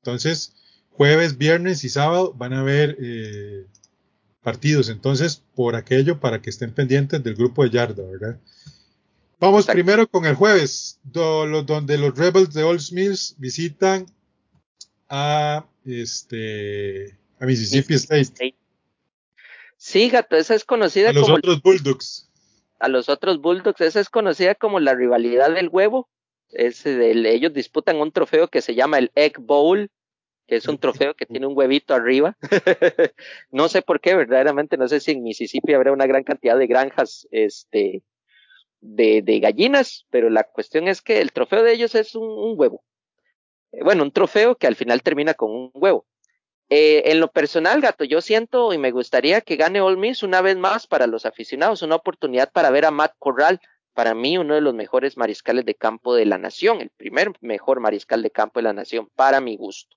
Entonces, 0.02 0.56
jueves, 0.89 1.38
viernes 1.38 1.84
y 1.84 1.89
sábado 1.89 2.34
van 2.34 2.54
a 2.54 2.62
haber 2.62 2.97
eh, 2.99 3.68
partidos. 4.41 4.89
Entonces, 4.89 5.43
por 5.56 5.76
aquello, 5.76 6.20
para 6.20 6.41
que 6.41 6.49
estén 6.49 6.74
pendientes 6.74 7.24
del 7.24 7.36
grupo 7.36 7.64
de 7.64 7.70
Yarda, 7.70 8.04
¿verdad? 8.04 8.39
Vamos 9.39 9.62
Exacto. 9.62 9.76
primero 9.76 10.08
con 10.08 10.26
el 10.26 10.36
jueves, 10.36 10.99
do, 11.04 11.45
lo, 11.45 11.64
donde 11.64 11.97
los 11.97 12.16
Rebels 12.16 12.54
de 12.54 12.64
Old 12.64 12.82
Mills 12.91 13.36
visitan 13.38 14.06
a 15.10 15.66
este 15.86 17.18
a 17.39 17.45
Mississippi 17.45 17.95
State. 17.95 18.56
Sí, 19.78 20.10
gato, 20.10 20.36
esa 20.36 20.54
es 20.54 20.64
conocida 20.64 21.10
a 21.10 21.14
los 21.14 21.24
como 21.24 21.36
otros 21.36 21.62
Bulldogs. 21.62 22.30
A 22.80 22.88
los 22.88 23.10
otros 23.10 23.41
Bulldogs, 23.41 23.82
esa 23.82 23.99
es 23.99 24.10
conocida 24.10 24.54
como 24.56 24.80
la 24.80 24.93
rivalidad 24.93 25.54
del 25.54 25.70
huevo. 25.70 26.08
Es 26.54 26.86
el, 26.86 27.26
ellos 27.26 27.54
disputan 27.54 27.99
un 27.99 28.12
trofeo 28.12 28.47
que 28.47 28.62
se 28.62 28.76
llama 28.76 28.97
el 28.97 29.12
Egg 29.16 29.39
Bowl, 29.39 29.89
que 30.47 30.56
es 30.56 30.68
un 30.68 30.78
trofeo 30.78 31.14
que 31.14 31.26
tiene 31.26 31.47
un 31.47 31.58
huevito 31.58 31.93
arriba. 31.93 32.38
no 33.52 33.70
sé 33.70 33.82
por 33.82 34.02
qué, 34.02 34.16
verdaderamente, 34.16 34.78
no 34.78 34.88
sé 34.88 34.99
si 34.99 35.12
en 35.12 35.24
Mississippi 35.24 35.74
habrá 35.74 35.91
una 35.91 36.08
gran 36.08 36.24
cantidad 36.24 36.58
de 36.58 36.68
granjas 36.68 37.28
este, 37.32 38.04
de, 38.82 39.22
de 39.22 39.39
gallinas, 39.39 40.06
pero 40.10 40.30
la 40.30 40.43
cuestión 40.43 40.88
es 40.88 41.02
que 41.02 41.22
el 41.22 41.32
trofeo 41.32 41.64
de 41.64 41.74
ellos 41.74 41.95
es 41.95 42.16
un, 42.16 42.28
un 42.28 42.60
huevo. 42.60 42.84
Eh, 43.72 43.84
bueno, 43.84 44.04
un 44.04 44.12
trofeo 44.12 44.56
que 44.56 44.68
al 44.68 44.76
final 44.76 45.02
termina 45.04 45.34
con 45.34 45.52
un 45.52 45.72
huevo. 45.74 46.06
Eh, 46.74 47.12
en 47.12 47.20
lo 47.20 47.30
personal, 47.30 47.82
gato, 47.82 48.06
yo 48.06 48.22
siento 48.22 48.72
y 48.72 48.78
me 48.78 48.91
gustaría 48.91 49.41
que 49.41 49.58
gane 49.58 49.82
All 49.82 49.97
Miss 49.97 50.24
una 50.24 50.41
vez 50.41 50.56
más 50.56 50.88
para 50.88 51.06
los 51.06 51.26
aficionados, 51.26 51.82
una 51.82 51.97
oportunidad 51.97 52.49
para 52.49 52.70
ver 52.70 52.86
a 52.86 52.91
Matt 52.91 53.14
Corral, 53.20 53.60
para 53.94 54.14
mí 54.14 54.38
uno 54.38 54.56
de 54.56 54.62
los 54.62 54.74
mejores 54.74 55.18
mariscales 55.18 55.66
de 55.66 55.76
campo 55.76 56.16
de 56.16 56.26
la 56.26 56.38
nación, 56.38 56.82
el 56.82 56.89
primer 56.89 57.32
mejor 57.42 57.80
mariscal 57.80 58.22
de 58.22 58.32
campo 58.32 58.60
de 58.60 58.64
la 58.64 58.74
nación, 58.74 59.10
para 59.16 59.42
mi 59.42 59.58
gusto. 59.58 59.96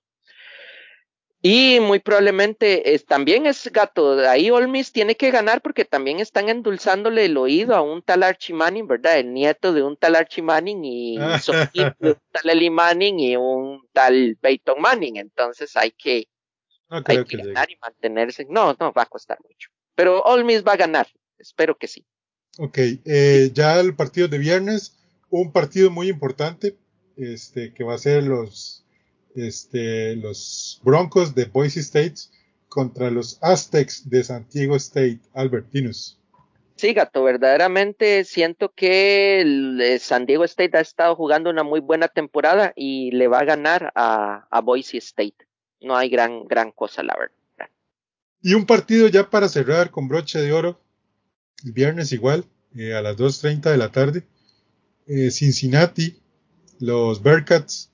Y 1.47 1.79
muy 1.79 1.99
probablemente 1.99 2.95
es, 2.95 3.05
también 3.05 3.45
es 3.45 3.71
gato, 3.71 4.17
ahí 4.27 4.49
Olmis 4.49 4.91
tiene 4.91 5.15
que 5.15 5.29
ganar 5.29 5.61
porque 5.61 5.85
también 5.85 6.19
están 6.19 6.49
endulzándole 6.49 7.25
el 7.25 7.37
oído 7.37 7.75
a 7.75 7.81
un 7.81 8.01
tal 8.01 8.23
Archie 8.23 8.55
Manning, 8.55 8.87
¿verdad? 8.87 9.19
El 9.19 9.31
nieto 9.31 9.71
de 9.71 9.83
un 9.83 9.95
tal 9.95 10.15
Archie 10.15 10.41
Manning 10.41 10.83
y 10.83 11.17
un 11.19 12.17
tal 12.31 12.49
Eli 12.49 12.71
Manning 12.71 13.19
y 13.19 13.35
un 13.37 13.87
tal 13.93 14.37
Peyton 14.41 14.81
Manning. 14.81 15.17
Entonces 15.17 15.77
hay 15.77 15.91
que, 15.91 16.27
no 16.89 16.97
hay 16.97 17.03
que, 17.03 17.25
que 17.25 17.37
ganar 17.37 17.67
llegue. 17.67 17.77
y 17.77 17.79
mantenerse. 17.79 18.47
No, 18.49 18.75
no 18.79 18.91
va 18.91 19.03
a 19.03 19.05
costar 19.05 19.37
mucho. 19.47 19.69
Pero 19.93 20.23
Olmis 20.23 20.63
va 20.63 20.73
a 20.73 20.77
ganar, 20.77 21.07
espero 21.37 21.77
que 21.77 21.87
sí. 21.87 22.03
Ok, 22.57 22.77
eh, 22.77 23.51
ya 23.53 23.79
el 23.79 23.95
partido 23.95 24.27
de 24.27 24.37
viernes, 24.37 24.97
un 25.29 25.51
partido 25.51 25.91
muy 25.91 26.09
importante, 26.09 26.77
este, 27.17 27.73
que 27.73 27.83
va 27.83 27.95
a 27.95 27.99
ser 27.99 28.23
los 28.23 28.85
este, 29.35 30.15
los 30.15 30.79
Broncos 30.83 31.35
de 31.35 31.45
Boise 31.45 31.81
State 31.81 32.15
contra 32.69 33.11
los 33.11 33.37
Aztecs 33.41 34.09
de 34.09 34.23
Santiago 34.23 34.75
State, 34.77 35.19
Albertinus. 35.33 36.19
Sí, 36.77 36.93
Gato, 36.93 37.23
verdaderamente 37.23 38.25
siento 38.25 38.73
que 38.73 39.39
el 39.39 39.79
eh, 39.79 39.99
San 39.99 40.25
Diego 40.25 40.43
State 40.43 40.77
ha 40.77 40.81
estado 40.81 41.15
jugando 41.15 41.49
una 41.49 41.63
muy 41.63 41.79
buena 41.79 42.09
temporada 42.09 42.73
y 42.75 43.11
le 43.11 43.27
va 43.27 43.39
a 43.39 43.45
ganar 43.45 43.93
a, 43.95 44.45
a 44.49 44.61
Boise 44.61 44.97
State. 44.97 45.47
No 45.79 45.95
hay 45.95 46.09
gran, 46.09 46.45
gran 46.47 46.71
cosa, 46.71 47.01
la 47.01 47.15
verdad. 47.17 47.69
Y 48.41 48.53
un 48.53 48.65
partido 48.65 49.07
ya 49.07 49.29
para 49.29 49.47
cerrar 49.47 49.89
con 49.89 50.07
broche 50.07 50.39
de 50.39 50.51
oro, 50.51 50.79
el 51.65 51.71
viernes 51.71 52.11
igual, 52.11 52.45
eh, 52.75 52.93
a 52.93 53.01
las 53.01 53.17
2.30 53.17 53.71
de 53.71 53.77
la 53.77 53.91
tarde. 53.91 54.23
Eh, 55.07 55.31
Cincinnati, 55.31 56.17
los 56.79 57.21
Bearcats, 57.21 57.91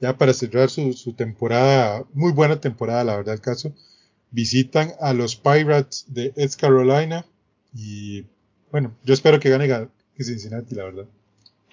ya 0.00 0.18
para 0.18 0.34
cerrar 0.34 0.68
su, 0.68 0.92
su, 0.92 1.14
temporada, 1.14 2.04
muy 2.12 2.32
buena 2.32 2.60
temporada, 2.60 3.04
la 3.04 3.16
verdad, 3.16 3.34
el 3.34 3.40
caso, 3.40 3.74
visitan 4.30 4.92
a 5.00 5.14
los 5.14 5.36
Pirates 5.36 6.06
de 6.08 6.32
East 6.36 6.60
Carolina 6.60 7.24
y 7.72 8.26
bueno, 8.70 8.96
yo 9.04 9.14
espero 9.14 9.38
que 9.38 9.50
gane 9.50 9.88
Cincinnati, 10.18 10.74
la 10.74 10.84
verdad. 10.84 11.06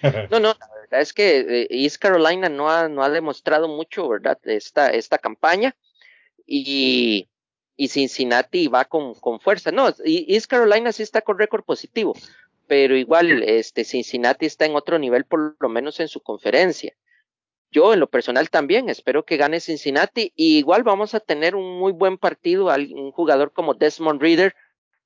no, 0.30 0.40
no, 0.40 0.50
la 0.50 0.70
verdad 0.82 1.02
es 1.02 1.14
que 1.14 1.40
eh, 1.40 1.68
East 1.72 1.98
Carolina 1.98 2.50
no 2.50 2.70
ha, 2.70 2.88
no 2.88 3.04
ha 3.04 3.10
demostrado 3.10 3.68
mucho, 3.68 4.08
¿verdad? 4.08 4.38
Esta, 4.44 4.90
esta 4.90 5.18
campaña 5.18 5.76
y, 6.46 7.28
y 7.82 7.88
Cincinnati 7.88 8.68
va 8.68 8.86
con, 8.86 9.16
con 9.16 9.40
fuerza. 9.40 9.72
No, 9.72 9.92
East 10.06 10.46
Carolina 10.46 10.92
sí 10.92 11.02
está 11.02 11.24
con 11.24 11.40
récord 11.40 11.64
positivo, 11.64 12.16
pero 12.68 12.96
igual 12.96 13.42
este 13.42 13.86
Cincinnati 13.86 14.46
está 14.46 14.68
en 14.68 14.76
otro 14.76 15.00
nivel, 15.00 15.26
por 15.26 15.56
lo 15.60 15.68
menos 15.68 16.00
en 16.00 16.08
su 16.08 16.22
conferencia. 16.22 16.94
Yo 17.72 17.92
en 17.92 18.00
lo 18.00 18.08
personal 18.08 18.52
también 18.52 18.88
espero 18.88 19.26
que 19.26 19.38
gane 19.38 19.60
Cincinnati 19.60 20.32
y 20.36 20.60
igual 20.60 20.84
vamos 20.84 21.16
a 21.16 21.20
tener 21.20 21.56
un 21.56 21.80
muy 21.80 21.92
buen 21.92 22.20
partido, 22.20 22.68
un 22.68 23.12
jugador 23.14 23.52
como 23.52 23.74
Desmond 23.74 24.22
Reader, 24.22 24.54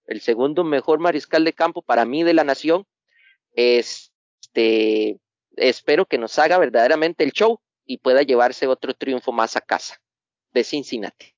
el 0.07 0.19
segundo 0.19 0.65
mejor 0.65 0.99
mariscal 0.99 1.45
de 1.45 1.53
campo 1.53 1.81
para 1.81 2.03
mí 2.03 2.23
de 2.23 2.33
la 2.33 2.43
nación. 2.43 2.85
Este, 3.53 5.17
espero 5.55 6.05
que 6.07 6.17
nos 6.17 6.37
haga 6.39 6.57
verdaderamente 6.57 7.23
el 7.23 7.31
show 7.31 7.61
y 7.85 7.99
pueda 7.99 8.21
llevarse 8.21 8.67
otro 8.67 8.93
triunfo 8.93 9.31
más 9.31 9.55
a 9.55 9.61
casa 9.61 10.01
de 10.51 10.65
Cincinnati. 10.65 11.34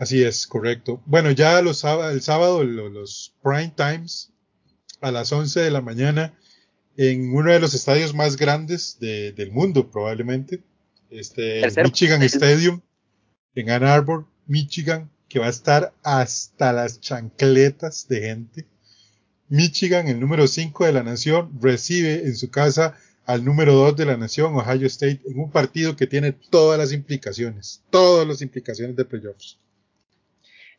Así 0.00 0.22
es, 0.24 0.46
correcto. 0.46 1.02
Bueno, 1.04 1.30
ya 1.30 1.60
los, 1.60 1.84
el 1.84 2.22
sábado 2.22 2.64
los 2.64 3.34
prime 3.42 3.74
times 3.76 4.32
a 5.02 5.10
las 5.10 5.30
11 5.30 5.60
de 5.60 5.70
la 5.70 5.82
mañana 5.82 6.32
en 6.96 7.34
uno 7.34 7.52
de 7.52 7.60
los 7.60 7.74
estadios 7.74 8.14
más 8.14 8.38
grandes 8.38 8.96
de, 8.98 9.32
del 9.32 9.52
mundo, 9.52 9.90
probablemente, 9.90 10.62
este, 11.10 11.60
el 11.60 11.74
Michigan 11.84 12.22
Stadium 12.22 12.80
en 13.54 13.68
Ann 13.68 13.84
Arbor, 13.84 14.24
Michigan, 14.46 15.10
que 15.28 15.38
va 15.38 15.48
a 15.48 15.50
estar 15.50 15.92
hasta 16.02 16.72
las 16.72 17.02
chancletas 17.02 18.08
de 18.08 18.22
gente. 18.22 18.66
Michigan, 19.50 20.08
el 20.08 20.18
número 20.18 20.48
5 20.48 20.86
de 20.86 20.92
la 20.94 21.02
nación, 21.02 21.50
recibe 21.60 22.24
en 22.24 22.36
su 22.36 22.50
casa 22.50 22.96
al 23.26 23.44
número 23.44 23.74
2 23.74 23.96
de 23.96 24.06
la 24.06 24.16
nación, 24.16 24.54
Ohio 24.54 24.86
State, 24.86 25.20
en 25.26 25.40
un 25.40 25.50
partido 25.50 25.94
que 25.94 26.06
tiene 26.06 26.32
todas 26.32 26.78
las 26.78 26.90
implicaciones, 26.90 27.82
todas 27.90 28.26
las 28.26 28.40
implicaciones 28.40 28.96
de 28.96 29.04
playoffs. 29.04 29.58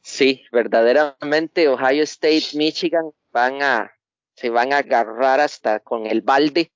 Sí, 0.01 0.43
verdaderamente 0.51 1.67
Ohio 1.67 2.03
State, 2.03 2.55
Michigan 2.55 3.11
van 3.31 3.61
a, 3.61 3.91
se 4.35 4.49
van 4.49 4.73
a 4.73 4.79
agarrar 4.79 5.39
hasta 5.39 5.79
con 5.79 6.07
el 6.07 6.21
balde. 6.21 6.71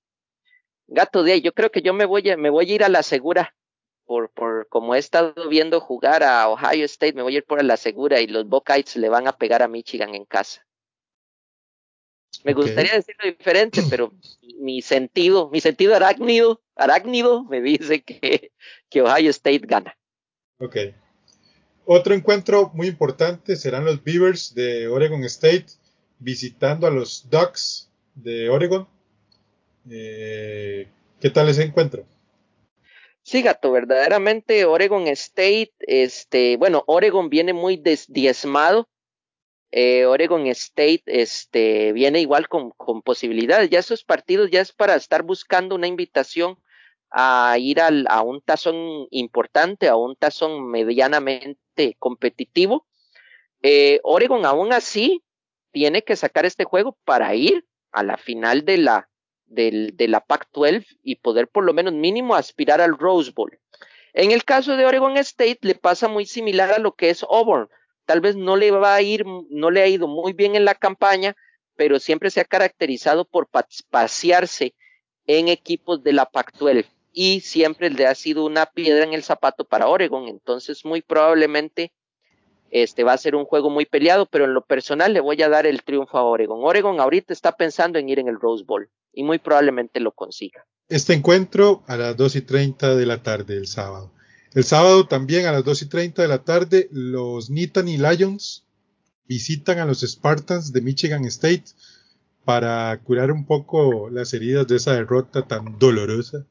Gato 0.87 1.23
de 1.23 1.33
ahí, 1.33 1.41
yo 1.41 1.53
creo 1.53 1.71
que 1.71 1.81
yo 1.81 1.93
me 1.93 2.05
voy 2.05 2.29
a, 2.29 2.37
me 2.37 2.49
voy 2.49 2.71
a 2.71 2.75
ir 2.75 2.83
a 2.83 2.89
la 2.89 3.01
segura 3.01 3.55
por, 4.05 4.29
por 4.31 4.67
como 4.69 4.95
he 4.95 4.99
estado 4.99 5.49
viendo 5.49 5.81
jugar 5.81 6.23
a 6.23 6.47
Ohio 6.49 6.85
State, 6.85 7.13
me 7.13 7.23
voy 7.23 7.35
a 7.35 7.37
ir 7.39 7.45
por 7.45 7.63
la 7.63 7.77
segura 7.77 8.21
y 8.21 8.27
los 8.27 8.47
Buckeyes 8.47 8.95
le 8.95 9.09
van 9.09 9.27
a 9.27 9.37
pegar 9.37 9.63
a 9.63 9.67
Michigan 9.67 10.13
en 10.15 10.25
casa. 10.25 10.65
Me 12.43 12.51
okay. 12.51 12.63
gustaría 12.63 12.93
decirlo 12.93 13.23
diferente, 13.25 13.81
pero 13.89 14.11
mi 14.59 14.81
sentido, 14.81 15.49
mi 15.49 15.61
sentido 15.61 15.95
arácnido, 15.95 16.61
arácnido 16.75 17.43
me 17.45 17.61
dice 17.61 18.03
que, 18.03 18.51
que 18.89 19.01
Ohio 19.01 19.31
State 19.31 19.65
gana. 19.65 19.97
Ok. 20.59 20.77
Otro 21.85 22.15
encuentro 22.15 22.71
muy 22.73 22.87
importante 22.87 23.55
serán 23.55 23.85
los 23.85 24.03
Beavers 24.03 24.55
de 24.55 24.87
Oregon 24.87 25.23
State 25.25 25.67
visitando 26.17 26.87
a 26.87 26.91
los 26.91 27.29
Ducks 27.29 27.91
de 28.15 28.49
Oregon. 28.49 28.87
Eh, 29.89 30.87
¿Qué 31.19 31.29
tal 31.29 31.47
ese 31.47 31.63
encuentro? 31.63 32.03
Sí, 33.21 33.41
gato, 33.43 33.71
verdaderamente 33.71 34.65
Oregon 34.65 35.07
State, 35.07 35.73
este, 35.79 36.57
bueno, 36.57 36.83
Oregon 36.87 37.29
viene 37.29 37.53
muy 37.53 37.81
diezmado. 38.07 38.87
Eh, 39.71 40.05
Oregon 40.05 40.47
State, 40.47 41.03
este, 41.05 41.91
viene 41.91 42.19
igual 42.19 42.47
con, 42.47 42.71
con, 42.71 43.01
posibilidades. 43.01 43.69
Ya 43.69 43.79
esos 43.79 44.03
partidos 44.03 44.49
ya 44.49 44.61
es 44.61 44.71
para 44.71 44.95
estar 44.95 45.23
buscando 45.23 45.75
una 45.75 45.87
invitación 45.87 46.57
a 47.11 47.55
ir 47.59 47.79
a 47.79 48.21
un 48.21 48.41
tazón 48.41 49.07
importante, 49.11 49.87
a 49.87 49.95
un 49.95 50.15
tazón 50.15 50.69
medianamente 50.69 51.95
competitivo. 51.99 52.85
Eh, 53.61 53.99
Oregon 54.03 54.45
aún 54.45 54.73
así 54.73 55.23
tiene 55.71 56.03
que 56.03 56.15
sacar 56.15 56.45
este 56.45 56.65
juego 56.65 56.97
para 57.05 57.33
ir 57.35 57.65
a 57.91 58.03
la 58.03 58.17
final 58.17 58.65
de 58.65 58.77
la, 58.77 59.09
de 59.45 60.07
la 60.07 60.21
Pac-12 60.21 60.85
y 61.03 61.15
poder 61.15 61.47
por 61.47 61.63
lo 61.63 61.73
menos 61.73 61.93
mínimo 61.93 62.35
aspirar 62.35 62.81
al 62.81 62.97
Rose 62.97 63.31
Bowl. 63.33 63.59
En 64.13 64.31
el 64.31 64.43
caso 64.43 64.77
de 64.77 64.85
Oregon 64.85 65.17
State 65.17 65.59
le 65.61 65.75
pasa 65.75 66.07
muy 66.07 66.25
similar 66.25 66.71
a 66.71 66.79
lo 66.79 66.93
que 66.93 67.09
es 67.09 67.23
Auburn. 67.23 67.69
Tal 68.05 68.21
vez 68.21 68.35
no 68.35 68.55
le 68.55 68.71
va 68.71 68.95
a 68.95 69.01
ir, 69.01 69.25
no 69.49 69.71
le 69.71 69.81
ha 69.81 69.87
ido 69.87 70.07
muy 70.07 70.33
bien 70.33 70.55
en 70.55 70.63
la 70.63 70.75
campaña, 70.75 71.35
pero 71.75 71.99
siempre 71.99 72.29
se 72.29 72.39
ha 72.39 72.45
caracterizado 72.45 73.25
por 73.25 73.49
pasearse 73.89 74.75
en 75.27 75.47
equipos 75.47 76.03
de 76.03 76.13
la 76.13 76.25
Pac-12 76.25 76.85
y 77.15 77.39
siempre 77.39 77.89
le 77.89 78.05
ha 78.05 78.13
sido 78.13 78.45
una 78.45 78.65
piedra 78.65 79.05
en 79.05 79.13
el 79.13 79.23
zapato 79.23 79.63
para 79.63 79.87
Oregon. 79.87 80.27
Entonces, 80.27 80.83
muy 80.83 81.01
probablemente 81.01 81.93
este 82.71 83.05
va 83.05 83.13
a 83.13 83.17
ser 83.17 83.35
un 83.35 83.45
juego 83.45 83.69
muy 83.69 83.85
peleado, 83.85 84.25
pero 84.25 84.43
en 84.43 84.53
lo 84.53 84.65
personal 84.65 85.13
le 85.13 85.21
voy 85.21 85.41
a 85.41 85.47
dar 85.47 85.65
el 85.65 85.81
triunfo 85.83 86.17
a 86.17 86.23
Oregon. 86.23 86.59
Oregon 86.61 86.99
ahorita 86.99 87.31
está 87.31 87.53
pensando 87.55 87.97
en 87.97 88.09
ir 88.09 88.19
en 88.19 88.27
el 88.27 88.37
Rose 88.37 88.65
Bowl 88.67 88.89
y 89.13 89.23
muy 89.23 89.39
probablemente 89.39 90.01
lo 90.01 90.11
consiga. 90.11 90.65
Este 90.89 91.13
encuentro 91.13 91.83
a 91.87 91.95
las 91.95 92.17
2 92.17 92.35
y 92.35 92.41
30 92.41 92.95
de 92.95 93.05
la 93.05 93.23
tarde 93.23 93.55
el 93.55 93.67
sábado. 93.67 94.11
El 94.53 94.65
sábado 94.65 95.07
también 95.07 95.45
a 95.45 95.53
las 95.53 95.63
2 95.63 95.83
y 95.83 95.89
30 95.89 96.21
de 96.21 96.27
la 96.27 96.43
tarde 96.43 96.89
los 96.91 97.49
Nittany 97.49 97.97
Lions 97.97 98.65
visitan 99.25 99.79
a 99.79 99.85
los 99.85 100.01
Spartans 100.01 100.73
de 100.73 100.81
Michigan 100.81 101.23
State 101.25 101.65
para 102.43 102.99
curar 103.03 103.31
un 103.31 103.45
poco 103.45 104.09
las 104.09 104.33
heridas 104.33 104.67
de 104.67 104.75
esa 104.75 104.93
derrota 104.93 105.47
tan 105.47 105.79
dolorosa. 105.79 106.45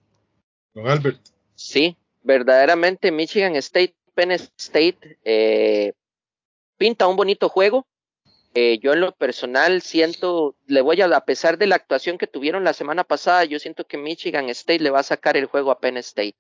Don 0.75 0.89
Albert. 0.89 1.21
Sí, 1.55 1.97
verdaderamente 2.23 3.13
Michigan 3.13 3.57
State, 3.57 3.95
Penn 4.15 4.33
State 4.33 5.19
eh, 5.25 5.93
pinta 6.77 7.07
un 7.07 7.17
bonito 7.17 7.49
juego. 7.49 7.87
Eh, 8.57 8.79
yo 8.79 8.93
en 8.93 9.01
lo 9.01 9.13
personal 9.13 9.83
siento, 9.83 10.57
le 10.67 10.81
voy 10.81 11.01
a, 11.01 11.07
a 11.07 11.25
pesar 11.25 11.59
de 11.59 11.67
la 11.67 11.75
actuación 11.75 12.19
que 12.19 12.29
tuvieron 12.29 12.63
la 12.63 12.73
semana 12.73 13.03
pasada, 13.03 13.45
yo 13.45 13.59
siento 13.59 13.85
que 13.85 13.99
Michigan 13.99 14.49
State 14.49 14.79
le 14.79 14.91
va 14.91 15.01
a 15.01 15.05
sacar 15.05 15.37
el 15.37 15.47
juego 15.47 15.73
a 15.73 15.81
Penn 15.81 15.97
State. 15.97 16.37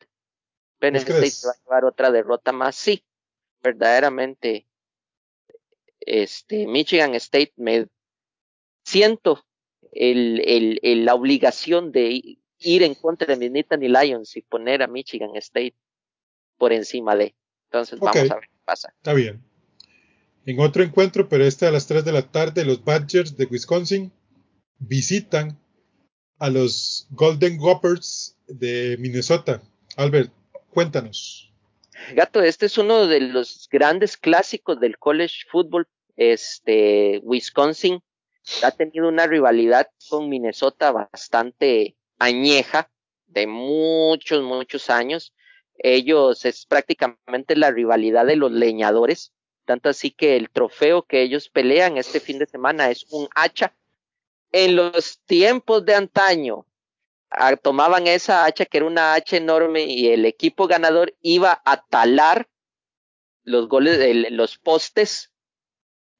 Penn 0.78 0.95
State 0.97 1.18
crees? 1.18 1.45
va 1.45 1.51
a 1.51 1.64
llevar 1.64 1.85
otra 1.85 2.12
derrota 2.12 2.53
más, 2.53 2.76
sí, 2.76 3.05
verdaderamente. 3.62 4.66
Este, 5.99 6.66
Michigan 6.66 7.14
State 7.14 7.53
me 7.57 7.89
siento 8.85 9.45
el, 9.91 10.41
el, 10.45 10.80
el, 10.82 11.05
la 11.05 11.14
obligación 11.14 11.91
de 11.91 12.39
ir 12.65 12.83
en 12.83 12.95
contra 12.95 13.27
de 13.27 13.37
mis 13.37 13.51
Nittany 13.51 13.89
Lions 13.89 14.37
y 14.37 14.43
poner 14.43 14.83
a 14.83 14.87
Michigan 14.87 15.31
State 15.37 15.75
por 16.59 16.73
encima 16.73 17.15
de. 17.17 17.35
Entonces 17.71 17.99
okay. 18.01 18.23
vamos 18.23 18.31
a 18.31 18.35
ver 18.37 18.49
qué 18.49 18.59
pasa. 18.65 18.93
Está 18.97 19.12
bien. 19.12 19.43
En 20.47 20.61
otro 20.61 20.83
encuentro, 20.83 21.29
pero 21.29 21.45
este 21.45 21.67
a 21.67 21.71
las 21.71 21.87
3 21.87 22.05
de 22.05 22.12
la 22.12 22.31
tarde, 22.31 22.65
los 22.65 22.85
Badgers 22.85 23.37
de 23.37 23.47
Wisconsin 23.47 24.12
visitan 24.79 25.59
a 26.39 26.51
los 26.51 27.07
Golden 27.11 27.57
Gophers 27.57 28.37
de 28.47 28.97
Minnesota. 28.99 29.62
Albert, 29.97 30.33
cuéntanos. 30.71 31.53
Gato, 32.15 32.43
este 32.43 32.67
es 32.67 32.77
uno 32.77 33.07
de 33.07 33.21
los 33.21 33.69
grandes 33.71 34.17
clásicos 34.17 34.81
del 34.81 34.99
college 34.99 35.47
football. 35.51 35.87
Este, 36.17 37.21
Wisconsin 37.23 38.03
ha 38.62 38.71
tenido 38.73 39.09
una 39.09 39.27
rivalidad 39.27 39.89
con 40.09 40.29
Minnesota 40.29 40.93
bastante 40.93 41.97
añeja, 42.19 42.91
de 43.27 43.47
muchos, 43.47 44.43
muchos 44.43 44.91
años. 44.91 45.35
Ellos 45.77 46.45
es 46.45 46.67
prácticamente 46.67 47.57
la 47.57 47.71
rivalidad 47.71 48.27
de 48.27 48.37
los 48.37 48.53
leñadores 48.53 49.35
tanto 49.65 49.89
así 49.89 50.11
que 50.11 50.37
el 50.37 50.51
trofeo 50.51 51.03
que 51.03 51.23
ellos 51.23 51.49
pelean 51.49 51.97
este 51.97 52.21
fin 52.21 52.39
de 52.39 52.47
semana 52.47 52.91
es 52.91 53.07
un 53.11 53.29
hacha. 53.35 53.75
En 54.53 54.77
los 54.77 55.21
tiempos 55.25 55.85
de 55.85 55.95
antaño, 55.95 56.67
ah, 57.31 57.57
tomaban 57.57 58.07
esa 58.07 58.45
hacha 58.45 58.67
que 58.67 58.79
era 58.79 58.87
una 58.87 59.15
hacha 59.15 59.37
enorme 59.37 59.85
y 59.85 60.09
el 60.09 60.25
equipo 60.27 60.67
ganador 60.67 61.15
iba 61.21 61.61
a 61.65 61.85
talar 61.85 62.49
los 63.43 63.69
goles, 63.69 64.31
los 64.31 64.59
postes 64.59 65.33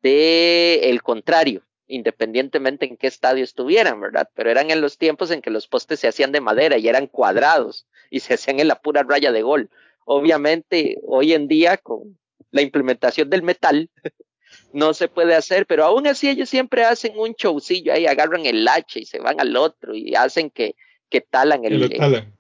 de 0.03 0.99
contrario. 1.03 1.65
Independientemente 1.87 2.87
en 2.87 2.97
qué 2.97 3.07
estadio 3.07 3.45
estuvieran, 3.45 4.01
¿verdad? 4.01 4.29
Pero 4.35 4.51
eran 4.51 4.71
en 4.71 4.81
los 4.81 4.99
tiempos 4.99 5.31
en 5.31 5.43
que 5.43 5.51
los 5.51 5.67
postes 5.67 6.01
se 6.01 6.09
hacían 6.09 6.33
de 6.33 6.41
madera 6.41 6.79
y 6.79 6.89
eran 6.89 7.07
cuadrados 7.07 7.87
y 8.11 8.21
se 8.21 8.35
hacían 8.35 8.61
en 8.61 8.69
la 8.69 8.81
pura 8.81 9.03
raya 9.03 9.33
de 9.33 9.43
gol. 9.43 9.71
Obviamente, 10.05 10.99
hoy 11.07 11.33
en 11.33 11.49
día, 11.49 11.77
con 11.77 12.19
la 12.51 12.63
implementación 12.63 13.31
del 13.31 13.43
metal, 13.43 13.91
no 14.73 14.95
se 14.95 15.09
puede 15.09 15.35
hacer, 15.35 15.67
pero 15.67 15.85
aún 15.85 16.07
así 16.07 16.29
ellos 16.29 16.49
siempre 16.49 16.85
hacen 16.85 17.19
un 17.19 17.33
showcillo 17.33 17.93
ahí, 17.93 18.07
agarran 18.07 18.47
el 18.47 18.67
hacha 18.67 18.99
y 18.99 19.05
se 19.05 19.19
van 19.19 19.41
al 19.41 19.57
otro 19.57 19.95
y 19.95 20.15
hacen 20.15 20.51
que, 20.51 20.77
que 21.09 21.21
talan 21.21 21.65
el... 21.65 21.73
Que 21.73 21.79
lo 21.79 21.99
talan. 21.99 22.37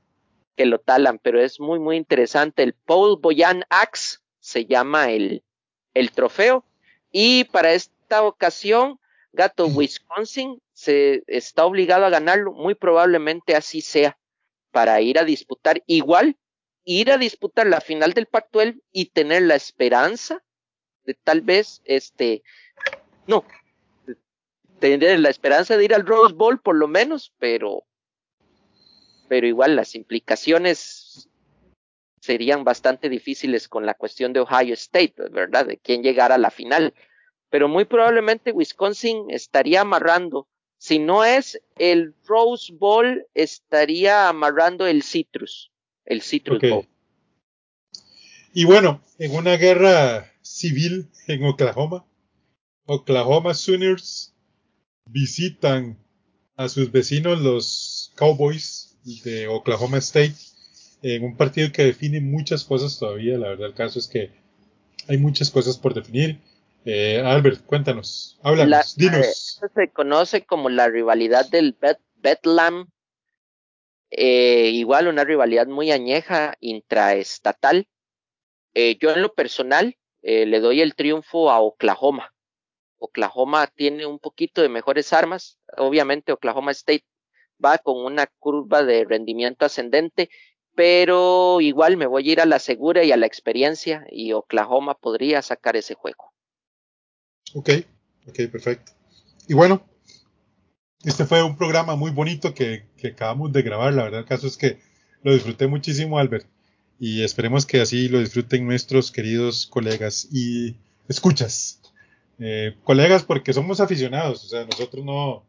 que 0.56 0.66
lo 0.66 0.78
talan, 0.78 1.18
pero 1.18 1.40
es 1.40 1.60
muy, 1.60 1.78
muy 1.78 1.96
interesante. 1.96 2.62
El 2.62 2.74
Paul 2.74 3.18
Boyan 3.20 3.64
Axe 3.68 4.18
se 4.40 4.66
llama 4.66 5.10
el, 5.10 5.42
el 5.94 6.12
trofeo. 6.12 6.64
Y 7.10 7.44
para 7.44 7.72
esta 7.72 8.22
ocasión, 8.22 8.98
Gato 9.34 9.66
Wisconsin 9.66 10.62
se 10.72 11.24
está 11.26 11.64
obligado 11.64 12.06
a 12.06 12.10
ganarlo, 12.10 12.52
muy 12.52 12.74
probablemente 12.74 13.56
así 13.56 13.80
sea, 13.80 14.16
para 14.70 15.00
ir 15.00 15.18
a 15.18 15.24
disputar 15.24 15.82
igual, 15.86 16.36
ir 16.84 17.10
a 17.10 17.18
disputar 17.18 17.66
la 17.66 17.80
final 17.80 18.12
del 18.12 18.26
Pactuel 18.26 18.82
y 18.92 19.06
tener 19.06 19.42
la 19.42 19.56
esperanza 19.56 20.42
de 21.04 21.14
tal 21.14 21.40
vez, 21.40 21.82
este, 21.84 22.42
no, 23.26 23.44
tener 24.78 25.18
la 25.18 25.30
esperanza 25.30 25.76
de 25.76 25.84
ir 25.84 25.94
al 25.94 26.06
Rose 26.06 26.34
Bowl 26.34 26.60
por 26.60 26.76
lo 26.76 26.88
menos, 26.88 27.32
pero, 27.38 27.84
pero 29.28 29.46
igual 29.46 29.76
las 29.76 29.94
implicaciones 29.94 31.28
serían 32.20 32.64
bastante 32.64 33.08
difíciles 33.08 33.68
con 33.68 33.84
la 33.84 33.94
cuestión 33.94 34.32
de 34.32 34.40
Ohio 34.40 34.74
State, 34.74 35.14
¿verdad? 35.30 35.66
De 35.66 35.76
quién 35.76 36.02
llegara 36.02 36.36
a 36.36 36.38
la 36.38 36.50
final. 36.50 36.94
Pero 37.54 37.68
muy 37.68 37.84
probablemente 37.84 38.50
Wisconsin 38.50 39.26
estaría 39.30 39.82
amarrando, 39.82 40.48
si 40.76 40.98
no 40.98 41.24
es 41.24 41.62
el 41.76 42.12
Rose 42.26 42.72
Bowl, 42.72 43.28
estaría 43.32 44.28
amarrando 44.28 44.88
el 44.88 45.04
Citrus, 45.04 45.70
el 46.04 46.20
Citrus 46.20 46.60
Bowl. 46.60 46.88
Y 48.52 48.64
bueno, 48.64 49.00
en 49.20 49.36
una 49.36 49.56
guerra 49.56 50.32
civil 50.42 51.08
en 51.28 51.44
Oklahoma, 51.44 52.04
Oklahoma 52.86 53.54
Sooners 53.54 54.34
visitan 55.08 55.96
a 56.56 56.68
sus 56.68 56.90
vecinos 56.90 57.40
los 57.40 58.10
Cowboys 58.16 58.98
de 59.22 59.46
Oklahoma 59.46 59.98
State 59.98 60.34
en 61.02 61.22
un 61.22 61.36
partido 61.36 61.70
que 61.70 61.84
define 61.84 62.20
muchas 62.20 62.64
cosas 62.64 62.98
todavía. 62.98 63.38
La 63.38 63.50
verdad, 63.50 63.68
el 63.68 63.74
caso 63.74 64.00
es 64.00 64.08
que 64.08 64.32
hay 65.06 65.18
muchas 65.18 65.52
cosas 65.52 65.78
por 65.78 65.94
definir. 65.94 66.40
Eh, 66.86 67.22
Albert, 67.24 67.64
cuéntanos, 67.64 68.38
háblanos, 68.42 68.94
dinos. 68.96 69.58
Eh, 69.62 69.68
se 69.74 69.90
conoce 69.90 70.44
como 70.44 70.68
la 70.68 70.88
rivalidad 70.88 71.48
del 71.48 71.72
Bet 71.80 71.98
Betlam. 72.16 72.90
Eh, 74.10 74.70
igual 74.74 75.08
una 75.08 75.24
rivalidad 75.24 75.66
muy 75.66 75.90
añeja 75.90 76.54
intraestatal. 76.60 77.88
Eh, 78.74 78.98
yo 79.00 79.10
en 79.12 79.22
lo 79.22 79.32
personal 79.32 79.96
le 80.26 80.60
doy 80.60 80.80
el 80.80 80.94
triunfo 80.94 81.50
a 81.50 81.60
Oklahoma. 81.60 82.32
Oklahoma 82.96 83.66
tiene 83.66 84.06
un 84.06 84.18
poquito 84.18 84.62
de 84.62 84.70
mejores 84.70 85.12
armas. 85.12 85.58
Obviamente 85.76 86.32
Oklahoma 86.32 86.70
State 86.70 87.04
va 87.62 87.76
con 87.76 87.98
una 87.98 88.26
curva 88.38 88.82
de 88.82 89.04
rendimiento 89.04 89.66
ascendente, 89.66 90.30
pero 90.74 91.60
igual 91.60 91.98
me 91.98 92.06
voy 92.06 92.28
a 92.28 92.32
ir 92.32 92.40
a 92.40 92.46
la 92.46 92.58
segura 92.58 93.04
y 93.04 93.12
a 93.12 93.18
la 93.18 93.26
experiencia 93.26 94.06
y 94.10 94.32
Oklahoma 94.32 94.94
podría 94.94 95.42
sacar 95.42 95.76
ese 95.76 95.94
juego. 95.94 96.33
Ok, 97.52 97.70
ok, 98.26 98.40
perfecto. 98.50 98.92
Y 99.46 99.54
bueno, 99.54 99.84
este 101.04 101.24
fue 101.26 101.42
un 101.42 101.56
programa 101.56 101.96
muy 101.96 102.10
bonito 102.10 102.54
que, 102.54 102.86
que 102.96 103.08
acabamos 103.08 103.52
de 103.52 103.62
grabar. 103.62 103.92
La 103.92 104.04
verdad, 104.04 104.20
el 104.20 104.26
caso 104.26 104.46
es 104.46 104.56
que 104.56 104.80
lo 105.22 105.32
disfruté 105.32 105.66
muchísimo, 105.66 106.18
Albert 106.18 106.46
y 106.98 107.22
esperemos 107.22 107.66
que 107.66 107.80
así 107.80 108.08
lo 108.08 108.20
disfruten 108.20 108.66
nuestros 108.66 109.10
queridos 109.10 109.66
colegas 109.66 110.28
y 110.32 110.76
escuchas. 111.08 111.80
Eh, 112.38 112.76
colegas 112.82 113.22
porque 113.24 113.52
somos 113.52 113.80
aficionados, 113.80 114.44
o 114.44 114.48
sea, 114.48 114.64
nosotros 114.64 115.04
no, 115.04 115.44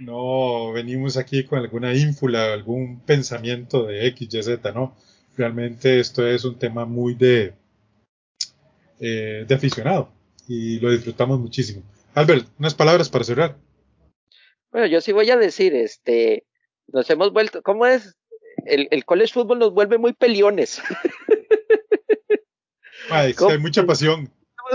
no 0.00 0.72
venimos 0.72 1.16
aquí 1.16 1.44
con 1.44 1.60
alguna 1.60 1.94
ínfula, 1.94 2.52
algún 2.52 3.00
pensamiento 3.00 3.84
de 3.84 4.06
X, 4.08 4.28
Y, 4.32 4.42
Z, 4.42 4.72
no. 4.72 4.96
Realmente 5.36 6.00
esto 6.00 6.26
es 6.26 6.44
un 6.44 6.58
tema 6.58 6.84
muy 6.84 7.14
de, 7.14 7.54
eh, 8.98 9.44
de 9.46 9.54
aficionado 9.54 10.10
y 10.48 10.80
lo 10.80 10.90
disfrutamos 10.90 11.38
muchísimo. 11.38 11.82
Albert, 12.14 12.46
unas 12.58 12.74
palabras 12.74 13.08
para 13.08 13.24
cerrar. 13.24 13.56
Bueno, 14.72 14.86
yo 14.86 15.00
sí 15.00 15.12
voy 15.12 15.30
a 15.30 15.36
decir, 15.36 15.74
este, 15.74 16.44
nos 16.88 17.08
hemos 17.10 17.32
vuelto, 17.32 17.62
¿cómo 17.62 17.86
es? 17.86 18.18
el, 18.66 18.88
el 18.90 19.04
college 19.04 19.32
fútbol 19.32 19.58
nos 19.58 19.72
vuelve 19.72 19.98
muy 19.98 20.12
peliones. 20.12 20.82
hay 23.10 23.34
mucha 23.58 23.84
pasión. 23.84 24.30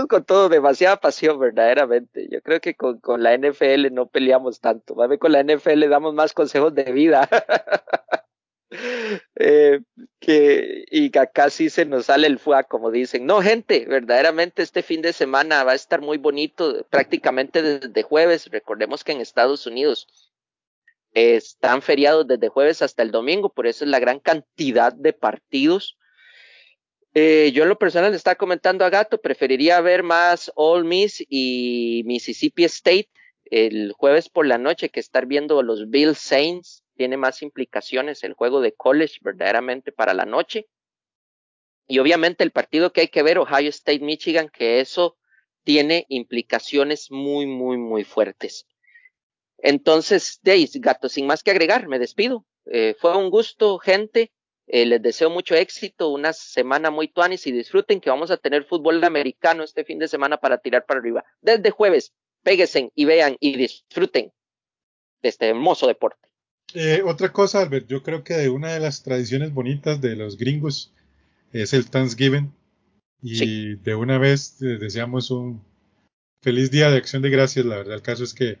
Con 0.08 0.24
todo, 0.24 0.48
demasiada 0.48 0.96
pasión, 0.96 1.38
verdaderamente. 1.38 2.26
Yo 2.28 2.42
creo 2.42 2.60
que 2.60 2.74
con, 2.74 2.98
con 2.98 3.22
la 3.22 3.38
NFL 3.38 3.92
no 3.92 4.06
peleamos 4.06 4.58
tanto. 4.58 4.96
Más 4.96 5.08
con 5.18 5.30
la 5.30 5.44
NFL 5.44 5.88
damos 5.88 6.14
más 6.14 6.32
consejos 6.32 6.74
de 6.74 6.90
vida. 6.90 7.28
eh, 9.36 9.80
que, 10.20 10.84
y 10.90 11.16
acá 11.16 11.50
sí 11.50 11.70
se 11.70 11.84
nos 11.84 12.06
sale 12.06 12.26
el 12.26 12.38
fuá, 12.38 12.64
como 12.64 12.90
dicen. 12.90 13.26
No, 13.26 13.42
gente, 13.42 13.84
verdaderamente 13.86 14.62
este 14.62 14.82
fin 14.82 15.02
de 15.02 15.12
semana 15.12 15.64
va 15.64 15.72
a 15.72 15.76
estar 15.76 16.00
muy 16.00 16.18
bonito, 16.18 16.86
prácticamente 16.90 17.62
desde 17.62 18.02
jueves. 18.02 18.50
Recordemos 18.50 19.04
que 19.04 19.12
en 19.12 19.20
Estados 19.20 19.66
Unidos 19.66 20.06
están 21.12 21.82
feriados 21.82 22.26
desde 22.26 22.48
jueves 22.48 22.82
hasta 22.82 23.02
el 23.02 23.10
domingo, 23.10 23.48
por 23.48 23.66
eso 23.66 23.84
es 23.84 23.90
la 23.90 24.00
gran 24.00 24.18
cantidad 24.18 24.92
de 24.92 25.12
partidos. 25.12 25.96
Eh, 27.14 27.52
yo 27.54 27.62
en 27.62 27.68
lo 27.68 27.78
personal 27.78 28.10
le 28.10 28.16
estaba 28.16 28.34
comentando 28.34 28.84
a 28.84 28.90
Gato, 28.90 29.20
preferiría 29.20 29.80
ver 29.80 30.02
más 30.02 30.50
All 30.56 30.84
Miss 30.84 31.24
y 31.28 32.02
Mississippi 32.06 32.64
State 32.64 33.08
el 33.50 33.92
jueves 33.92 34.28
por 34.28 34.46
la 34.46 34.58
noche 34.58 34.88
que 34.88 35.00
estar 35.00 35.26
viendo 35.26 35.62
los 35.62 35.90
Bill 35.90 36.14
Saints. 36.14 36.82
Tiene 36.96 37.16
más 37.16 37.42
implicaciones 37.42 38.24
el 38.24 38.34
juego 38.34 38.60
de 38.60 38.72
college 38.72 39.18
verdaderamente 39.22 39.92
para 39.92 40.14
la 40.14 40.24
noche. 40.24 40.68
Y 41.86 41.98
obviamente 41.98 42.44
el 42.44 42.50
partido 42.50 42.92
que 42.92 43.02
hay 43.02 43.08
que 43.08 43.22
ver, 43.22 43.38
Ohio 43.38 43.68
State 43.68 44.00
Michigan, 44.00 44.48
que 44.48 44.80
eso 44.80 45.16
tiene 45.64 46.06
implicaciones 46.08 47.10
muy, 47.10 47.46
muy, 47.46 47.76
muy 47.76 48.04
fuertes. 48.04 48.66
Entonces, 49.58 50.40
Days, 50.42 50.78
gato, 50.80 51.08
sin 51.08 51.26
más 51.26 51.42
que 51.42 51.50
agregar, 51.50 51.88
me 51.88 51.98
despido. 51.98 52.44
Eh, 52.66 52.94
fue 52.98 53.16
un 53.16 53.30
gusto, 53.30 53.78
gente. 53.78 54.30
Eh, 54.66 54.86
les 54.86 55.02
deseo 55.02 55.28
mucho 55.28 55.54
éxito, 55.54 56.08
una 56.08 56.32
semana 56.32 56.90
muy 56.90 57.08
tuanis 57.08 57.46
y 57.46 57.52
disfruten 57.52 58.00
que 58.00 58.08
vamos 58.08 58.30
a 58.30 58.38
tener 58.38 58.64
fútbol 58.64 59.02
americano 59.04 59.62
este 59.62 59.84
fin 59.84 59.98
de 59.98 60.08
semana 60.08 60.38
para 60.38 60.58
tirar 60.58 60.86
para 60.86 61.00
arriba. 61.00 61.24
Desde 61.42 61.70
jueves, 61.70 62.14
péguesen 62.42 62.90
y 62.94 63.04
vean 63.04 63.36
y 63.40 63.56
disfruten 63.56 64.32
de 65.22 65.28
este 65.28 65.48
hermoso 65.48 65.86
deporte. 65.86 66.23
Eh, 66.72 67.02
otra 67.04 67.32
cosa, 67.32 67.60
Albert, 67.60 67.86
yo 67.88 68.02
creo 68.02 68.24
que 68.24 68.48
una 68.48 68.72
de 68.72 68.80
las 68.80 69.02
tradiciones 69.02 69.52
bonitas 69.52 70.00
de 70.00 70.16
los 70.16 70.38
gringos 70.38 70.92
es 71.52 71.72
el 71.72 71.88
Thanksgiving. 71.90 72.52
Y 73.22 73.76
de 73.76 73.94
una 73.94 74.18
vez 74.18 74.58
deseamos 74.58 75.30
un 75.30 75.62
feliz 76.42 76.70
día 76.70 76.90
de 76.90 76.98
acción 76.98 77.22
de 77.22 77.30
gracias. 77.30 77.64
La 77.64 77.76
verdad, 77.76 77.94
el 77.94 78.02
caso 78.02 78.22
es 78.24 78.34
que 78.34 78.58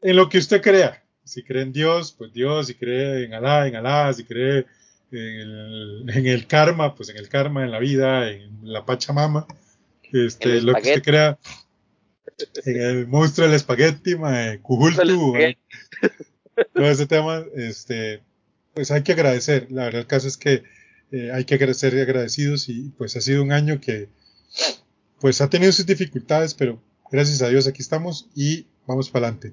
en 0.00 0.16
lo 0.16 0.28
que 0.28 0.38
usted 0.38 0.62
crea. 0.62 1.02
Si 1.24 1.42
cree 1.42 1.62
en 1.62 1.72
Dios, 1.72 2.14
pues 2.16 2.32
Dios, 2.32 2.68
si 2.68 2.74
cree 2.74 3.24
en 3.24 3.34
Alá, 3.34 3.66
en 3.66 3.74
Alá, 3.74 4.12
si 4.12 4.24
cree 4.24 4.64
en 5.10 6.08
el, 6.08 6.46
karma, 6.46 6.94
pues 6.94 7.08
en 7.08 7.16
el 7.16 7.28
karma, 7.28 7.64
en 7.64 7.72
la 7.72 7.80
vida, 7.80 8.30
en 8.30 8.60
la 8.62 8.86
Pachamama, 8.86 9.46
este, 10.12 10.62
lo 10.62 10.74
que 10.74 10.80
usted 10.80 11.02
crea, 11.02 11.38
en 12.64 12.80
el 12.80 13.06
monstruo 13.08 13.46
del 13.46 13.56
espagueti, 13.56 14.14
Cujultu, 14.62 15.34
todo 16.74 16.90
ese 16.90 17.06
tema, 17.06 17.44
este, 17.54 18.22
pues 18.74 18.90
hay 18.90 19.02
que 19.02 19.12
agradecer. 19.12 19.68
La 19.70 19.84
verdad, 19.84 20.02
el 20.02 20.06
caso 20.06 20.28
es 20.28 20.36
que 20.36 20.62
eh, 21.12 21.30
hay 21.32 21.44
que 21.44 21.54
agradecer 21.54 21.94
y 21.94 22.00
agradecidos 22.00 22.68
y 22.68 22.90
pues 22.96 23.16
ha 23.16 23.20
sido 23.20 23.42
un 23.42 23.52
año 23.52 23.80
que 23.80 24.08
pues 25.20 25.40
ha 25.40 25.48
tenido 25.48 25.72
sus 25.72 25.86
dificultades, 25.86 26.54
pero 26.54 26.82
gracias 27.10 27.42
a 27.42 27.48
Dios 27.48 27.66
aquí 27.66 27.82
estamos 27.82 28.28
y 28.34 28.66
vamos 28.86 29.10
para 29.10 29.28
adelante. 29.28 29.52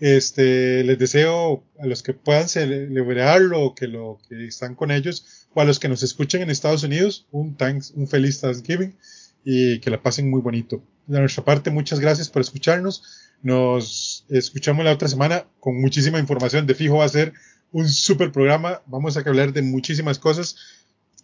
Este, 0.00 0.84
les 0.84 0.98
deseo 0.98 1.64
a 1.78 1.86
los 1.86 2.02
que 2.02 2.14
puedan 2.14 2.48
celebrarlo 2.48 3.74
que 3.74 3.88
lo 3.88 4.20
que 4.28 4.46
están 4.46 4.76
con 4.76 4.90
ellos 4.92 5.46
o 5.54 5.60
a 5.60 5.64
los 5.64 5.78
que 5.80 5.88
nos 5.88 6.02
escuchen 6.02 6.42
en 6.42 6.50
Estados 6.50 6.84
Unidos 6.84 7.26
un 7.32 7.56
thanks, 7.56 7.92
un 7.96 8.06
feliz 8.06 8.40
Thanksgiving 8.40 8.96
y 9.44 9.80
que 9.80 9.90
la 9.90 10.02
pasen 10.02 10.30
muy 10.30 10.40
bonito. 10.40 10.82
De 11.08 11.18
nuestra 11.18 11.44
parte, 11.44 11.70
muchas 11.70 12.00
gracias 12.00 12.28
por 12.28 12.42
escucharnos. 12.42 13.02
Nos 13.42 14.26
escuchamos 14.28 14.84
la 14.84 14.92
otra 14.92 15.08
semana 15.08 15.46
con 15.58 15.80
muchísima 15.80 16.18
información. 16.18 16.66
De 16.66 16.74
fijo 16.74 16.98
va 16.98 17.06
a 17.06 17.08
ser 17.08 17.32
un 17.72 17.88
super 17.88 18.30
programa. 18.30 18.82
Vamos 18.86 19.16
a 19.16 19.20
hablar 19.20 19.52
de 19.52 19.62
muchísimas 19.62 20.18
cosas 20.18 20.56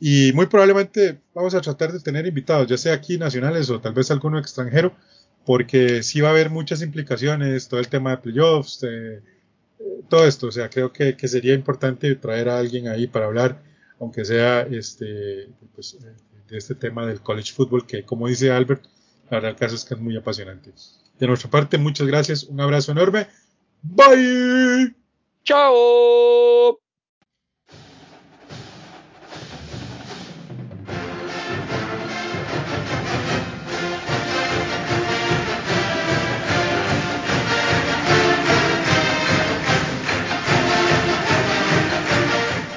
y 0.00 0.32
muy 0.32 0.46
probablemente 0.46 1.20
vamos 1.34 1.54
a 1.54 1.60
tratar 1.60 1.92
de 1.92 2.00
tener 2.00 2.26
invitados, 2.26 2.66
ya 2.66 2.78
sea 2.78 2.94
aquí 2.94 3.16
nacionales 3.18 3.70
o 3.70 3.80
tal 3.80 3.92
vez 3.92 4.10
alguno 4.10 4.38
extranjero 4.38 4.94
porque 5.44 6.02
sí 6.02 6.20
va 6.20 6.28
a 6.28 6.32
haber 6.32 6.50
muchas 6.50 6.82
implicaciones, 6.82 7.68
todo 7.68 7.80
el 7.80 7.88
tema 7.88 8.12
de 8.12 8.18
playoffs, 8.18 8.82
eh, 8.82 9.20
todo 10.08 10.26
esto, 10.26 10.46
o 10.48 10.52
sea, 10.52 10.70
creo 10.70 10.92
que, 10.92 11.16
que, 11.16 11.28
sería 11.28 11.54
importante 11.54 12.14
traer 12.16 12.48
a 12.48 12.58
alguien 12.58 12.88
ahí 12.88 13.06
para 13.06 13.26
hablar, 13.26 13.62
aunque 14.00 14.24
sea 14.24 14.62
este, 14.62 15.48
pues, 15.74 15.98
de 16.48 16.56
este 16.58 16.74
tema 16.74 17.06
del 17.06 17.20
college 17.20 17.52
football, 17.52 17.86
que 17.86 18.04
como 18.04 18.28
dice 18.28 18.50
Albert, 18.50 18.84
la 19.30 19.38
verdad 19.38 19.50
el 19.50 19.56
caso 19.56 19.74
es 19.74 19.84
que 19.84 19.94
es 19.94 20.00
muy 20.00 20.16
apasionante. 20.16 20.72
De 21.18 21.26
nuestra 21.26 21.50
parte, 21.50 21.78
muchas 21.78 22.06
gracias, 22.06 22.44
un 22.44 22.60
abrazo 22.60 22.92
enorme, 22.92 23.28
bye. 23.82 24.94
Chao. 25.44 26.78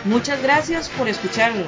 Muchas 0.07 0.41
gracias 0.41 0.89
por 0.89 1.09
escucharnos. 1.09 1.67